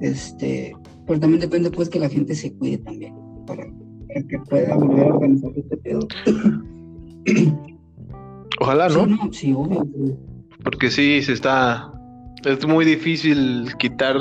Este, 0.00 0.74
pero 1.06 1.20
también 1.20 1.40
depende, 1.40 1.70
pues, 1.70 1.88
que 1.88 1.98
la 1.98 2.08
gente 2.08 2.34
se 2.34 2.54
cuide 2.54 2.78
también, 2.78 3.14
para, 3.46 3.64
que 4.28 4.38
pueda 4.48 4.76
volver 4.76 5.06
a 5.06 5.14
organizar 5.14 5.50
este 5.56 5.76
pedo. 5.78 6.00
Ojalá, 8.60 8.88
¿no? 8.88 9.04
Sí, 9.04 9.10
no, 9.10 9.32
sí, 9.32 9.52
obvio. 9.52 9.86
Porque 10.64 10.90
sí, 10.90 11.22
se 11.22 11.32
está. 11.32 11.92
Es 12.44 12.66
muy 12.66 12.84
difícil 12.84 13.68
quitar 13.78 14.16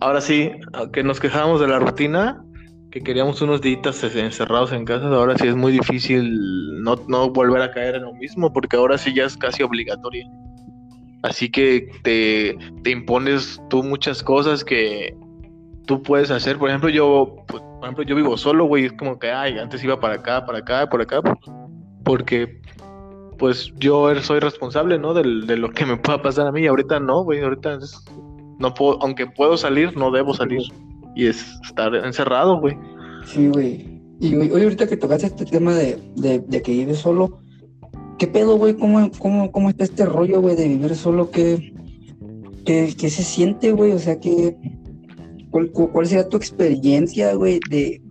Ahora 0.00 0.20
sí, 0.20 0.50
que 0.92 1.02
nos 1.02 1.20
quejamos 1.20 1.60
de 1.60 1.68
la 1.68 1.78
rutina, 1.78 2.42
que 2.90 3.00
queríamos 3.00 3.40
unos 3.42 3.60
días 3.60 4.02
encerrados 4.02 4.72
en 4.72 4.84
casa, 4.84 5.06
ahora 5.06 5.36
sí 5.36 5.46
es 5.46 5.54
muy 5.54 5.72
difícil 5.72 6.82
no, 6.82 6.96
no 7.08 7.30
volver 7.30 7.62
a 7.62 7.70
caer 7.70 7.96
en 7.96 8.02
lo 8.02 8.14
mismo, 8.14 8.52
porque 8.52 8.76
ahora 8.76 8.98
sí 8.98 9.14
ya 9.14 9.24
es 9.24 9.36
casi 9.36 9.62
obligatorio. 9.62 10.24
Así 11.22 11.50
que 11.50 11.88
te, 12.02 12.56
te 12.82 12.90
impones 12.90 13.60
tú 13.68 13.82
muchas 13.82 14.22
cosas 14.22 14.64
que 14.64 15.14
tú 15.86 16.02
puedes 16.02 16.30
hacer. 16.30 16.58
Por 16.58 16.70
ejemplo, 16.70 16.88
yo, 16.88 17.36
pues, 17.46 17.62
por 17.62 17.84
ejemplo, 17.84 18.04
yo 18.04 18.16
vivo 18.16 18.36
solo, 18.36 18.64
güey, 18.64 18.86
es 18.86 18.92
como 18.94 19.18
que, 19.18 19.30
ay, 19.30 19.58
antes 19.58 19.84
iba 19.84 20.00
para 20.00 20.14
acá, 20.14 20.46
para 20.46 20.58
acá, 20.58 20.88
por 20.88 21.02
acá, 21.02 21.20
porque 22.04 22.60
pues 23.38 23.72
yo 23.78 24.14
soy 24.16 24.38
responsable, 24.38 24.98
¿no? 24.98 25.14
De, 25.14 25.22
de 25.22 25.56
lo 25.56 25.70
que 25.70 25.86
me 25.86 25.96
pueda 25.96 26.20
pasar 26.20 26.46
a 26.46 26.52
mí. 26.52 26.66
Ahorita 26.66 27.00
no, 27.00 27.24
güey, 27.24 27.40
ahorita 27.40 27.78
no 28.58 28.74
puedo, 28.74 29.02
aunque 29.02 29.26
puedo 29.26 29.56
salir, 29.56 29.96
no 29.96 30.10
debo 30.10 30.34
salir. 30.34 30.62
Y 31.16 31.26
es 31.26 31.58
estar 31.66 31.94
encerrado, 31.94 32.60
güey. 32.60 32.76
Sí, 33.24 33.48
güey. 33.48 34.00
Y 34.20 34.36
oye, 34.36 34.64
ahorita 34.64 34.86
que 34.86 34.98
tocaste 34.98 35.26
este 35.26 35.46
tema 35.46 35.74
de, 35.74 35.98
que 36.62 36.72
vives 36.72 36.98
solo, 36.98 37.40
¿qué 38.20 38.26
pedo, 38.26 38.58
güey? 38.58 38.74
¿Cómo, 38.74 39.10
cómo, 39.18 39.50
cómo 39.50 39.70
está 39.70 39.84
este 39.84 40.04
rollo, 40.04 40.42
güey, 40.42 40.54
de 40.54 40.68
vivir 40.68 40.94
solo? 40.94 41.30
¿Qué, 41.30 41.72
qué, 42.66 42.92
se 42.92 43.22
siente, 43.22 43.72
güey? 43.72 43.92
O 43.92 43.98
sea, 43.98 44.20
¿qué, 44.20 44.54
cuál, 45.50 45.70
cuál 45.72 46.06
será 46.06 46.28
tu 46.28 46.36
experiencia, 46.36 47.32
güey, 47.34 47.60
de, 47.70 48.02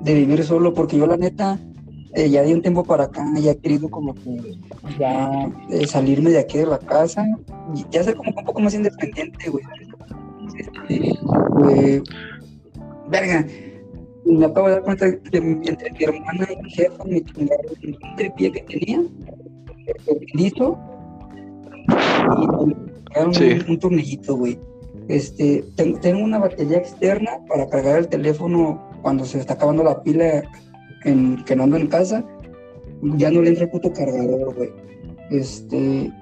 de 0.00 0.14
vivir 0.14 0.42
solo? 0.44 0.72
Porque 0.72 0.96
yo, 0.96 1.06
la 1.06 1.18
neta, 1.18 1.60
eh, 2.14 2.30
ya 2.30 2.42
de 2.42 2.54
un 2.54 2.62
tiempo 2.62 2.84
para 2.84 3.04
acá 3.04 3.22
ya 3.38 3.50
he 3.50 3.58
querido 3.58 3.90
como 3.90 4.14
que 4.14 4.58
ya 4.98 5.30
eh, 5.68 5.86
salirme 5.86 6.30
de 6.30 6.38
aquí 6.38 6.56
de 6.56 6.66
la 6.66 6.78
casa 6.78 7.22
y 7.74 7.84
ya 7.90 8.02
ser 8.02 8.16
como 8.16 8.32
un 8.34 8.44
poco 8.46 8.60
más 8.62 8.72
independiente, 8.72 9.50
güey. 9.50 9.64
Este, 10.56 12.02
verga, 13.10 13.46
me 14.32 14.46
acabo 14.46 14.68
de 14.68 14.74
dar 14.74 14.82
cuenta 14.82 15.18
que 15.18 15.38
entre 15.38 15.90
mi 15.92 16.04
hermana 16.04 16.48
y 16.52 16.62
mi 16.62 16.70
jefa 16.70 17.04
me 17.04 17.22
chingaron 17.22 17.66
un 17.82 18.16
tripié 18.16 18.52
que 18.52 18.60
tenía, 18.62 19.02
listo, 20.34 20.78
y 22.36 23.26
me 23.26 23.34
sí. 23.34 23.44
un, 23.44 23.70
un 23.70 23.78
tornillito, 23.78 24.36
güey. 24.36 24.58
Este, 25.08 25.64
tengo 25.76 26.22
una 26.22 26.38
batería 26.38 26.78
externa 26.78 27.30
para 27.48 27.66
cargar 27.68 27.98
el 27.98 28.08
teléfono 28.08 28.90
cuando 29.00 29.24
se 29.24 29.38
está 29.38 29.54
acabando 29.54 29.82
la 29.82 30.02
pila 30.02 30.42
en, 31.04 31.42
que 31.44 31.56
no 31.56 31.62
ando 31.64 31.78
en 31.78 31.86
casa, 31.86 32.24
ya 33.02 33.30
no 33.30 33.40
le 33.40 33.50
entra 33.50 33.64
el 33.64 33.70
puto 33.70 33.92
cargador, 33.92 34.54
güey. 34.54 34.70
Este. 35.30 36.12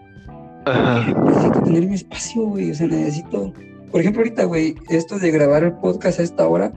Necesito 1.25 1.63
tener 1.63 1.87
mi 1.87 1.95
espacio, 1.95 2.43
güey. 2.43 2.71
O 2.71 2.75
sea, 2.75 2.87
necesito. 2.87 3.53
Por 3.91 4.01
ejemplo, 4.01 4.21
ahorita, 4.21 4.45
güey, 4.45 4.75
esto 4.89 5.19
de 5.19 5.31
grabar 5.31 5.65
el 5.65 5.73
podcast 5.75 6.21
a 6.21 6.23
esta 6.23 6.47
hora, 6.47 6.73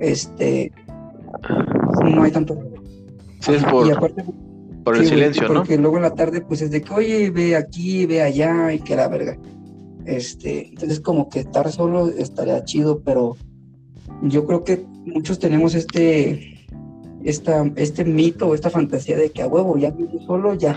este. 0.00 0.72
No 2.04 2.22
hay 2.22 2.30
tanto. 2.30 2.58
Sí, 3.40 3.52
es 3.52 3.64
por, 3.64 3.86
por 4.84 4.96
el 4.96 5.06
silencio, 5.06 5.48
¿no? 5.48 5.54
Porque 5.54 5.76
luego 5.76 5.96
en 5.96 6.02
la 6.02 6.14
tarde, 6.14 6.40
pues 6.40 6.62
es 6.62 6.70
de 6.70 6.82
que, 6.82 6.92
oye, 6.92 7.30
ve 7.30 7.56
aquí, 7.56 8.06
ve 8.06 8.22
allá, 8.22 8.72
y 8.72 8.78
que 8.80 8.96
la 8.96 9.08
verga. 9.08 9.36
Este, 10.04 10.68
entonces, 10.68 11.00
como 11.00 11.28
que 11.28 11.40
estar 11.40 11.70
solo 11.72 12.08
estaría 12.08 12.64
chido, 12.64 13.02
pero 13.04 13.36
yo 14.22 14.46
creo 14.46 14.64
que 14.64 14.84
muchos 15.04 15.38
tenemos 15.38 15.74
este 15.74 16.56
esta, 17.24 17.70
este 17.74 18.04
mito 18.04 18.54
esta 18.54 18.70
fantasía 18.70 19.16
de 19.16 19.30
que 19.30 19.42
a 19.42 19.48
huevo 19.48 19.76
ya 19.76 19.90
vivo 19.90 20.20
solo, 20.26 20.54
ya 20.54 20.76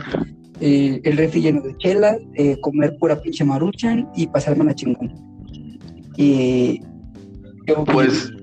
eh, 0.59 0.99
el 1.03 1.17
refri 1.17 1.41
lleno 1.41 1.61
de 1.61 1.77
chela, 1.77 2.17
eh, 2.33 2.59
comer 2.59 2.97
pura 2.97 3.21
pinche 3.21 3.45
maruchan 3.45 4.09
y 4.15 4.27
pasarme 4.27 4.65
la 4.65 4.75
chingón. 4.75 5.13
Y 6.17 6.81
pues 7.93 8.33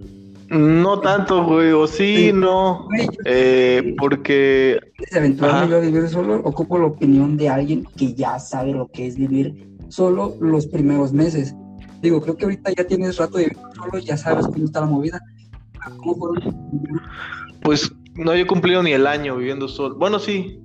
no 0.49 1.01
tanto, 1.01 1.45
güey, 1.45 1.73
o 1.73 1.87
sí, 1.87 2.31
no, 2.33 2.89
eh, 3.25 3.95
porque 3.99 4.79
eventualmente 5.11 5.71
yo 5.71 5.77
a 5.77 5.81
vivir 5.81 6.09
solo, 6.09 6.37
ocupo 6.45 6.79
la 6.79 6.87
opinión 6.87 7.37
de 7.37 7.49
alguien 7.49 7.87
que 7.97 8.15
ya 8.15 8.39
sabe 8.39 8.73
lo 8.73 8.89
que 8.89 9.07
es 9.07 9.17
vivir 9.17 9.69
solo 9.89 10.37
los 10.41 10.67
primeros 10.67 11.13
meses. 11.13 11.55
Digo, 12.03 12.21
creo 12.21 12.37
que 12.37 12.45
ahorita 12.45 12.73
ya 12.77 12.87
tienes 12.87 13.17
rato 13.17 13.39
de 13.39 13.45
vivir 13.45 13.59
solo, 13.75 13.99
ya 13.99 14.17
sabes 14.17 14.47
cómo 14.47 14.65
está 14.65 14.81
la 14.81 14.87
movida. 14.87 15.21
¿Cómo 15.99 16.35
pues 17.63 17.93
no 18.15 18.33
he 18.33 18.47
cumplido 18.47 18.83
ni 18.83 18.93
el 18.93 19.07
año 19.07 19.37
viviendo 19.37 19.69
solo. 19.69 19.97
Bueno, 19.97 20.19
sí, 20.19 20.61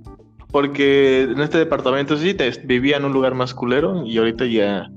porque 0.50 1.22
en 1.22 1.40
este 1.40 1.58
departamento 1.58 2.16
sí 2.16 2.34
te, 2.34 2.50
vivía 2.64 2.96
en 2.96 3.04
un 3.04 3.12
lugar 3.12 3.34
más 3.34 3.54
culero 3.54 4.04
y 4.06 4.18
ahorita 4.18 4.46
ya 4.46 4.90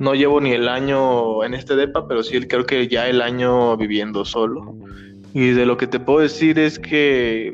no 0.00 0.14
llevo 0.14 0.40
ni 0.40 0.52
el 0.52 0.66
año 0.66 1.44
en 1.44 1.52
este 1.52 1.76
depa, 1.76 2.08
pero 2.08 2.22
sí 2.22 2.40
creo 2.40 2.64
que 2.64 2.88
ya 2.88 3.06
el 3.06 3.20
año 3.20 3.76
viviendo 3.76 4.24
solo. 4.24 4.74
Y 5.34 5.50
de 5.50 5.66
lo 5.66 5.76
que 5.76 5.86
te 5.86 6.00
puedo 6.00 6.20
decir 6.20 6.58
es 6.58 6.78
que 6.78 7.52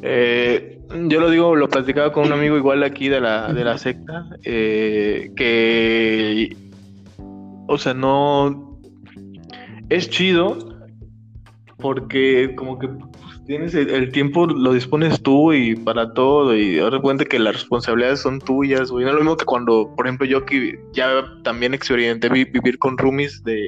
eh, 0.00 0.80
yo 1.08 1.20
lo 1.20 1.28
digo, 1.28 1.54
lo 1.56 1.68
platicaba 1.68 2.10
con 2.10 2.26
un 2.26 2.32
amigo 2.32 2.56
igual 2.56 2.82
aquí 2.82 3.08
de 3.08 3.20
la, 3.20 3.52
de 3.52 3.64
la 3.64 3.76
secta, 3.76 4.26
eh, 4.44 5.30
que, 5.36 6.56
o 7.66 7.76
sea, 7.76 7.92
no, 7.92 8.80
es 9.90 10.08
chido, 10.08 10.58
porque 11.76 12.54
como 12.56 12.78
que 12.78 12.88
tienes 13.46 13.74
el, 13.74 14.10
tiempo, 14.10 14.46
lo 14.46 14.72
dispones 14.72 15.22
tú 15.22 15.52
y 15.52 15.76
para 15.76 16.12
todo, 16.12 16.56
y 16.56 16.78
ahora 16.78 17.00
cuenta 17.00 17.24
que 17.24 17.38
las 17.38 17.54
responsabilidades 17.54 18.20
son 18.20 18.40
tuyas, 18.40 18.90
güey. 18.90 19.04
No 19.04 19.10
es 19.10 19.16
lo 19.16 19.20
mismo 19.20 19.36
que 19.36 19.44
cuando, 19.44 19.92
por 19.96 20.06
ejemplo, 20.06 20.26
yo 20.26 20.44
que 20.44 20.78
ya 20.92 21.24
también 21.42 21.74
experimenté 21.74 22.28
vivir 22.28 22.78
con 22.78 22.96
roomies 22.96 23.42
de, 23.44 23.66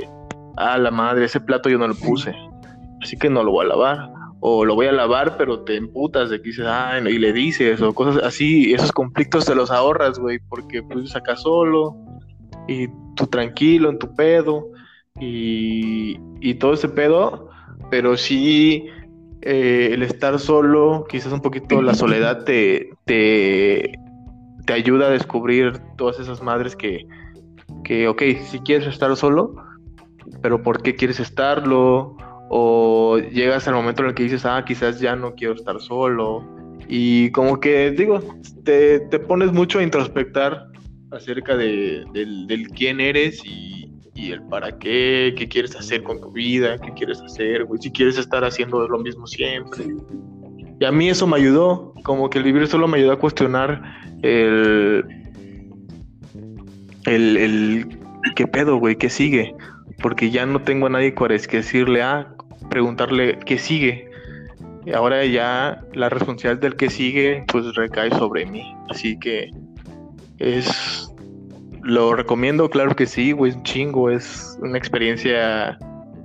ah, 0.57 0.79
la 0.79 0.91
madre, 0.91 1.27
ese 1.27 1.41
plato 1.41 1.69
yo 1.69 1.79
no 1.79 1.89
lo 1.89 1.95
puse, 1.95 2.35
así 3.03 3.17
que 3.17 3.31
no 3.31 3.43
lo 3.43 3.53
voy 3.53 3.67
a 3.67 3.69
lavar. 3.69 4.11
O 4.41 4.65
lo 4.65 4.75
voy 4.75 4.87
a 4.87 4.93
lavar, 4.93 5.37
pero 5.39 5.61
te 5.61 5.77
emputas 5.77 6.31
de 6.31 6.41
que 6.41 6.49
dices, 6.49 6.67
ah, 6.69 7.01
y 7.01 7.19
le 7.19 7.33
dices, 7.33 7.81
o 7.81 7.95
cosas 7.95 8.23
así, 8.23 8.73
esos 8.75 8.93
conflictos 8.93 9.47
te 9.47 9.55
los 9.55 9.71
ahorras, 9.71 10.19
güey, 10.19 10.39
porque 10.49 10.83
pues 10.83 11.17
acá 11.17 11.37
solo, 11.37 11.97
y 12.69 12.87
tú 13.17 13.27
tranquilo 13.27 13.91
en 13.91 13.99
tu 13.99 14.15
pedo, 14.15 14.69
y, 15.19 16.19
y 16.41 16.55
todo 16.55 16.75
ese 16.75 16.89
pedo, 16.89 17.49
pero 17.91 18.17
sí 18.17 18.89
eh, 19.47 19.91
el 19.93 20.03
estar 20.03 20.39
solo, 20.39 21.07
quizás 21.09 21.33
un 21.33 21.41
poquito 21.41 21.81
la 21.81 21.95
soledad 21.95 22.45
te, 22.45 22.91
te, 23.05 23.93
te, 24.67 24.73
ayuda 24.73 25.07
a 25.07 25.11
descubrir 25.11 25.79
todas 25.97 26.19
esas 26.19 26.43
madres 26.43 26.75
que, 26.75 27.07
que, 27.85 28.09
ok, 28.09 28.23
si 28.45 28.59
quieres 28.61 28.89
estar 28.89 29.15
solo, 29.17 29.55
pero 30.43 30.63
¿por 30.63 30.83
qué 30.83 30.97
quieres 30.97 31.21
estarlo? 31.21 32.17
o 32.49 33.19
llegas 33.19 33.67
al 33.69 33.75
momento 33.75 34.03
en 34.03 34.09
el 34.09 34.15
que 34.15 34.23
dices, 34.25 34.45
ah, 34.45 34.65
quizás 34.65 35.01
ya 35.01 35.17
no 35.17 35.35
quiero 35.35 35.55
estar 35.55 35.81
solo. 35.81 36.45
Y 36.89 37.31
como 37.31 37.59
que, 37.59 37.91
digo, 37.91 38.21
te, 38.65 39.01
te 39.01 39.19
pones 39.19 39.53
mucho 39.53 39.81
a 39.81 39.83
introspectar 39.83 40.69
acerca 41.11 41.57
de, 41.57 42.05
del, 42.13 42.47
del, 42.47 42.69
quién 42.69 43.01
eres 43.01 43.45
y, 43.45 43.66
y, 44.17 44.33
el 44.33 44.43
para 44.45 44.77
qué, 44.79 45.35
qué 45.37 45.49
quieres 45.49 45.77
hacer 45.77 46.03
con 46.03 46.21
tu 46.21 46.33
vida, 46.33 46.79
qué 46.79 46.93
quieres 46.95 47.21
hacer, 47.21 47.65
güey, 47.65 47.81
si 47.81 47.91
quieres 47.91 48.19
estar 48.19 48.45
haciendo 48.45 48.87
lo 48.89 48.99
mismo 48.99 49.27
siempre. 49.27 49.87
Y 50.81 50.85
a 50.85 50.93
mí 50.93 51.09
eso 51.09 51.27
me 51.27 51.37
ayudó, 51.37 51.95
como 52.03 52.29
que 52.29 52.39
el 52.39 52.45
vivir 52.45 52.67
solo 52.67 52.89
me 52.89 52.99
ayudó 52.99 53.13
a 53.13 53.19
cuestionar 53.19 53.83
el, 54.23 55.05
el, 57.07 57.37
el 57.37 57.87
qué 58.35 58.47
pedo, 58.47 58.77
güey, 58.77 58.97
qué 58.97 59.09
sigue. 59.09 59.55
Porque 60.03 60.31
ya 60.31 60.45
no 60.45 60.61
tengo 60.61 60.87
a 60.87 60.91
nadie 60.91 61.15
que 61.15 61.57
decirle, 61.57 62.03
ah, 62.03 62.35
preguntarle 62.69 63.39
qué 63.45 63.59
sigue. 63.59 64.11
Y 64.85 64.93
ahora 64.93 65.25
ya 65.25 65.83
la 65.95 66.09
responsabilidad 66.09 66.61
del 66.61 66.77
que 66.77 66.91
sigue, 66.91 67.45
pues 67.51 67.75
recae 67.75 68.11
sobre 68.11 68.47
mí. 68.47 68.75
Así 68.89 69.19
que 69.19 69.51
es. 70.39 71.13
Lo 71.87 72.17
recomiendo, 72.17 72.69
claro 72.69 72.97
que 72.97 73.07
sí, 73.07 73.31
güey, 73.31 73.53
un 73.53 73.63
chingo. 73.63 74.11
Es 74.11 74.59
una 74.61 74.77
experiencia 74.77 75.79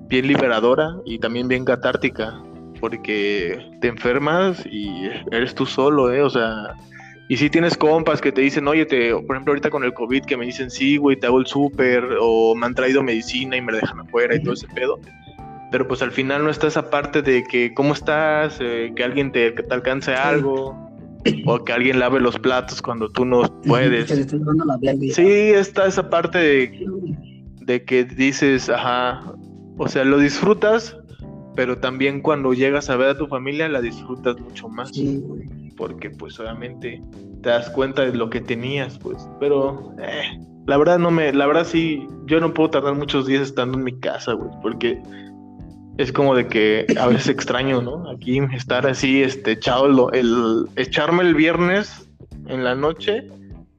bien 0.07 0.25
liberadora 0.25 0.89
y 1.05 1.19
también 1.19 1.47
bien 1.47 1.65
catártica 1.65 2.33
porque 2.79 3.69
te 3.79 3.89
enfermas 3.89 4.65
y 4.65 5.07
eres 5.31 5.53
tú 5.53 5.67
solo, 5.67 6.11
¿eh? 6.11 6.23
O 6.23 6.31
sea, 6.31 6.75
y 7.29 7.37
si 7.37 7.47
tienes 7.51 7.77
compas 7.77 8.19
que 8.19 8.31
te 8.31 8.41
dicen, 8.41 8.67
oye, 8.67 8.87
te, 8.87 9.11
por 9.11 9.35
ejemplo, 9.35 9.51
ahorita 9.51 9.69
con 9.69 9.83
el 9.83 9.93
COVID, 9.93 10.25
que 10.25 10.35
me 10.35 10.47
dicen, 10.47 10.71
sí, 10.71 10.97
güey, 10.97 11.15
te 11.15 11.27
hago 11.27 11.37
el 11.37 11.45
súper, 11.45 12.03
o 12.19 12.55
me 12.55 12.65
han 12.65 12.73
traído 12.73 13.03
medicina 13.03 13.55
y 13.55 13.61
me 13.61 13.73
dejan 13.73 13.99
afuera 13.99 14.35
y 14.35 14.41
todo 14.41 14.55
ese 14.55 14.67
pedo. 14.67 14.99
Pero 15.71 15.87
pues 15.87 16.01
al 16.01 16.11
final 16.11 16.43
no 16.43 16.49
está 16.49 16.65
esa 16.65 16.89
parte 16.89 17.21
de 17.21 17.43
que, 17.43 17.71
¿cómo 17.75 17.93
estás? 17.93 18.57
Eh, 18.59 18.91
que 18.95 19.03
alguien 19.03 19.31
te, 19.31 19.51
te 19.51 19.73
alcance 19.73 20.15
algo, 20.15 20.90
o 21.45 21.63
que 21.63 21.73
alguien 21.73 21.99
lave 21.99 22.19
los 22.19 22.37
platos 22.39 22.81
cuando 22.81 23.09
tú 23.09 23.25
no 23.25 23.41
puedes. 23.63 24.09
Sí, 25.13 25.23
está 25.25 25.87
esa 25.87 26.09
parte 26.09 26.37
de, 26.37 26.87
de 27.61 27.83
que 27.83 28.03
dices, 28.03 28.69
ajá, 28.69 29.21
o 29.77 29.87
sea, 29.87 30.03
lo 30.03 30.17
disfrutas, 30.19 30.97
pero 31.55 31.77
también 31.77 32.21
cuando 32.21 32.53
llegas 32.53 32.89
a 32.89 32.95
ver 32.97 33.09
a 33.09 33.17
tu 33.17 33.27
familia 33.27 33.67
la 33.69 33.81
disfrutas 33.81 34.39
mucho 34.39 34.69
más. 34.69 34.91
Porque 35.77 36.09
pues 36.09 36.39
obviamente 36.39 37.01
te 37.41 37.49
das 37.49 37.69
cuenta 37.71 38.03
de 38.03 38.13
lo 38.13 38.29
que 38.29 38.41
tenías, 38.41 38.97
pues. 38.99 39.27
Pero 39.39 39.93
eh, 39.99 40.39
la 40.67 40.77
verdad 40.77 40.99
no 40.99 41.11
me, 41.11 41.33
la 41.33 41.47
verdad 41.47 41.65
sí, 41.65 42.07
yo 42.25 42.39
no 42.39 42.53
puedo 42.53 42.69
tardar 42.69 42.95
muchos 42.95 43.25
días 43.25 43.41
estando 43.41 43.77
en 43.77 43.83
mi 43.83 43.99
casa, 43.99 44.33
güey, 44.33 44.51
porque 44.61 45.01
es 45.97 46.11
como 46.11 46.35
de 46.35 46.47
que 46.47 46.85
a 46.99 47.07
veces 47.07 47.29
extraño, 47.29 47.81
¿no? 47.81 48.09
Aquí 48.09 48.39
estar 48.53 48.87
así, 48.87 49.21
este, 49.23 49.51
echado, 49.51 50.11
el, 50.11 50.67
echarme 50.75 51.23
el 51.23 51.35
viernes 51.35 52.09
en 52.47 52.63
la 52.63 52.75
noche 52.75 53.27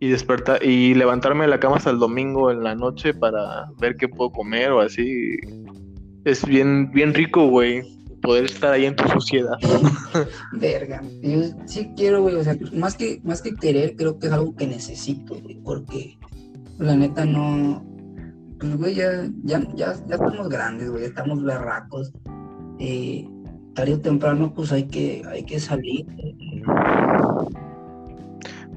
y 0.00 0.08
despertar 0.08 0.64
y 0.64 0.94
levantarme 0.94 1.44
de 1.44 1.50
la 1.50 1.60
cama 1.60 1.76
hasta 1.76 1.90
el 1.90 1.98
domingo 1.98 2.50
en 2.50 2.62
la 2.62 2.74
noche 2.74 3.14
para 3.14 3.66
ver 3.78 3.96
qué 3.96 4.08
puedo 4.08 4.30
comer 4.30 4.72
o 4.72 4.80
así 4.80 5.36
es 6.24 6.44
bien, 6.44 6.90
bien 6.92 7.14
rico, 7.14 7.48
güey, 7.48 7.82
poder 8.20 8.44
estar 8.44 8.72
ahí 8.72 8.86
en 8.86 8.96
tu 8.96 9.08
sociedad. 9.08 9.56
Verga, 10.52 11.02
yo 11.22 11.42
sí 11.66 11.90
quiero, 11.96 12.22
güey, 12.22 12.36
o 12.36 12.44
sea, 12.44 12.56
más 12.72 12.96
que, 12.96 13.20
más 13.24 13.42
que 13.42 13.54
querer, 13.54 13.96
creo 13.96 14.18
que 14.18 14.28
es 14.28 14.32
algo 14.32 14.54
que 14.54 14.66
necesito, 14.66 15.34
güey, 15.40 15.60
porque 15.64 16.18
la 16.78 16.96
neta 16.96 17.24
no, 17.24 17.84
pues, 18.62 18.76
güey, 18.76 18.94
ya, 18.94 19.28
ya, 19.42 19.60
ya, 19.74 19.94
ya 20.06 20.14
estamos 20.14 20.48
grandes, 20.48 20.88
güey, 20.88 21.04
estamos 21.04 21.42
berracos. 21.42 22.12
Eh, 22.78 23.26
tarde 23.74 23.94
o 23.94 24.00
temprano, 24.00 24.52
pues 24.54 24.70
hay 24.70 24.84
que, 24.84 25.22
hay 25.28 25.44
que 25.44 25.58
salir. 25.58 26.06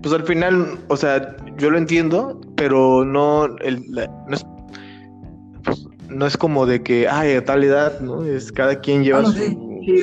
Pues 0.01 0.13
al 0.13 0.23
final, 0.23 0.79
o 0.87 0.97
sea, 0.97 1.35
yo 1.57 1.69
lo 1.69 1.77
entiendo, 1.77 2.41
pero 2.55 3.05
no, 3.05 3.45
el, 3.59 3.83
no 3.91 4.33
es 4.33 4.45
no 6.09 6.25
es 6.25 6.37
como 6.37 6.65
de 6.65 6.81
que, 6.81 7.07
ay, 7.07 7.33
a 7.33 7.43
tal 7.43 7.63
edad, 7.63 7.99
¿no? 7.99 8.23
Es 8.23 8.51
cada 8.51 8.79
quien 8.79 9.03
lleva 9.03 9.19
ah, 9.19 9.33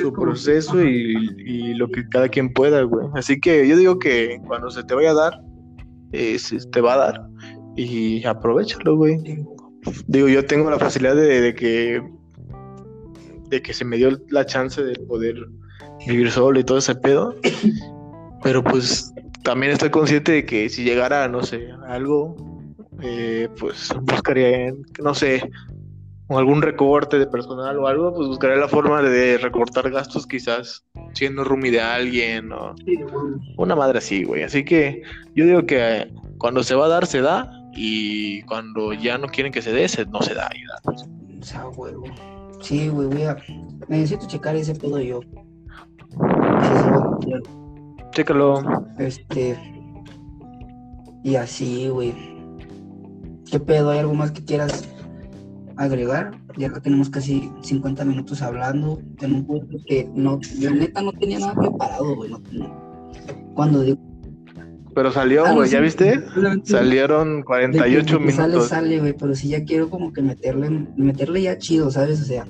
su, 0.01 0.13
proceso 0.13 0.83
y, 0.83 1.73
lo 1.75 1.89
que 1.89 2.07
cada 2.07 2.29
quien 2.29 2.53
pueda, 2.53 2.83
güey. 2.83 3.07
Así 3.15 3.39
que 3.39 3.67
yo 3.67 3.75
digo 3.75 3.99
que 3.99 4.39
cuando 4.47 4.69
se 4.69 4.83
te 4.83 4.93
vaya 4.93 5.11
a 5.11 5.15
dar, 5.15 5.41
eh, 6.11 6.37
se 6.37 6.57
te 6.69 6.81
va 6.81 6.93
a 6.93 6.97
dar 6.97 7.27
y 7.75 8.23
aprovechalo, 8.25 8.95
güey. 8.95 9.17
Digo, 10.07 10.27
yo 10.27 10.45
tengo 10.45 10.69
la 10.69 10.79
facilidad 10.79 11.15
de, 11.15 11.53
que 11.55 12.01
de 13.49 13.61
que 13.61 13.73
se 13.73 13.85
me 13.85 13.97
dio 13.97 14.17
la 14.29 14.45
chance 14.45 14.83
de 14.83 14.95
poder 14.99 15.35
vivir 16.07 16.31
solo 16.31 16.59
y 16.59 16.63
todo 16.63 16.77
ese 16.77 16.95
pedo. 16.95 17.35
Pero 18.43 18.63
pues 18.63 19.13
también 19.43 19.71
estoy 19.71 19.89
consciente 19.89 20.31
de 20.31 20.45
que 20.45 20.69
si 20.69 20.83
llegara, 20.83 21.27
no 21.27 21.43
sé, 21.43 21.69
algo, 21.87 22.35
eh, 23.01 23.47
pues 23.59 23.93
buscaría, 24.01 24.73
no 25.01 25.13
sé, 25.13 25.49
algún 26.29 26.61
recorte 26.61 27.19
de 27.19 27.27
personal 27.27 27.77
o 27.77 27.87
algo, 27.87 28.13
pues 28.13 28.27
buscaré 28.27 28.57
la 28.57 28.67
forma 28.67 29.01
de 29.01 29.37
recortar 29.37 29.89
gastos 29.91 30.25
quizás 30.25 30.85
siendo 31.13 31.43
roomie 31.43 31.71
de 31.71 31.81
alguien 31.81 32.51
o 32.51 32.75
una 33.57 33.75
madre 33.75 33.99
así, 33.99 34.23
güey. 34.23 34.43
Así 34.43 34.63
que 34.63 35.03
yo 35.35 35.45
digo 35.45 35.65
que 35.65 36.07
cuando 36.37 36.63
se 36.63 36.75
va 36.75 36.85
a 36.85 36.89
dar, 36.89 37.05
se 37.05 37.21
da 37.21 37.51
y 37.75 38.41
cuando 38.43 38.93
ya 38.93 39.17
no 39.17 39.27
quieren 39.27 39.51
que 39.51 39.61
se 39.61 39.71
dé, 39.71 39.87
no 40.11 40.21
se 40.21 40.33
da. 40.33 40.49
O 41.39 41.43
sea, 41.43 41.63
güey. 41.65 41.93
Sí, 42.61 42.87
güey, 42.87 43.07
voy 43.07 43.23
a... 43.23 43.37
Necesito 43.87 44.27
checar 44.27 44.55
ese 44.55 44.75
pedo 44.75 44.99
yo. 44.99 45.19
Chécalo. 48.11 48.61
Este... 48.97 49.57
Y 51.23 51.35
así, 51.35 51.89
güey. 51.89 52.13
¿Qué 53.49 53.59
pedo? 53.59 53.91
¿Hay 53.91 53.99
algo 53.99 54.13
más 54.13 54.31
que 54.31 54.43
quieras 54.43 54.87
agregar. 55.77 56.31
Ya 56.57 56.71
que 56.71 56.79
tenemos 56.81 57.09
casi 57.09 57.51
50 57.61 58.05
minutos 58.05 58.41
hablando 58.41 58.99
en 59.21 59.35
un 59.35 59.45
punto 59.45 59.77
que 59.87 60.07
no, 60.13 60.39
yo 60.59 60.71
neta 60.71 61.01
no 61.01 61.11
tenía 61.13 61.39
nada 61.39 61.55
preparado, 61.55 62.15
güey. 62.15 62.31
cuando 63.55 63.81
digo. 63.81 64.12
Pero 64.95 65.11
salió, 65.11 65.45
ah, 65.45 65.53
güey, 65.53 65.69
¿ya 65.69 65.79
viste? 65.79 66.21
Salieron 66.63 67.43
48 67.43 68.19
minutos. 68.19 68.35
Sale, 68.35 68.61
sale, 68.61 68.99
güey, 68.99 69.13
pero 69.13 69.33
sí 69.33 69.49
ya 69.49 69.63
quiero 69.63 69.89
como 69.89 70.13
que 70.13 70.21
meterle, 70.21 70.69
meterle 70.95 71.41
ya 71.41 71.57
chido, 71.57 71.89
¿sabes? 71.89 72.21
O 72.21 72.25
sea, 72.25 72.45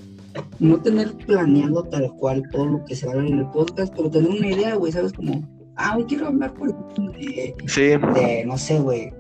no 0.60 0.82
tener 0.82 1.14
planeado 1.14 1.84
tal 1.84 2.12
cual 2.18 2.44
todo 2.52 2.66
lo 2.66 2.86
que 2.86 2.96
se 2.96 3.08
va 3.08 3.14
a 3.14 3.16
ver 3.18 3.28
en 3.28 3.40
el 3.40 3.50
podcast, 3.52 3.94
pero 3.96 4.10
tener 4.10 4.30
una 4.30 4.48
idea, 4.48 4.76
güey, 4.76 4.92
¿sabes? 4.92 5.14
Como, 5.14 5.48
ah, 5.76 5.96
hoy 5.98 6.06
quiero 6.06 6.28
hablar 6.28 6.54
por 6.54 6.74
de, 7.14 7.56
sí. 7.68 7.82
de 7.82 8.44
no 8.46 8.58
sé, 8.58 8.80
güey, 8.80 9.14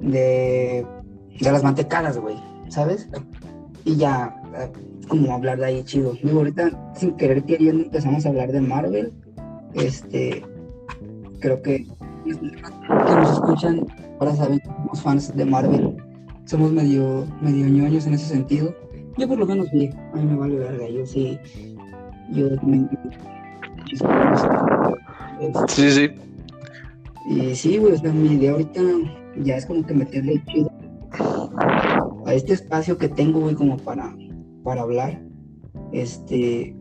de, 0.00 0.86
de 1.40 1.52
las 1.52 1.62
mantecadas, 1.62 2.18
güey, 2.18 2.36
¿sabes? 2.68 3.08
y 3.84 3.96
ya, 3.96 4.34
eh, 4.58 4.70
como 5.08 5.34
hablar 5.34 5.58
de 5.58 5.66
ahí 5.66 5.84
chido. 5.84 6.12
Digo, 6.22 6.38
ahorita, 6.38 6.70
sin 6.94 7.16
querer 7.16 7.42
queriendo, 7.44 7.84
empezamos 7.84 8.24
a 8.24 8.28
hablar 8.28 8.52
de 8.52 8.60
Marvel. 8.60 9.12
Este, 9.74 10.44
creo 11.40 11.62
que 11.62 11.86
que 12.24 13.14
nos 13.14 13.32
escuchan 13.32 13.86
ahora 14.18 14.36
saben 14.36 14.60
que 14.60 14.66
somos 14.66 15.02
fans 15.02 15.36
de 15.36 15.44
Marvel. 15.44 15.96
Somos 16.44 16.72
medio, 16.72 17.26
medio 17.40 17.66
ñoños 17.66 18.06
en 18.06 18.14
ese 18.14 18.26
sentido. 18.26 18.74
Yo 19.16 19.28
por 19.28 19.38
lo 19.38 19.46
menos 19.46 19.68
sí, 19.70 19.90
a 20.12 20.16
mí 20.16 20.24
me 20.24 20.36
vale 20.36 20.56
verga, 20.56 20.88
yo 20.88 21.04
sí, 21.06 21.38
yo 22.32 22.48
me... 22.62 22.88
Sí, 25.68 25.90
sí. 25.90 26.10
Y 27.28 27.54
sí, 27.54 27.78
güey, 27.78 27.92
o 27.92 27.98
sea, 27.98 28.12
mi 28.12 28.34
idea 28.34 28.52
ahorita 28.52 28.80
ya 29.42 29.56
es 29.56 29.66
como 29.66 29.84
que 29.84 29.94
meterle 29.94 30.42
chido 30.46 30.70
a 32.26 32.34
este 32.34 32.54
espacio 32.54 32.96
que 32.96 33.08
tengo, 33.08 33.40
güey, 33.40 33.54
como 33.54 33.76
para, 33.76 34.14
para 34.64 34.82
hablar. 34.82 35.20
Este, 35.92 36.74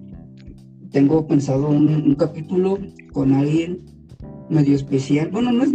tengo 0.92 1.28
pensado 1.28 1.70
un, 1.70 2.16
capítulo 2.16 2.80
con 3.12 3.34
alguien 3.34 3.86
medio 4.50 4.76
especial. 4.76 5.30
Bueno, 5.32 5.52
no 5.52 5.64
es 5.64 5.72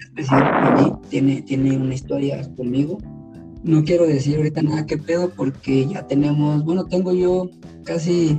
especial 0.00 0.42
para 0.42 0.82
mí, 0.82 0.92
tiene, 1.08 1.42
tiene 1.42 1.76
una 1.76 1.94
historia 1.94 2.48
conmigo. 2.56 2.98
No 3.62 3.84
quiero 3.84 4.06
decir 4.06 4.36
ahorita 4.36 4.62
nada 4.62 4.86
que 4.86 4.98
pedo 4.98 5.30
porque 5.30 5.86
ya 5.86 6.06
tenemos, 6.06 6.64
bueno, 6.64 6.84
tengo 6.86 7.12
yo 7.12 7.48
casi 7.84 8.38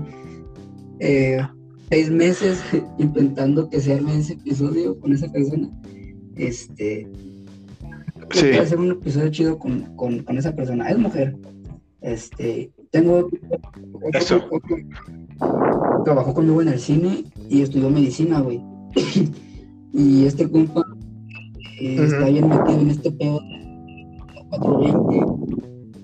eh, 0.99 1.39
seis 1.89 2.11
meses 2.11 2.61
intentando 2.99 3.69
que 3.69 3.79
se 3.79 3.93
arme 3.93 4.17
ese 4.17 4.33
episodio 4.33 4.99
con 4.99 5.13
esa 5.13 5.31
persona. 5.31 5.69
Este, 6.35 7.07
sí. 8.31 8.49
hacer 8.51 8.79
un 8.79 8.91
episodio 8.91 9.29
chido 9.29 9.59
con, 9.59 9.95
con, 9.95 10.19
con, 10.23 10.37
esa 10.37 10.55
persona. 10.55 10.89
Es 10.89 10.97
mujer. 10.97 11.35
Este, 12.01 12.71
tengo 12.91 13.29
otro, 14.01 14.49
trabajó 16.03 16.33
conmigo 16.33 16.61
en 16.61 16.67
el 16.69 16.79
cine 16.79 17.23
y 17.49 17.61
estudió 17.61 17.89
medicina, 17.89 18.41
güey. 18.41 18.61
y 19.93 20.25
este 20.25 20.49
compa 20.49 20.83
eh, 21.81 22.03
está 22.03 22.25
bien 22.29 22.49
metido 22.49 22.79
en 22.81 22.89
este 22.89 23.11
pedo 23.11 23.39
420. 24.49 25.23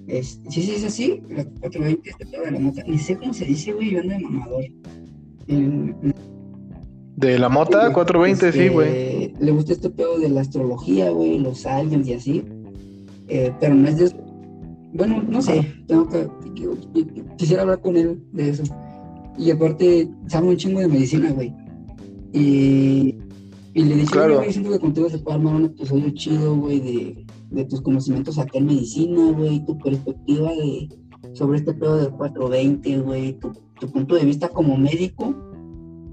Es, 0.08 0.40
sí, 0.50 0.62
sí, 0.64 0.72
es 0.76 0.84
así. 0.86 1.22
La 1.30 1.44
420, 1.46 2.10
este 2.10 2.26
pedo 2.26 2.44
de 2.46 2.52
la 2.52 2.60
mota. 2.60 2.84
Ni 2.88 2.98
sé 2.98 3.18
cómo 3.18 3.34
se 3.34 3.46
dice, 3.46 3.74
güey. 3.74 3.92
Yo 3.92 4.00
ando 4.02 4.14
de 4.16 4.20
mamador. 4.20 4.64
El- 5.48 5.96
De 7.16 7.38
la 7.40 7.50
mota, 7.50 7.92
420, 7.94 8.52
sí, 8.52 8.58
este, 8.60 8.70
güey. 8.70 9.34
Le 9.40 9.52
gusta 9.52 9.74
este 9.74 9.90
pedo 9.90 10.18
de 10.20 10.30
la 10.30 10.42
astrología, 10.42 11.10
güey, 11.12 11.38
los 11.40 11.66
aliens 11.66 12.08
y 12.08 12.14
así. 12.14 12.44
Eh, 13.28 13.52
pero 13.60 13.76
no 13.76 13.88
es 13.88 13.98
de. 13.98 14.12
Bueno, 14.94 15.22
no 15.28 15.42
sé. 15.42 15.72
Tengo 15.88 16.08
que. 16.10 16.28
Quisiera 17.38 17.62
hablar 17.62 17.80
con 17.82 17.96
él 17.96 18.20
de 18.34 18.50
eso. 18.50 18.64
Y 19.38 19.52
aparte, 19.52 20.10
sabe 20.28 20.48
un 20.50 20.58
chingo 20.58 20.80
de 20.80 20.88
medicina, 20.88 21.32
güey. 21.32 21.54
Y, 22.34 23.16
y 23.80 23.84
le 23.84 23.95
dije, 23.95 24.11
Claro. 24.11 24.27
"Oye, 24.34 24.38
güey, 24.39 24.51
siento 24.53 24.71
que 24.71 24.80
contigo 24.80 25.09
se 25.09 25.17
puede 25.19 25.38
armar 25.38 25.55
un 25.55 25.65
episodio 25.65 26.09
chido, 26.11 26.55
güey, 26.55 26.80
de, 26.80 27.25
de 27.51 27.65
tus 27.65 27.82
conocimientos 27.82 28.38
acá 28.38 28.57
en 28.57 28.65
medicina, 28.65 29.32
güey, 29.32 29.65
tu 29.65 29.77
perspectiva 29.77 30.49
de, 30.51 30.89
sobre 31.34 31.59
este 31.59 31.73
pedo 31.73 31.97
del 31.97 32.09
420, 32.11 32.97
güey, 32.99 33.34
tu, 33.39 33.51
tu 33.80 33.88
punto 33.91 34.15
de 34.15 34.25
vista 34.25 34.49
como 34.49 34.77
médico 34.77 35.36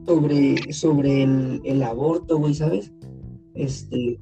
sobre, 0.07 0.73
sobre 0.73 1.25
el, 1.25 1.61
el 1.65 1.83
aborto, 1.83 2.39
güey, 2.39 2.55
¿sabes? 2.55 2.93
Este, 3.55 4.21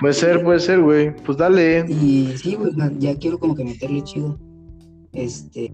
Puede 0.00 0.12
ser, 0.14 0.44
puede 0.44 0.60
ser, 0.60 0.80
güey. 0.82 1.14
Pues 1.24 1.38
dale. 1.38 1.86
y 1.88 2.32
sí, 2.36 2.54
güey, 2.54 2.72
ya 2.98 3.16
quiero 3.16 3.38
como 3.38 3.54
que 3.54 3.64
meterle 3.64 4.02
chido. 4.02 4.38
Este, 5.12 5.72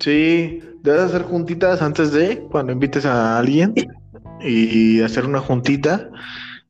Sí, 0.00 0.58
debes 0.82 1.00
hacer 1.02 1.22
juntitas 1.22 1.80
antes 1.80 2.12
de 2.12 2.40
cuando 2.50 2.72
invites 2.72 3.06
a 3.06 3.38
alguien 3.38 3.72
y 4.44 5.00
hacer 5.00 5.26
una 5.26 5.40
juntita 5.40 6.10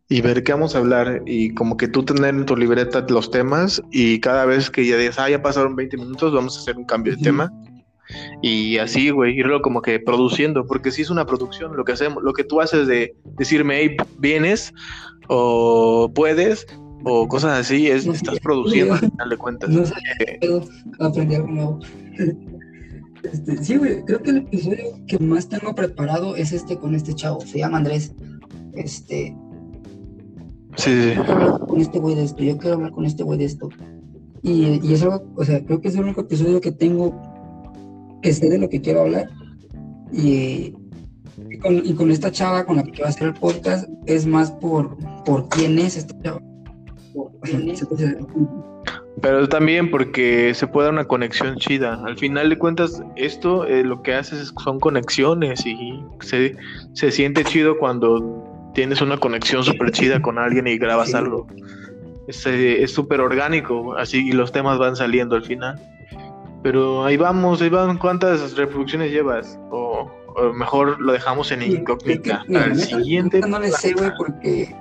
y 0.09 0.21
ver 0.21 0.43
qué 0.43 0.53
vamos 0.53 0.75
a 0.75 0.79
hablar. 0.79 1.23
Y 1.27 1.55
como 1.55 1.77
que 1.77 1.89
tú 1.89 2.05
tener 2.05 2.35
en 2.35 2.47
tu 2.47 2.57
libreta 2.57 3.05
los 3.09 3.31
temas 3.31 3.83
y 3.91 4.21
cada 4.21 4.45
vez 4.45 4.71
que 4.71 4.87
ya 4.87 4.97
digas, 4.97 5.19
ah, 5.19 5.29
ya 5.29 5.43
pasaron 5.43 5.77
20 5.77 5.97
minutos, 5.97 6.33
vamos 6.33 6.57
a 6.57 6.61
hacer 6.61 6.77
un 6.77 6.85
cambio 6.85 7.17
de 7.17 7.23
tema 7.23 7.53
y 8.43 8.79
así, 8.79 9.11
güey, 9.11 9.39
irlo 9.39 9.63
como 9.63 9.83
que 9.83 9.99
produciendo, 9.99 10.67
porque 10.67 10.91
sí 10.91 11.03
es 11.03 11.11
una 11.11 11.27
producción, 11.27 11.77
lo 11.77 11.85
que 11.85 11.93
hacemos, 11.93 12.23
lo 12.23 12.33
que 12.33 12.45
tú 12.45 12.61
haces 12.61 12.87
de 12.87 13.15
decirme, 13.37 13.79
hey, 13.81 13.97
vienes 14.19 14.73
o 15.29 16.11
puedes 16.15 16.67
o 17.05 17.29
cosas 17.29 17.61
así, 17.61 17.89
es, 17.89 18.07
No, 18.07 18.13
estás 18.13 18.41
produciendo 18.41 18.95
al 18.95 19.01
final 19.01 19.29
de 19.29 19.37
cuentas. 19.37 19.71
no 19.71 19.85
aprendí 21.01 21.35
algo 21.35 21.49
nuevo. 21.49 21.81
Este, 23.33 23.65
sí, 23.65 23.77
güey, 23.77 24.05
creo 24.05 24.23
que 24.23 24.31
el 24.31 24.37
episodio 24.39 24.85
que 25.07 25.19
más 25.19 25.49
tengo 25.49 25.75
preparado 25.75 26.37
es 26.37 26.53
este 26.53 26.79
con 26.79 26.95
este 26.95 27.15
chavo, 27.15 27.41
se 27.41 27.59
llama 27.59 27.79
Andrés. 27.79 28.13
Este, 28.75 29.37
Sí, 30.77 30.91
sí, 30.91 31.03
sí. 31.03 31.15
yo 31.15 31.25
quiero 31.25 31.43
hablar 31.45 31.61
con 31.69 31.81
este 31.81 31.99
güey 31.99 32.15
de 32.17 32.25
esto, 32.25 32.43
yo 32.43 32.59
quiero 32.59 32.77
hablar 32.77 32.91
con 32.93 33.05
este 33.07 33.23
güey 33.23 33.39
de 33.39 33.45
esto. 33.45 33.69
Y, 34.43 34.81
y 34.87 34.93
es 34.93 35.03
algo, 35.03 35.25
o 35.37 35.45
sea, 35.45 35.65
creo 35.65 35.81
que 35.81 35.89
es 35.89 35.95
el 35.95 36.03
único 36.03 36.23
episodio 36.23 36.61
que 36.61 36.73
tengo 36.73 37.15
que 38.21 38.33
sé 38.33 38.49
de 38.49 38.59
lo 38.59 38.69
que 38.69 38.81
quiero 38.81 39.03
hablar. 39.03 39.31
Y, 40.13 40.75
y 41.51 41.59
con, 41.61 41.77
y 41.85 41.95
con 41.95 42.11
esta 42.11 42.31
chava 42.31 42.65
con 42.65 42.77
la 42.77 42.83
que 42.83 43.03
va 43.03 43.09
a 43.09 43.11
hacer 43.11 43.29
el 43.29 43.35
podcast 43.35 43.89
es 44.07 44.27
más 44.27 44.51
por, 44.53 44.97
por 45.25 45.49
quién 45.49 45.79
es 45.79 45.97
esta 45.97 46.19
chava. 46.23 46.41
Por 47.15 47.41
quién 47.43 47.69
es, 47.71 47.87
Pero 49.23 49.49
también 49.49 49.91
porque 49.91 50.53
se 50.55 50.67
puede 50.67 50.87
dar 50.87 50.95
una 50.95 51.05
conexión 51.05 51.57
chida. 51.57 52.01
Al 52.05 52.19
final 52.19 52.49
de 52.51 52.59
cuentas, 52.59 53.03
esto 53.17 53.65
eh, 53.67 53.85
lo 53.85 54.03
que 54.03 54.15
haces 54.15 54.41
es- 54.41 54.53
son 54.63 54.81
conexiones 54.81 55.65
y 55.65 56.03
se, 56.21 56.57
se 56.95 57.11
siente 57.13 57.45
chido 57.45 57.79
cuando 57.79 58.71
tienes 58.75 59.01
una 59.01 59.17
conexión 59.19 59.63
súper 59.63 59.93
chida 59.93 60.21
con 60.21 60.39
alguien 60.39 60.67
y 60.67 60.79
grabas 60.79 61.11
Sí. 61.11 61.17
algo. 61.17 61.47
Es 62.27 62.45
eh, 62.47 62.83
es 62.83 62.93
súper 62.93 63.21
orgánico, 63.21 63.97
así 63.97 64.29
y 64.29 64.33
los 64.33 64.51
temas 64.51 64.79
van 64.79 64.97
saliendo 64.97 65.37
al 65.37 65.45
final. 65.45 65.79
Pero 66.63 67.05
ahí 67.05 67.17
vamos, 67.17 67.61
ahí 67.63 67.69
van. 67.69 67.99
¿Cuántas 67.99 68.57
reproducciones 68.57 69.13
llevas? 69.13 69.59
O, 69.71 70.11
o 70.35 70.53
mejor 70.55 71.01
lo 71.01 71.13
dejamos 71.13 71.53
en 71.53 71.61
Sí, 71.61 71.73
incógnita. 71.73 72.43
que- 72.47 72.49
mira, 72.53 72.65
Al 72.65 72.71
neta, 72.73 72.85
siguiente. 72.87 73.41
No 73.47 73.59
le 73.61 73.71
sé, 73.71 73.93
güey, 73.93 74.11
porque 74.17 74.75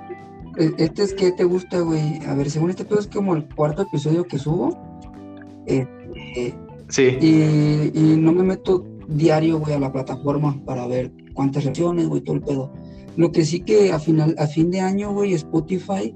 este 0.78 1.02
es 1.02 1.14
que 1.14 1.32
te 1.32 1.44
gusta, 1.44 1.80
güey. 1.80 2.18
A 2.26 2.34
ver, 2.34 2.50
según 2.50 2.70
este 2.70 2.84
pedo 2.84 3.00
es 3.00 3.06
como 3.06 3.34
el 3.34 3.44
cuarto 3.54 3.82
episodio 3.82 4.24
que 4.24 4.38
subo. 4.38 4.76
Este, 5.66 6.54
Sí. 6.88 7.16
y, 7.20 7.90
y 7.98 8.16
no 8.18 8.32
me 8.32 8.42
meto 8.44 8.84
diario, 9.08 9.58
güey, 9.58 9.72
a 9.74 9.78
la 9.80 9.92
plataforma 9.92 10.60
para 10.64 10.86
ver 10.86 11.12
cuántas 11.32 11.64
reacciones, 11.64 12.08
güey, 12.08 12.20
todo 12.22 12.36
el 12.36 12.42
pedo. 12.42 12.72
Lo 13.16 13.32
que 13.32 13.44
sí 13.44 13.60
que 13.60 13.92
a 13.92 13.98
final, 13.98 14.34
a 14.38 14.46
fin 14.46 14.70
de 14.70 14.80
año, 14.80 15.12
güey, 15.12 15.32
Spotify, 15.34 16.14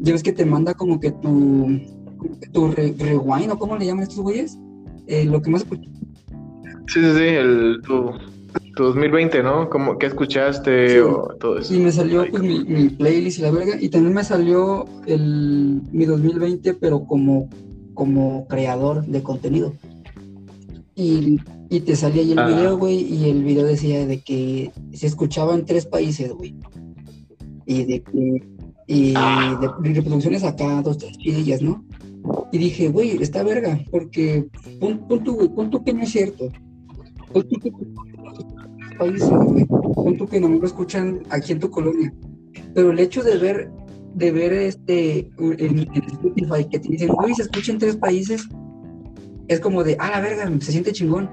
ya 0.00 0.12
ves 0.12 0.22
que 0.22 0.32
te 0.32 0.44
manda 0.44 0.74
como 0.74 0.98
que 0.98 1.12
tu, 1.12 1.80
tu 2.52 2.68
re- 2.72 2.94
rewind, 2.98 3.50
o 3.52 3.58
cómo 3.58 3.76
le 3.76 3.86
llaman 3.86 4.02
estos 4.04 4.20
güeyes, 4.20 4.58
Eh, 5.06 5.24
lo 5.24 5.40
que 5.40 5.50
más 5.50 5.62
escuché. 5.62 5.88
Sí, 6.86 7.00
sí, 7.00 7.12
sí. 7.16 7.22
El, 7.24 7.80
tu, 7.86 8.10
tu 8.76 8.84
2020, 8.84 9.42
¿no? 9.42 9.68
Como, 9.68 9.98
¿Qué 9.98 10.06
escuchaste 10.06 10.88
Sí. 10.90 10.98
o 10.98 11.28
todo 11.40 11.58
eso? 11.58 11.74
Y 11.74 11.78
me 11.80 11.90
salió 11.92 12.24
pues 12.30 12.42
mi, 12.42 12.64
mi 12.64 12.88
playlist 12.90 13.38
y 13.38 13.42
la 13.42 13.50
verga, 13.50 13.76
y 13.80 13.88
también 13.88 14.14
me 14.14 14.24
salió 14.24 14.84
el, 15.06 15.82
mi 15.92 16.04
2020, 16.04 16.74
pero 16.74 17.04
como, 17.04 17.48
como 17.94 18.46
creador 18.48 19.04
de 19.06 19.22
contenido. 19.22 19.72
Y, 20.94 21.38
y 21.70 21.80
te 21.80 21.94
salía 21.96 22.22
ahí 22.22 22.32
el 22.32 22.38
Ah. 22.38 22.46
video, 22.48 22.76
güey, 22.78 23.00
y 23.02 23.30
el 23.30 23.44
video 23.44 23.64
decía 23.66 24.06
de 24.06 24.20
que 24.20 24.72
se 24.92 25.06
escuchaba 25.06 25.54
en 25.54 25.64
tres 25.64 25.86
países, 25.86 26.32
güey. 26.32 26.54
Y 27.66 27.84
de 27.84 28.02
que, 28.02 28.42
y 28.86 29.12
Ah. 29.16 29.58
de, 29.82 29.88
de 29.88 29.94
reproducciones 29.96 30.42
acá, 30.44 30.82
dos, 30.82 30.98
tres 30.98 31.16
chidillas, 31.18 31.62
¿no? 31.62 31.84
Y 32.52 32.58
dije, 32.58 32.88
güey, 32.88 33.22
está 33.22 33.42
verga, 33.42 33.78
porque 33.90 34.46
pon, 34.80 34.98
pon 35.06 35.22
pon 35.54 35.70
tú 35.70 35.84
que 35.84 35.92
no 35.92 36.02
es 36.02 36.10
cierto. 36.10 36.48
Países, 38.98 39.30
tú 40.18 40.26
que 40.26 40.40
no 40.40 40.48
me 40.48 40.58
lo 40.58 40.66
escuchan 40.66 41.22
aquí 41.30 41.52
en 41.52 41.60
tu 41.60 41.70
colonia. 41.70 42.12
Pero 42.74 42.90
el 42.90 42.98
hecho 42.98 43.22
de 43.22 43.38
ver, 43.38 43.70
de 44.14 44.32
ver 44.32 44.52
este 44.52 45.30
en, 45.38 45.78
en 45.78 46.04
Spotify 46.12 46.64
que 46.70 46.78
te 46.78 46.88
dicen, 46.88 47.08
güey, 47.08 47.34
se 47.34 47.42
escucha 47.42 47.72
en 47.72 47.78
tres 47.78 47.96
países, 47.96 48.48
es 49.48 49.60
como 49.60 49.84
de, 49.84 49.96
ah, 49.98 50.10
la 50.10 50.20
verga, 50.20 50.50
se 50.60 50.72
siente 50.72 50.92
chingón. 50.92 51.30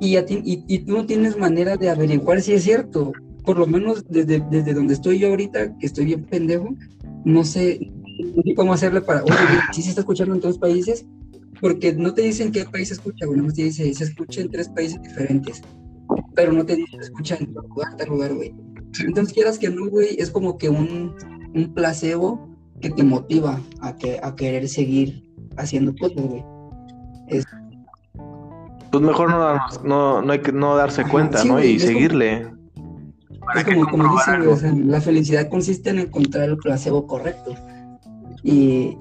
Y, 0.00 0.16
a 0.16 0.26
ti, 0.26 0.42
y, 0.44 0.64
y 0.68 0.80
tú 0.80 0.92
no 0.92 1.06
tienes 1.06 1.38
manera 1.38 1.76
de 1.76 1.90
averiguar 1.90 2.40
si 2.42 2.52
es 2.52 2.62
cierto. 2.62 3.12
Por 3.44 3.58
lo 3.58 3.66
menos 3.66 4.04
desde, 4.08 4.44
desde 4.50 4.74
donde 4.74 4.94
estoy 4.94 5.18
yo 5.18 5.28
ahorita, 5.28 5.76
que 5.78 5.86
estoy 5.86 6.06
bien 6.06 6.24
pendejo, 6.24 6.74
no 7.24 7.44
sé, 7.44 7.92
cómo 8.56 8.72
hacerle 8.72 9.00
para, 9.00 9.22
oye, 9.22 9.34
güey, 9.34 9.58
sí 9.72 9.82
se 9.82 9.90
está 9.90 10.00
escuchando 10.00 10.34
en 10.34 10.40
tres 10.40 10.58
países, 10.58 11.06
porque 11.60 11.94
no 11.94 12.12
te 12.14 12.22
dicen 12.22 12.52
qué 12.52 12.64
país 12.64 12.88
se 12.88 12.94
escucha, 12.94 13.26
güey, 13.26 13.40
no 13.40 13.52
te 13.52 13.64
dice, 13.64 13.92
se 13.94 14.04
escucha 14.04 14.40
en 14.40 14.50
tres 14.50 14.68
países 14.68 15.00
diferentes, 15.02 15.62
pero 16.34 16.52
no 16.52 16.64
te 16.64 16.76
dicen, 16.76 17.00
se 17.00 17.06
escucha 17.06 17.36
en 17.40 17.52
lugar, 17.54 17.96
tal 17.96 18.08
lugar, 18.08 18.34
güey. 18.34 18.54
Entonces, 19.04 19.34
quieras 19.34 19.58
que 19.58 19.68
no, 19.70 19.88
güey, 19.88 20.16
es 20.18 20.30
como 20.30 20.56
que 20.58 20.68
un, 20.68 21.14
un 21.54 21.74
placebo 21.74 22.48
que 22.80 22.90
te 22.90 23.02
motiva 23.02 23.60
a, 23.80 23.96
que, 23.96 24.18
a 24.22 24.34
querer 24.36 24.68
seguir 24.68 25.22
haciendo 25.56 25.94
cosas, 25.98 26.22
güey. 26.22 26.44
Pues 28.92 29.02
mejor 29.04 29.30
no, 29.30 29.56
no, 29.84 30.22
no 30.22 30.32
hay 30.32 30.40
que 30.40 30.52
no 30.52 30.76
darse 30.76 31.02
Ajá, 31.02 31.10
cuenta, 31.10 31.38
sí, 31.38 31.48
¿no? 31.48 31.54
güey, 31.54 31.72
Y 31.72 31.78
como- 31.78 31.86
seguirle. 31.92 32.46
Es 33.54 33.64
como, 33.64 33.86
como 33.88 34.12
dicen, 34.16 34.38
güey, 34.40 34.48
o 34.48 34.56
sea, 34.56 34.72
la 34.74 35.00
felicidad 35.00 35.48
consiste 35.48 35.90
en 35.90 35.98
encontrar 36.00 36.48
el 36.48 36.56
placebo 36.56 37.06
correcto. 37.06 37.54
Y, 38.42 38.96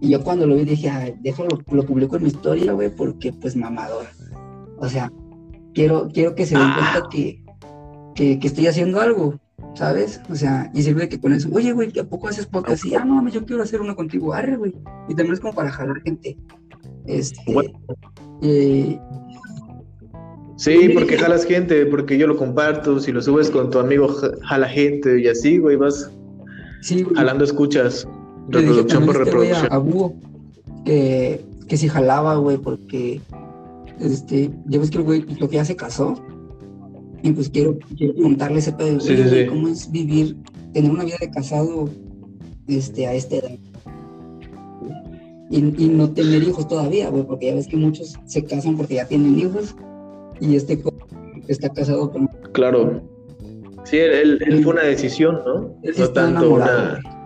y 0.00 0.08
yo 0.10 0.22
cuando 0.22 0.46
lo 0.46 0.56
vi 0.56 0.64
dije, 0.64 0.88
"Ay, 0.90 1.14
déjalo, 1.20 1.58
lo 1.70 1.82
publico 1.84 2.16
en 2.16 2.22
mi 2.22 2.28
historia, 2.28 2.72
güey, 2.72 2.90
porque 2.94 3.32
pues 3.32 3.54
mamador. 3.56 4.06
O 4.78 4.88
sea, 4.88 5.12
quiero, 5.74 6.08
quiero 6.12 6.34
que 6.34 6.46
se 6.46 6.56
den 6.58 6.68
cuenta 6.72 7.08
que, 7.10 7.42
que, 8.14 8.38
que 8.38 8.46
estoy 8.46 8.66
haciendo 8.66 9.00
algo, 9.00 9.34
¿sabes? 9.74 10.20
O 10.30 10.34
sea, 10.34 10.70
y 10.74 10.82
sirve 10.82 11.08
que 11.08 11.20
con 11.20 11.32
eso, 11.32 11.48
oye, 11.52 11.72
güey, 11.72 11.92
¿a 11.98 12.04
poco 12.04 12.28
haces 12.28 12.46
podcast? 12.46 12.84
Y, 12.86 12.94
ah, 12.94 13.04
no, 13.04 13.28
yo 13.28 13.44
quiero 13.44 13.62
hacer 13.62 13.80
uno 13.80 13.94
contigo, 13.94 14.32
arre, 14.32 14.56
güey. 14.56 14.72
Y 15.08 15.14
también 15.14 15.34
es 15.34 15.40
como 15.40 15.52
para 15.54 15.70
jalar 15.70 16.00
gente. 16.02 16.36
Este, 17.06 17.52
Bueno. 17.52 17.70
eh, 18.42 18.98
Sí, 20.56 20.90
porque 20.92 21.16
jalas 21.16 21.46
gente, 21.46 21.86
porque 21.86 22.18
yo 22.18 22.26
lo 22.26 22.36
comparto, 22.36 23.00
si 23.00 23.12
lo 23.12 23.22
subes 23.22 23.48
con 23.50 23.70
tu 23.70 23.78
amigo 23.78 24.08
ja- 24.08 24.28
jala 24.42 24.68
gente 24.68 25.18
y 25.18 25.26
así, 25.26 25.56
güey, 25.56 25.76
vas 25.76 26.10
sí, 26.82 27.02
güey. 27.02 27.16
jalando 27.16 27.44
escuchas, 27.44 28.06
reproducción 28.48 29.06
por 29.06 29.16
a 29.16 29.22
este 29.22 29.36
güey 29.36 29.50
a- 29.52 29.62
reproducción. 29.62 29.72
A, 29.72 29.78
Búho, 29.78 30.14
que, 30.84 31.44
que 31.68 31.76
si 31.76 31.88
jalaba, 31.88 32.36
güey, 32.36 32.56
porque 32.58 33.20
este, 34.00 34.50
ya 34.66 34.78
ves 34.78 34.90
que 34.90 34.98
el 34.98 35.04
güey 35.04 35.24
lo 35.38 35.48
que 35.48 35.56
ya 35.56 35.64
se 35.64 35.76
casó. 35.76 36.14
Y 37.22 37.32
pues 37.32 37.50
quiero, 37.50 37.78
quiero 37.98 38.14
preguntarle 38.14 38.60
ese 38.60 38.72
pedo, 38.72 38.98
Sí, 39.00 39.12
"Oye, 39.12 39.24
sí, 39.24 39.28
güey, 39.28 39.42
sí. 39.42 39.48
¿cómo 39.48 39.68
es 39.68 39.90
vivir, 39.92 40.36
tener 40.72 40.90
una 40.90 41.04
vida 41.04 41.16
de 41.20 41.30
casado 41.30 41.90
este, 42.66 43.06
a 43.06 43.12
esta 43.14 43.36
edad? 43.36 43.50
Y, 45.50 45.56
y 45.84 45.88
no 45.88 46.08
tener 46.10 46.42
hijos 46.44 46.68
todavía, 46.68 47.10
güey, 47.10 47.24
porque 47.24 47.46
ya 47.46 47.54
ves 47.54 47.66
que 47.66 47.76
muchos 47.76 48.14
se 48.24 48.44
casan 48.44 48.76
porque 48.76 48.94
ya 48.94 49.06
tienen 49.06 49.38
hijos. 49.38 49.74
Y 50.40 50.54
este 50.56 50.82
está 51.48 51.68
casado 51.70 52.10
con 52.10 52.28
Claro. 52.52 53.02
Sí, 53.84 53.96
él, 53.98 54.12
él- 54.12 54.38
él 54.46 54.62
fue 54.62 54.72
una 54.74 54.82
decisión, 54.84 55.40
¿no? 55.44 55.74
Él 55.82 55.94
No 55.98 56.08
tanto 56.10 56.40
enamorado, 56.44 56.98
una... 57.00 57.19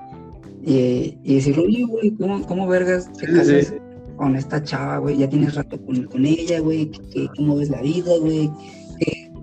Y, 0.67 1.19
y 1.23 1.35
decirle, 1.35 1.65
oye, 1.67 1.85
güey, 1.85 2.11
¿cómo, 2.12 2.47
¿cómo 2.47 2.67
vergas 2.67 3.12
te 3.12 3.27
casas 3.27 3.67
sí. 3.67 3.75
con 4.17 4.35
esta 4.35 4.62
chava, 4.62 4.99
güey, 4.99 5.19
ya 5.19 5.29
tienes 5.29 5.55
rato 5.55 5.79
con, 5.85 6.05
con 6.05 6.25
ella, 6.25 6.61
güey, 6.61 6.91
cómo 7.37 7.57
ves 7.57 7.69
la 7.69 7.83
vida, 7.83 8.12
güey, 8.19 8.51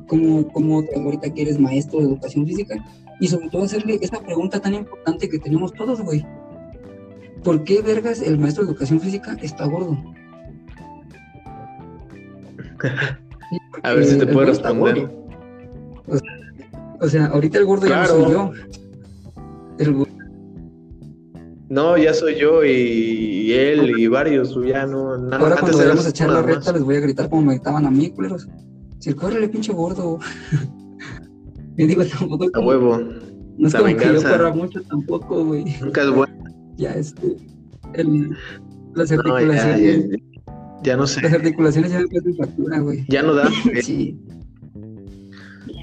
cómo, 0.07 0.47
cómo 0.47 0.83
ahorita 0.95 1.31
que 1.31 1.43
eres 1.43 1.59
maestro 1.59 1.99
de 1.99 2.05
educación 2.05 2.47
física, 2.47 2.75
y 3.19 3.27
sobre 3.27 3.49
todo 3.49 3.63
hacerle 3.63 3.99
esa 4.01 4.19
pregunta 4.19 4.59
tan 4.59 4.73
importante 4.73 5.29
que 5.29 5.37
tenemos 5.37 5.73
todos, 5.73 6.01
güey. 6.01 6.25
¿Por 7.43 7.63
qué, 7.63 7.81
vergas, 7.81 8.21
el 8.21 8.39
maestro 8.39 8.65
de 8.65 8.71
educación 8.71 8.99
física 8.99 9.37
está 9.41 9.65
gordo? 9.67 9.95
A 13.83 13.93
ver 13.93 14.05
si 14.05 14.17
te 14.17 14.25
puedo 14.25 14.47
responder. 14.47 15.11
O 16.07 16.17
sea, 16.17 16.31
o 16.99 17.07
sea, 17.07 17.25
ahorita 17.27 17.59
el 17.59 17.65
gordo 17.65 17.87
ya 17.87 18.01
no 18.01 18.07
soy 18.07 18.31
yo. 18.31 18.51
El 19.77 19.93
gordo 19.93 20.20
No, 21.71 21.97
ya 21.97 22.13
soy 22.13 22.35
yo 22.35 22.65
y, 22.65 22.69
y 22.69 23.53
él 23.53 23.97
y 23.97 24.05
varios, 24.07 24.53
ya 24.67 24.85
no, 24.85 25.17
nada 25.17 25.41
Ahora 25.41 25.55
cuando 25.57 25.77
vayamos 25.77 26.05
a 26.05 26.09
echar 26.09 26.29
la 26.29 26.41
reta 26.41 26.73
les 26.73 26.83
voy 26.83 26.97
a 26.97 26.99
gritar 26.99 27.29
como 27.29 27.43
me 27.43 27.53
gritaban 27.53 27.85
a 27.85 27.89
mí, 27.89 28.09
culeros. 28.09 28.45
Si 28.99 29.13
córrele, 29.13 29.47
pinche 29.47 29.71
gordo. 29.71 30.19
y 31.77 31.87
digo, 31.87 32.03
tampoco 32.03 32.49
A 32.53 32.59
huevo, 32.59 32.99
no 33.57 33.67
es 33.67 33.73
la 33.73 33.79
como 33.79 33.95
que 33.95 34.03
yo 34.03 34.11
venganza. 34.13 34.31
corra 34.31 34.53
mucho 34.53 34.81
tampoco, 34.83 35.45
güey. 35.45 35.63
nunca 35.79 36.01
es 36.01 36.09
bueno. 36.09 36.33
Ya, 36.75 36.93
este, 36.93 37.37
el, 37.93 38.35
las 38.93 39.09
No, 39.11 39.23
ya, 39.23 39.31
articulaciones, 39.31 40.09
ya, 40.09 40.17
ya 40.83 40.97
no 40.97 41.07
sé, 41.07 41.21
las 41.21 41.33
articulaciones 41.33 41.91
ya 41.93 41.99
me 42.01 42.07
pasan 42.09 42.35
factura, 42.35 42.79
güey. 42.79 43.05
ya 43.07 43.23
no 43.23 43.33
da. 43.33 43.49
Sí, 43.81 44.19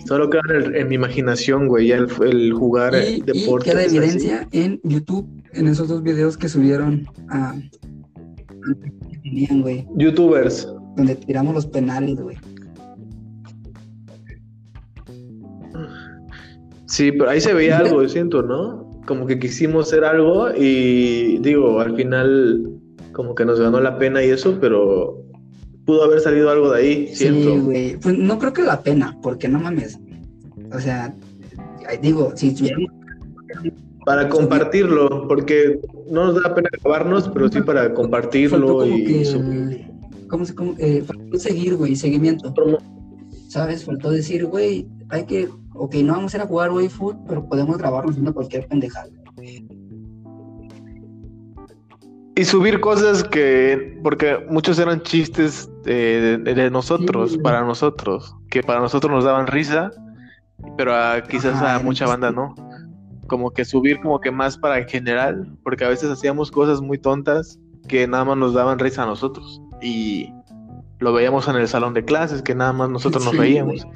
Solo 0.08 0.30
queda 0.30 0.40
en, 0.74 0.88
mi 0.88 0.94
imaginación, 0.94 1.68
güey, 1.68 1.88
ya 1.88 1.96
el, 1.96 2.08
el 2.22 2.54
jugar 2.54 2.94
y, 2.94 2.96
eh, 2.96 3.10
y 3.18 3.20
deportes. 3.20 3.70
queda 3.70 3.84
así. 3.84 3.98
evidencia 3.98 4.48
en 4.52 4.80
YouTube, 4.82 5.28
en 5.52 5.68
esos 5.68 5.88
dos 5.88 6.02
videos 6.02 6.38
que 6.38 6.48
subieron 6.48 7.06
a... 7.28 7.54
que 9.12 9.18
tenían, 9.18 9.60
güey, 9.60 9.86
Youtubers. 9.96 10.66
donde 10.96 11.14
tiramos 11.14 11.54
los 11.54 11.66
penales, 11.66 12.18
güey. 12.22 12.38
Sí, 16.86 17.12
pero 17.12 17.28
ahí 17.28 17.42
se 17.42 17.52
veía 17.52 17.76
algo, 17.76 18.00
yo 18.02 18.08
siento, 18.08 18.42
¿no? 18.42 19.02
Como 19.06 19.26
que 19.26 19.38
quisimos 19.38 19.88
hacer 19.88 20.04
algo 20.04 20.48
y 20.56 21.36
digo, 21.42 21.80
al 21.80 21.94
final 21.96 22.80
como 23.12 23.34
que 23.34 23.44
nos 23.44 23.60
ganó 23.60 23.78
la 23.78 23.98
pena 23.98 24.24
y 24.24 24.30
eso, 24.30 24.56
pero 24.58 25.27
pudo 25.88 26.04
haber 26.04 26.20
salido 26.20 26.50
algo 26.50 26.70
de 26.70 26.80
ahí, 26.80 27.14
siento. 27.14 27.54
Sí, 27.54 27.60
güey. 27.60 27.96
Pues 27.96 28.18
no 28.18 28.38
creo 28.38 28.52
que 28.52 28.60
la 28.60 28.82
pena, 28.82 29.16
porque 29.22 29.48
no 29.48 29.58
mames. 29.58 29.98
O 30.70 30.78
sea, 30.78 31.14
digo, 32.02 32.34
si 32.36 32.54
Para 34.04 34.28
compartirlo, 34.28 35.26
porque 35.26 35.80
no 36.10 36.26
nos 36.26 36.42
da 36.42 36.54
pena 36.54 36.68
acabarnos, 36.70 37.30
pero 37.30 37.48
sí 37.48 37.62
para 37.62 37.84
faltó 37.84 37.94
compartirlo 37.94 38.66
como 38.80 38.84
y 38.84 39.02
que 39.02 39.84
¿cómo 40.28 40.44
se 40.44 40.54
cómo, 40.54 40.74
eh, 40.76 41.02
faltó 41.06 41.38
seguir, 41.38 41.76
güey, 41.76 41.96
seguimiento. 41.96 42.52
¿Sabes? 43.48 43.86
Faltó 43.86 44.10
decir, 44.10 44.44
güey, 44.44 44.86
hay 45.08 45.24
que, 45.24 45.48
ok, 45.72 45.94
no 46.04 46.12
vamos 46.12 46.34
a 46.34 46.36
ir 46.36 46.42
a 46.42 46.46
jugar, 46.46 46.70
güey, 46.70 46.90
foot, 46.90 47.16
pero 47.26 47.48
podemos 47.48 47.78
grabarnos 47.78 48.10
haciendo 48.10 48.34
cualquier 48.34 48.68
pendejada. 48.68 49.08
Y 52.36 52.44
subir 52.44 52.78
cosas 52.78 53.24
que, 53.24 53.98
porque 54.02 54.36
muchos 54.50 54.78
eran 54.78 55.02
chistes 55.02 55.68
eh, 55.88 56.38
de, 56.42 56.70
nosotros, 56.70 57.32
Sí. 57.32 57.38
para 57.38 57.62
nosotros, 57.62 58.34
que 58.50 58.62
para 58.62 58.80
nosotros 58.80 59.10
nos 59.12 59.24
daban 59.24 59.46
risa, 59.46 59.90
pero 60.76 60.94
a, 60.94 61.22
quizás 61.22 61.54
Ajá, 61.56 61.76
a 61.76 61.78
mucha 61.80 62.06
banda 62.06 62.30
no. 62.30 62.54
Como 63.26 63.50
que 63.50 63.64
subir 63.64 64.00
como 64.00 64.20
que 64.20 64.30
más 64.30 64.56
para 64.56 64.78
en 64.78 64.88
general, 64.88 65.56
porque 65.62 65.84
a 65.84 65.88
veces 65.88 66.10
hacíamos 66.10 66.50
cosas 66.50 66.80
muy 66.80 66.98
tontas 66.98 67.58
que 67.88 68.06
nada 68.06 68.24
más 68.24 68.36
nos 68.36 68.54
daban 68.54 68.78
risa 68.78 69.02
a 69.02 69.06
nosotros. 69.06 69.60
Y 69.82 70.32
lo 70.98 71.12
veíamos 71.12 71.46
en 71.48 71.56
el 71.56 71.68
salón 71.68 71.94
de 71.94 72.04
clases, 72.04 72.42
que 72.42 72.54
nada 72.54 72.72
más 72.72 72.90
nosotros 72.90 73.24
nos 73.24 73.32
Sí, 73.32 73.38
reíamos. 73.38 73.86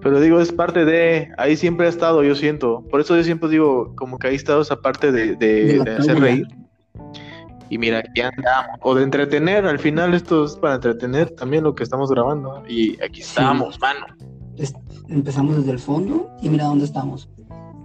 Pero 0.00 0.20
digo, 0.20 0.38
es 0.40 0.52
parte 0.52 0.84
de, 0.84 1.30
ahí 1.38 1.56
siempre 1.56 1.86
ha 1.86 1.88
estado, 1.88 2.22
yo 2.22 2.34
siento. 2.34 2.84
Por 2.90 3.00
eso 3.00 3.16
yo 3.16 3.24
siempre 3.24 3.48
digo, 3.48 3.94
como 3.96 4.18
que 4.18 4.26
ahí 4.28 4.34
ha 4.34 4.36
estado 4.36 4.60
esa 4.62 4.76
parte 4.76 5.10
de, 5.12 5.34
de- 5.36 5.64
De 5.64 5.76
la 5.78 5.84
de 5.84 5.96
hacer 5.96 6.20
reír. 6.20 6.46
Y 7.70 7.78
mira, 7.78 7.98
aquí 8.00 8.20
andamos. 8.20 8.78
O 8.82 8.94
de 8.94 9.02
entretener, 9.04 9.64
al 9.66 9.78
final 9.78 10.14
esto 10.14 10.44
es 10.44 10.56
para 10.56 10.74
entretener 10.76 11.30
también 11.30 11.64
lo 11.64 11.74
que 11.74 11.82
estamos 11.82 12.10
grabando. 12.10 12.62
Y 12.68 13.00
aquí 13.02 13.20
estamos, 13.22 13.80
mano. 13.80 14.06
Empezamos 15.08 15.56
desde 15.56 15.72
el 15.72 15.78
fondo 15.78 16.30
y 16.42 16.48
mira 16.48 16.64
dónde 16.66 16.84
estamos. 16.84 17.28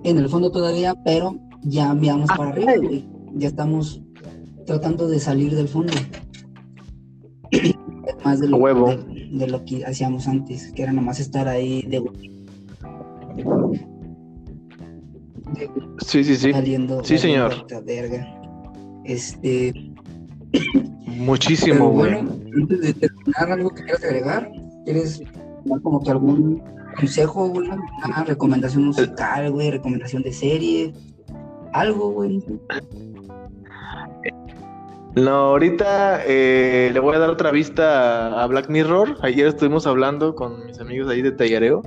En 0.04 0.18
el 0.18 0.30
fondo 0.30 0.52
todavía, 0.52 0.96
pero 1.04 1.36
ya 1.62 1.92
enviamos 1.92 2.30
para 2.30 2.50
arriba, 2.50 2.74
güey. 2.78 3.08
Ya 3.36 3.48
estamos 3.48 4.02
tratando 4.66 5.08
de 5.08 5.20
salir 5.20 5.56
del 5.56 5.68
fondo. 5.68 5.94
Más 8.26 8.40
de 8.40 8.48
lo, 8.50 8.58
huevo. 8.58 8.96
de- 8.96 9.30
de 9.32 9.48
lo 9.48 9.64
que 9.66 9.86
hacíamos 9.86 10.28
antes, 10.28 10.72
que 10.74 10.84
era 10.84 10.92
nomás 10.92 11.20
estar 11.20 11.48
ahí 11.48 11.84
de, 11.84 12.00
de- 12.00 13.86
Sí, 16.06 16.24
sí, 16.24 16.36
sí. 16.36 16.52
saliendo. 16.52 17.04
Sí, 17.04 17.18
señor. 17.18 17.66
verga. 17.86 18.39
Este, 19.10 19.74
Muchísimo, 21.07 21.89
güey. 21.89 22.14
bueno, 22.14 22.38
antes 22.55 22.82
de 22.82 22.93
terminar, 22.93 23.51
algo 23.51 23.72
que 23.72 23.84
quieras 23.84 24.03
agregar, 24.03 24.51
¿quieres 24.86 25.24
dar 25.66 25.82
como 25.82 26.03
que 26.03 26.12
algún 26.12 26.62
consejo, 26.95 27.49
güey? 27.49 27.70
Una 28.05 28.24
recomendación 28.24 28.86
musical, 28.86 29.51
güey, 29.51 29.72
recomendación 29.72 30.22
de 30.22 30.32
serie, 30.32 30.93
algo, 31.74 32.12
güey. 32.12 32.43
No, 35.16 35.32
ahorita 35.32 36.22
eh, 36.28 36.91
le 36.93 36.99
voy 36.99 37.16
a 37.16 37.20
dar 37.20 37.32
otra 37.32 37.49
vista 37.49 38.43
a 38.43 38.45
Black 38.45 38.70
Mirror. 38.70 39.18
Ayer 39.22 39.47
estuvimos 39.47 39.88
hablando 39.88 40.36
con 40.36 40.68
mis 40.68 40.80
amigos 40.80 41.10
ahí 41.10 41.24
de 41.24 41.32
Tallareo 41.32 41.82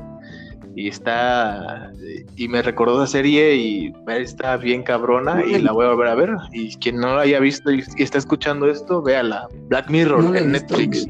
y 0.74 0.88
está 0.88 1.92
y 2.36 2.48
me 2.48 2.62
recordó 2.62 2.98
la 3.00 3.06
serie 3.06 3.54
y 3.56 3.92
está 4.08 4.56
bien 4.56 4.82
cabrona 4.82 5.44
y 5.44 5.58
la 5.60 5.72
voy 5.72 5.86
a 5.86 5.90
volver 5.90 6.08
a 6.08 6.14
ver. 6.14 6.30
Y 6.52 6.74
quien 6.76 6.96
no 6.96 7.14
la 7.16 7.22
haya 7.22 7.40
visto 7.40 7.70
y, 7.70 7.82
está 7.98 8.18
escuchando 8.18 8.68
esto, 8.68 9.02
véala. 9.02 9.48
Black 9.68 9.90
Mirror 9.90 10.24
No 10.24 10.34
en 10.34 10.52
Netflix. 10.52 11.06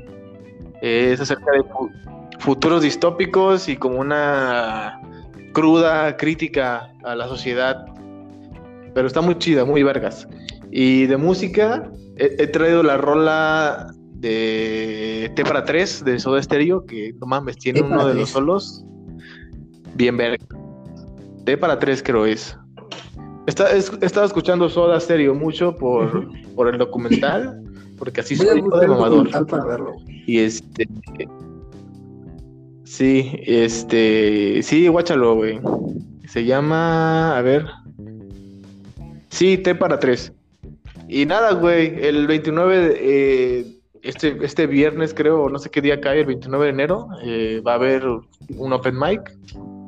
Es 0.80 1.20
acerca 1.20 1.52
de 1.52 1.62
fu- 1.62 1.90
futuros 2.40 2.82
distópicos 2.82 3.68
y 3.68 3.76
como 3.76 4.00
una 4.00 5.00
cruda 5.52 6.16
crítica 6.16 6.92
a 7.04 7.14
la 7.14 7.28
sociedad. 7.28 7.84
Pero 8.94 9.06
está 9.06 9.20
muy 9.20 9.38
chida, 9.38 9.64
muy 9.64 9.82
vergas. 9.82 10.26
Y 10.70 11.06
de 11.06 11.16
música, 11.16 11.88
he, 12.16 12.34
he 12.42 12.46
traído 12.48 12.82
la 12.82 12.96
rola 12.96 13.94
de 14.14 15.30
T 15.36 15.44
para 15.44 15.64
3 15.64 16.04
de 16.04 16.18
Soda 16.18 16.42
Stereo, 16.42 16.84
que 16.84 17.12
no 17.20 17.26
mames, 17.26 17.56
tiene 17.58 17.80
uno 17.82 18.06
de 18.06 18.14
los 18.14 18.30
solos 18.30 18.84
bien 20.02 20.16
verga. 20.16 20.44
T 21.44 21.56
para 21.56 21.78
3 21.78 22.02
creo 22.02 22.26
es. 22.26 22.56
Está, 23.46 23.70
es- 23.72 23.92
he 24.00 24.06
estado 24.06 24.26
escuchando 24.26 24.68
Soda 24.68 24.98
Stereo 25.00 25.34
mucho 25.34 25.76
por, 25.76 26.28
por 26.54 26.68
el 26.68 26.78
documental, 26.78 27.62
porque 27.98 28.20
así 28.20 28.36
soy 28.36 28.60
de 28.62 28.88
mamador. 28.88 29.28
Y 30.26 30.38
este. 30.40 30.88
Sí, 32.84 33.32
este. 33.46 34.62
Sí, 34.62 34.88
guáchalo, 34.88 35.34
güey. 35.36 35.60
Se 36.26 36.44
llama. 36.44 37.36
A 37.36 37.42
ver. 37.42 37.66
Sí, 39.30 39.56
T 39.58 39.74
para 39.74 39.98
tres. 39.98 40.32
Y 41.08 41.26
nada, 41.26 41.52
güey. 41.54 41.94
El 42.04 42.26
29. 42.26 42.78
de- 42.78 42.98
eh, 43.60 43.66
este, 44.02 44.36
este 44.44 44.66
viernes, 44.66 45.14
creo, 45.14 45.48
no 45.48 45.58
sé 45.60 45.70
qué 45.70 45.80
día 45.80 46.00
cae, 46.00 46.20
el 46.20 46.26
29 46.26 46.64
de 46.66 46.70
enero, 46.70 47.06
eh, 47.24 47.62
va 47.66 47.72
a 47.72 47.76
haber 47.76 48.04
un 48.04 48.72
open 48.72 48.98
mic. 48.98 49.20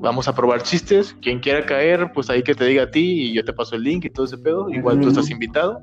Vamos 0.04 0.28
a 0.28 0.34
probar 0.34 0.62
chistes. 0.62 1.16
Quien 1.20 1.40
quiera 1.40 1.66
caer, 1.66 2.12
pues 2.14 2.30
ahí 2.30 2.42
que 2.44 2.54
te 2.54 2.64
diga 2.64 2.84
a 2.84 2.90
ti 2.90 3.22
y 3.22 3.32
yo 3.34 3.44
te 3.44 3.52
paso 3.52 3.74
el 3.74 3.82
link 3.82 4.04
y 4.04 4.10
todo 4.10 4.26
ese 4.26 4.38
pedo. 4.38 4.68
Igual 4.70 5.00
tú 5.00 5.08
estás 5.08 5.30
invitado. 5.30 5.80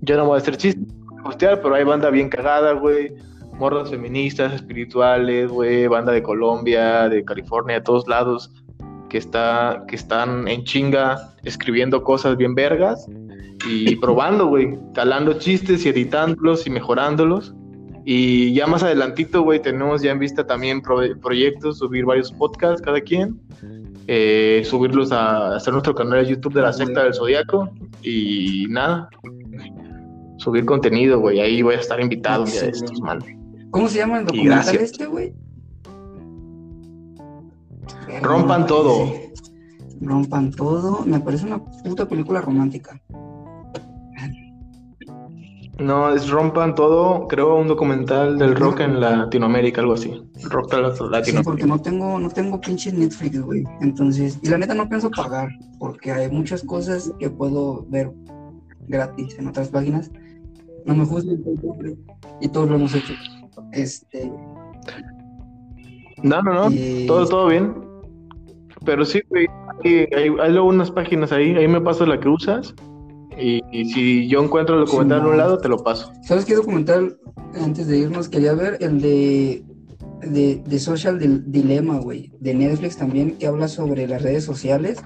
Yo 0.00 0.16
no 0.16 0.26
voy 0.26 0.36
a 0.36 0.38
hacer 0.38 0.56
chistes, 0.56 0.84
hostear, 1.24 1.60
pero 1.62 1.74
hay 1.74 1.84
banda 1.84 2.10
bien 2.10 2.28
cagada, 2.28 2.72
güey 2.72 3.12
morras 3.58 3.90
feministas, 3.90 4.52
espirituales, 4.52 5.50
güey, 5.50 5.86
banda 5.86 6.12
de 6.12 6.22
Colombia, 6.22 7.08
de 7.08 7.24
California, 7.24 7.76
de 7.76 7.80
todos 7.82 8.06
lados, 8.06 8.50
que, 9.08 9.18
está, 9.18 9.84
que 9.88 9.96
están 9.96 10.48
en 10.48 10.64
chinga 10.64 11.34
escribiendo 11.44 12.02
cosas 12.02 12.36
bien 12.36 12.54
vergas 12.54 13.06
y 13.66 13.96
probando, 13.96 14.46
güey, 14.46 14.78
calando 14.94 15.38
chistes 15.38 15.86
y 15.86 15.88
editándolos 15.88 16.66
y 16.66 16.70
mejorándolos. 16.70 17.54
Y 18.08 18.54
ya 18.54 18.68
más 18.68 18.84
adelantito, 18.84 19.42
güey, 19.42 19.60
tenemos 19.60 20.00
ya 20.00 20.12
en 20.12 20.20
vista 20.20 20.46
también 20.46 20.80
pro- 20.80 21.18
proyectos, 21.20 21.78
subir 21.78 22.04
varios 22.04 22.30
podcasts 22.30 22.80
cada 22.80 23.00
quien, 23.00 23.40
eh, 24.06 24.62
subirlos 24.64 25.10
a 25.10 25.56
hacer 25.56 25.72
nuestro 25.72 25.92
canal 25.92 26.24
de 26.24 26.30
YouTube 26.30 26.54
de 26.54 26.62
la 26.62 26.72
secta 26.72 27.02
del 27.02 27.14
Zodiaco 27.14 27.68
y 28.02 28.66
nada, 28.68 29.08
subir 30.36 30.64
contenido, 30.64 31.18
güey, 31.18 31.40
ahí 31.40 31.62
voy 31.62 31.74
a 31.74 31.80
estar 31.80 32.00
invitado 32.00 32.44
un 32.44 32.50
día 32.50 32.60
de 32.62 32.68
Excelente. 32.68 32.92
estos, 32.92 33.00
man. 33.04 33.18
¿Cómo 33.72 33.88
se 33.88 33.98
llama 33.98 34.20
el 34.20 34.26
documental 34.26 34.76
este, 34.76 35.06
güey? 35.06 35.34
Rompan 38.22 38.66
todo. 38.68 39.06
sí. 39.06 39.12
Rompan 40.00 40.50
todo. 40.52 41.04
Me 41.06 41.18
parece 41.20 41.46
una 41.46 41.58
puta 41.64 42.06
película 42.06 42.40
romántica. 42.40 43.00
No, 45.78 46.08
es 46.14 46.30
Rompan 46.30 46.74
Todo, 46.74 47.28
creo 47.28 47.56
un 47.56 47.68
documental 47.68 48.38
del 48.38 48.56
rock 48.56 48.80
en 48.80 48.98
Latinoamérica, 48.98 49.82
algo 49.82 49.92
así. 49.92 50.10
Rock 50.48 50.70
de 50.72 50.76
Sí, 50.76 51.04
Latinoamérica. 51.10 51.42
porque 51.42 51.66
no 51.66 51.78
tengo, 51.82 52.18
no 52.18 52.30
tengo 52.30 52.58
pinche 52.60 52.90
Netflix, 52.92 53.40
güey. 53.42 53.62
Entonces, 53.82 54.38
y 54.42 54.48
la 54.48 54.56
neta 54.56 54.72
no 54.74 54.88
pienso 54.88 55.10
pagar, 55.10 55.48
porque 55.78 56.12
hay 56.12 56.30
muchas 56.30 56.62
cosas 56.62 57.12
que 57.18 57.28
puedo 57.28 57.84
ver 57.90 58.10
gratis 58.88 59.38
en 59.38 59.48
otras 59.48 59.68
páginas. 59.68 60.10
No 60.86 60.94
me 60.94 61.04
juzguen, 61.04 61.44
y 62.40 62.48
todos 62.48 62.70
lo 62.70 62.76
hemos 62.76 62.94
hecho. 62.94 63.12
Este, 63.72 64.32
No, 66.22 66.40
no, 66.40 66.54
no, 66.54 66.70
y- 66.70 67.06
todo, 67.06 67.26
todo 67.26 67.48
bien. 67.48 67.74
Pero 68.86 69.04
sí, 69.04 69.20
güey, 69.28 69.46
hay, 69.84 70.08
hay, 70.16 70.34
hay 70.40 70.52
luego 70.52 70.68
unas 70.68 70.90
páginas 70.90 71.32
ahí, 71.32 71.54
ahí 71.54 71.68
me 71.68 71.80
pasas 71.82 72.08
la 72.08 72.18
que 72.18 72.28
usas. 72.28 72.74
Y, 73.38 73.62
y 73.70 73.84
si 73.92 74.28
yo 74.28 74.42
encuentro 74.42 74.78
el 74.78 74.86
documental 74.86 75.20
en 75.20 75.26
un 75.26 75.36
lado, 75.36 75.58
te 75.58 75.68
lo 75.68 75.78
paso. 75.78 76.10
¿Sabes 76.22 76.44
qué 76.44 76.54
documental 76.54 77.18
antes 77.60 77.86
de 77.86 77.98
irnos 77.98 78.28
quería 78.28 78.54
ver? 78.54 78.78
El 78.80 79.00
de, 79.00 79.62
de, 80.22 80.62
de 80.66 80.78
Social 80.78 81.18
Dil- 81.20 81.44
Dilemma, 81.46 81.98
güey, 81.98 82.32
de 82.40 82.54
Netflix 82.54 82.96
también, 82.96 83.36
que 83.38 83.46
habla 83.46 83.68
sobre 83.68 84.08
las 84.08 84.22
redes 84.22 84.44
sociales. 84.44 85.02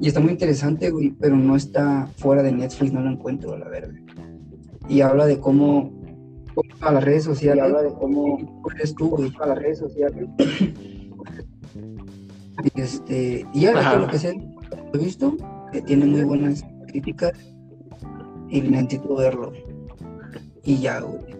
Y 0.00 0.08
está 0.08 0.20
muy 0.20 0.32
interesante, 0.32 0.90
güey, 0.90 1.10
pero 1.18 1.36
no 1.36 1.56
está 1.56 2.08
fuera 2.18 2.42
de 2.42 2.52
Netflix, 2.52 2.92
no 2.92 3.00
lo 3.00 3.10
encuentro, 3.10 3.54
a 3.54 3.58
la 3.58 3.68
verdad. 3.68 3.94
Y 4.88 5.00
habla 5.00 5.24
de 5.24 5.38
cómo, 5.38 5.90
cómo 6.54 6.68
a 6.80 6.92
las 6.92 7.04
redes 7.04 7.24
sociales, 7.24 7.64
habla 7.64 7.82
de 7.82 7.94
cómo 7.94 8.60
eres 8.74 8.94
tú, 8.94 9.08
güey, 9.08 9.32
a 9.40 9.46
las 9.46 9.58
redes 9.58 9.78
sociales. 9.78 10.26
Y, 12.62 12.80
este, 12.80 13.46
y 13.54 13.60
ya, 13.60 13.96
lo 13.96 14.06
que 14.08 14.18
sé, 14.18 14.36
he 14.92 14.98
visto, 14.98 15.36
que 15.72 15.80
tiene 15.82 16.06
muy 16.06 16.22
buenas 16.24 16.64
críticas 16.88 17.32
y 18.48 18.60
necesito 18.62 19.16
verlo. 19.16 19.52
Y 20.62 20.78
ya, 20.78 21.00
güey. 21.00 21.34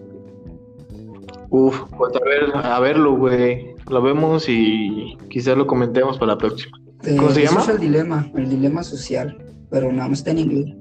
Uf, 1.49 1.81
pues 1.97 2.13
a 2.15 2.19
ver, 2.25 2.55
a 2.65 2.79
verlo, 2.79 3.15
güey. 3.17 3.75
Lo 3.89 4.01
vemos 4.01 4.45
y 4.49 5.17
quizás 5.29 5.57
lo 5.57 5.67
comentemos 5.67 6.17
para 6.17 6.33
la 6.33 6.37
próxima. 6.37 6.77
¿Cómo 7.17 7.29
se 7.29 7.41
Eh, 7.41 7.45
llama? 7.45 7.59
Social 7.61 7.79
Dilema, 7.79 8.31
el 8.35 8.49
dilema 8.49 8.83
social, 8.83 9.37
pero 9.69 9.91
nada 9.91 10.09
más 10.09 10.19
está 10.19 10.31
en 10.31 10.39
inglés. 10.39 10.75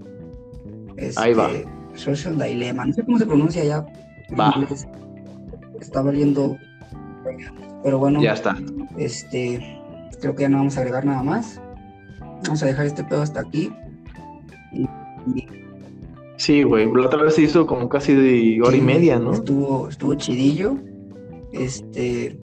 Este, 0.97 1.21
Ahí 1.21 1.35
va. 1.35 1.51
Social 1.95 2.39
Dilemma, 2.39 2.87
no 2.87 2.93
sé 2.95 3.05
cómo 3.05 3.19
se 3.19 3.27
pronuncia 3.27 3.63
ya. 3.65 3.85
Va. 4.39 4.53
inglés. 4.57 4.87
Está 5.81 6.01
valiendo. 6.03 6.57
Pero 7.83 7.99
bueno, 7.99 8.23
Ya 8.23 8.33
está. 8.33 8.57
este, 8.97 9.61
creo 10.21 10.35
que 10.35 10.43
ya 10.43 10.49
no 10.49 10.59
vamos 10.59 10.77
a 10.77 10.81
agregar 10.81 11.05
nada 11.05 11.23
más. 11.23 11.61
Vamos 12.45 12.63
a 12.63 12.67
dejar 12.67 12.87
este 12.87 13.05
pedo 13.05 13.23
hasta 13.23 13.41
aquí. 13.41 13.71
Y- 14.73 14.89
y- 15.35 15.47
Sí, 16.45 16.63
güey. 16.63 16.93
La 16.93 17.07
otra 17.07 17.23
vez 17.23 17.37
se 17.37 17.43
hizo 17.43 17.67
como 17.67 17.89
casi 17.89 18.13
de 18.13 18.61
hora 18.61 18.77
y 18.77 18.83
media, 18.83 19.19
¿no? 19.19 19.33
Estuvo, 19.33 19.89
estuvo 19.89 20.15
chidillo. 20.15 20.77
Este, 21.53 22.39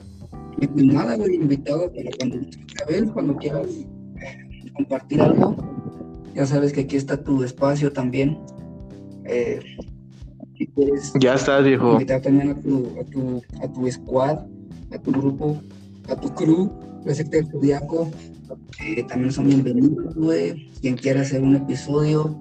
y 0.60 0.66
pues 0.66 0.84
nada, 0.86 1.16
güey, 1.16 1.36
invitado 1.36 1.88
para 1.92 2.10
cuando 3.14 3.36
quieras 3.36 3.68
eh, 3.68 4.72
compartir 4.74 5.22
algo. 5.22 5.56
Ya 6.34 6.46
sabes 6.46 6.72
que 6.72 6.80
aquí 6.80 6.96
está 6.96 7.22
tu 7.22 7.44
espacio 7.44 7.92
también. 7.92 8.40
Eh, 9.24 9.60
si 10.58 10.66
quieres 10.66 11.12
Ya 11.20 11.34
estás, 11.34 11.62
viejo. 11.62 11.92
invitar 11.92 12.22
también 12.22 12.50
a 12.50 12.60
tu, 12.60 12.88
a 13.00 13.04
tu, 13.04 13.42
a 13.62 13.72
tu 13.72 13.88
squad, 13.88 14.38
a 14.92 14.98
tu 14.98 15.12
grupo, 15.12 15.62
a 16.08 16.16
tu 16.16 16.28
crew, 16.34 16.72
la 17.04 17.14
secta 17.14 17.36
del 17.36 17.46
Zodiaco, 17.46 18.10
eh, 18.84 19.04
también 19.04 19.30
son 19.30 19.46
bienvenidos, 19.46 20.12
güey. 20.16 20.68
Quien 20.80 20.96
quiera 20.96 21.20
hacer 21.20 21.40
un 21.40 21.54
episodio, 21.54 22.36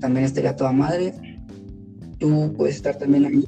también 0.00 0.24
estaría 0.26 0.54
toda 0.56 0.72
madre. 0.72 1.14
Tú 2.18 2.52
puedes 2.56 2.76
estar 2.76 2.96
también 2.96 3.26
ahí, 3.26 3.44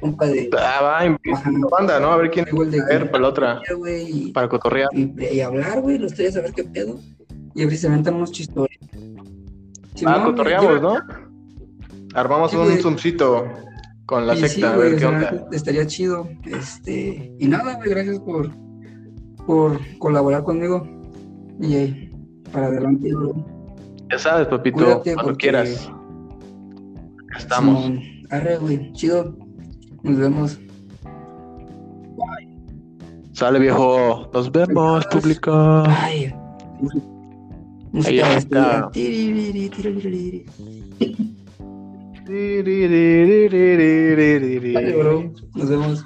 compa 0.00 0.26
de 0.26 0.50
Ah, 0.58 0.80
va, 0.82 1.06
invita 1.06 1.38
Ajá. 1.38 1.48
a 1.48 1.52
la 1.52 1.66
banda, 1.70 2.00
¿no? 2.00 2.08
A 2.12 2.16
ver 2.16 2.30
quién 2.30 2.46
igual 2.50 2.70
de 2.70 2.80
a 2.80 2.86
ver 2.86 3.10
para 3.10 3.22
la 3.22 3.28
otra, 3.28 3.60
güey, 3.78 4.28
y, 4.28 4.32
para 4.32 4.48
cotorrear. 4.48 4.88
y, 4.92 5.12
y 5.32 5.40
hablar, 5.40 5.80
güey, 5.80 5.98
los 5.98 6.14
tres 6.14 6.36
a 6.36 6.40
ver 6.40 6.52
qué 6.52 6.64
pedo. 6.64 6.98
Y 7.54 7.62
a 7.62 7.66
ver 7.66 7.74
si 7.74 7.78
se 7.82 7.86
aventan 7.88 8.14
unos 8.14 8.32
chistores. 8.32 8.78
Ah, 10.06 10.22
cotorreamos, 10.24 10.80
¿no? 10.80 10.96
Armamos 12.14 12.50
Sí, 12.50 12.56
un 12.56 12.64
güey. 12.64 12.78
zoomcito 12.80 13.46
con 14.06 14.26
la 14.26 14.34
Y 14.34 14.38
sí, 14.42 14.48
secta, 14.48 14.72
a 14.72 14.76
güey, 14.76 14.90
ver 14.90 14.98
qué 14.98 15.06
onda. 15.06 15.46
Estaría 15.52 15.86
chido. 15.86 16.28
Este, 16.46 17.32
y 17.38 17.46
nada, 17.48 17.74
güey, 17.76 17.90
gracias 17.90 18.18
por, 18.20 18.50
por 19.46 19.78
colaborar 19.98 20.42
conmigo. 20.42 20.86
Y 21.60 21.74
eh, 21.76 22.12
para 22.52 22.66
adelante, 22.66 23.12
bro. 23.14 23.34
Ya 24.10 24.18
sabes, 24.18 24.48
papito, 24.48 24.76
Cuídate, 24.78 25.14
cuando 25.14 25.22
porque- 25.32 25.38
quieras. 25.48 25.90
Acá 27.28 27.38
estamos. 27.38 27.84
Simón. 27.84 28.02
Arre, 28.30 28.56
güey, 28.58 28.92
chido. 28.92 29.36
Nos 30.02 30.16
vemos. 30.16 30.58
Sale, 33.32 33.58
viejo. 33.58 34.30
Nos 34.32 34.50
vemos, 34.52 35.06
público. 35.06 35.52
Ay. 35.86 36.34
Ahí 38.06 38.18
está. 38.36 38.90
Dale, 44.74 44.96
bro. 44.96 45.32
Nos 45.54 45.68
vemos. 45.68 46.04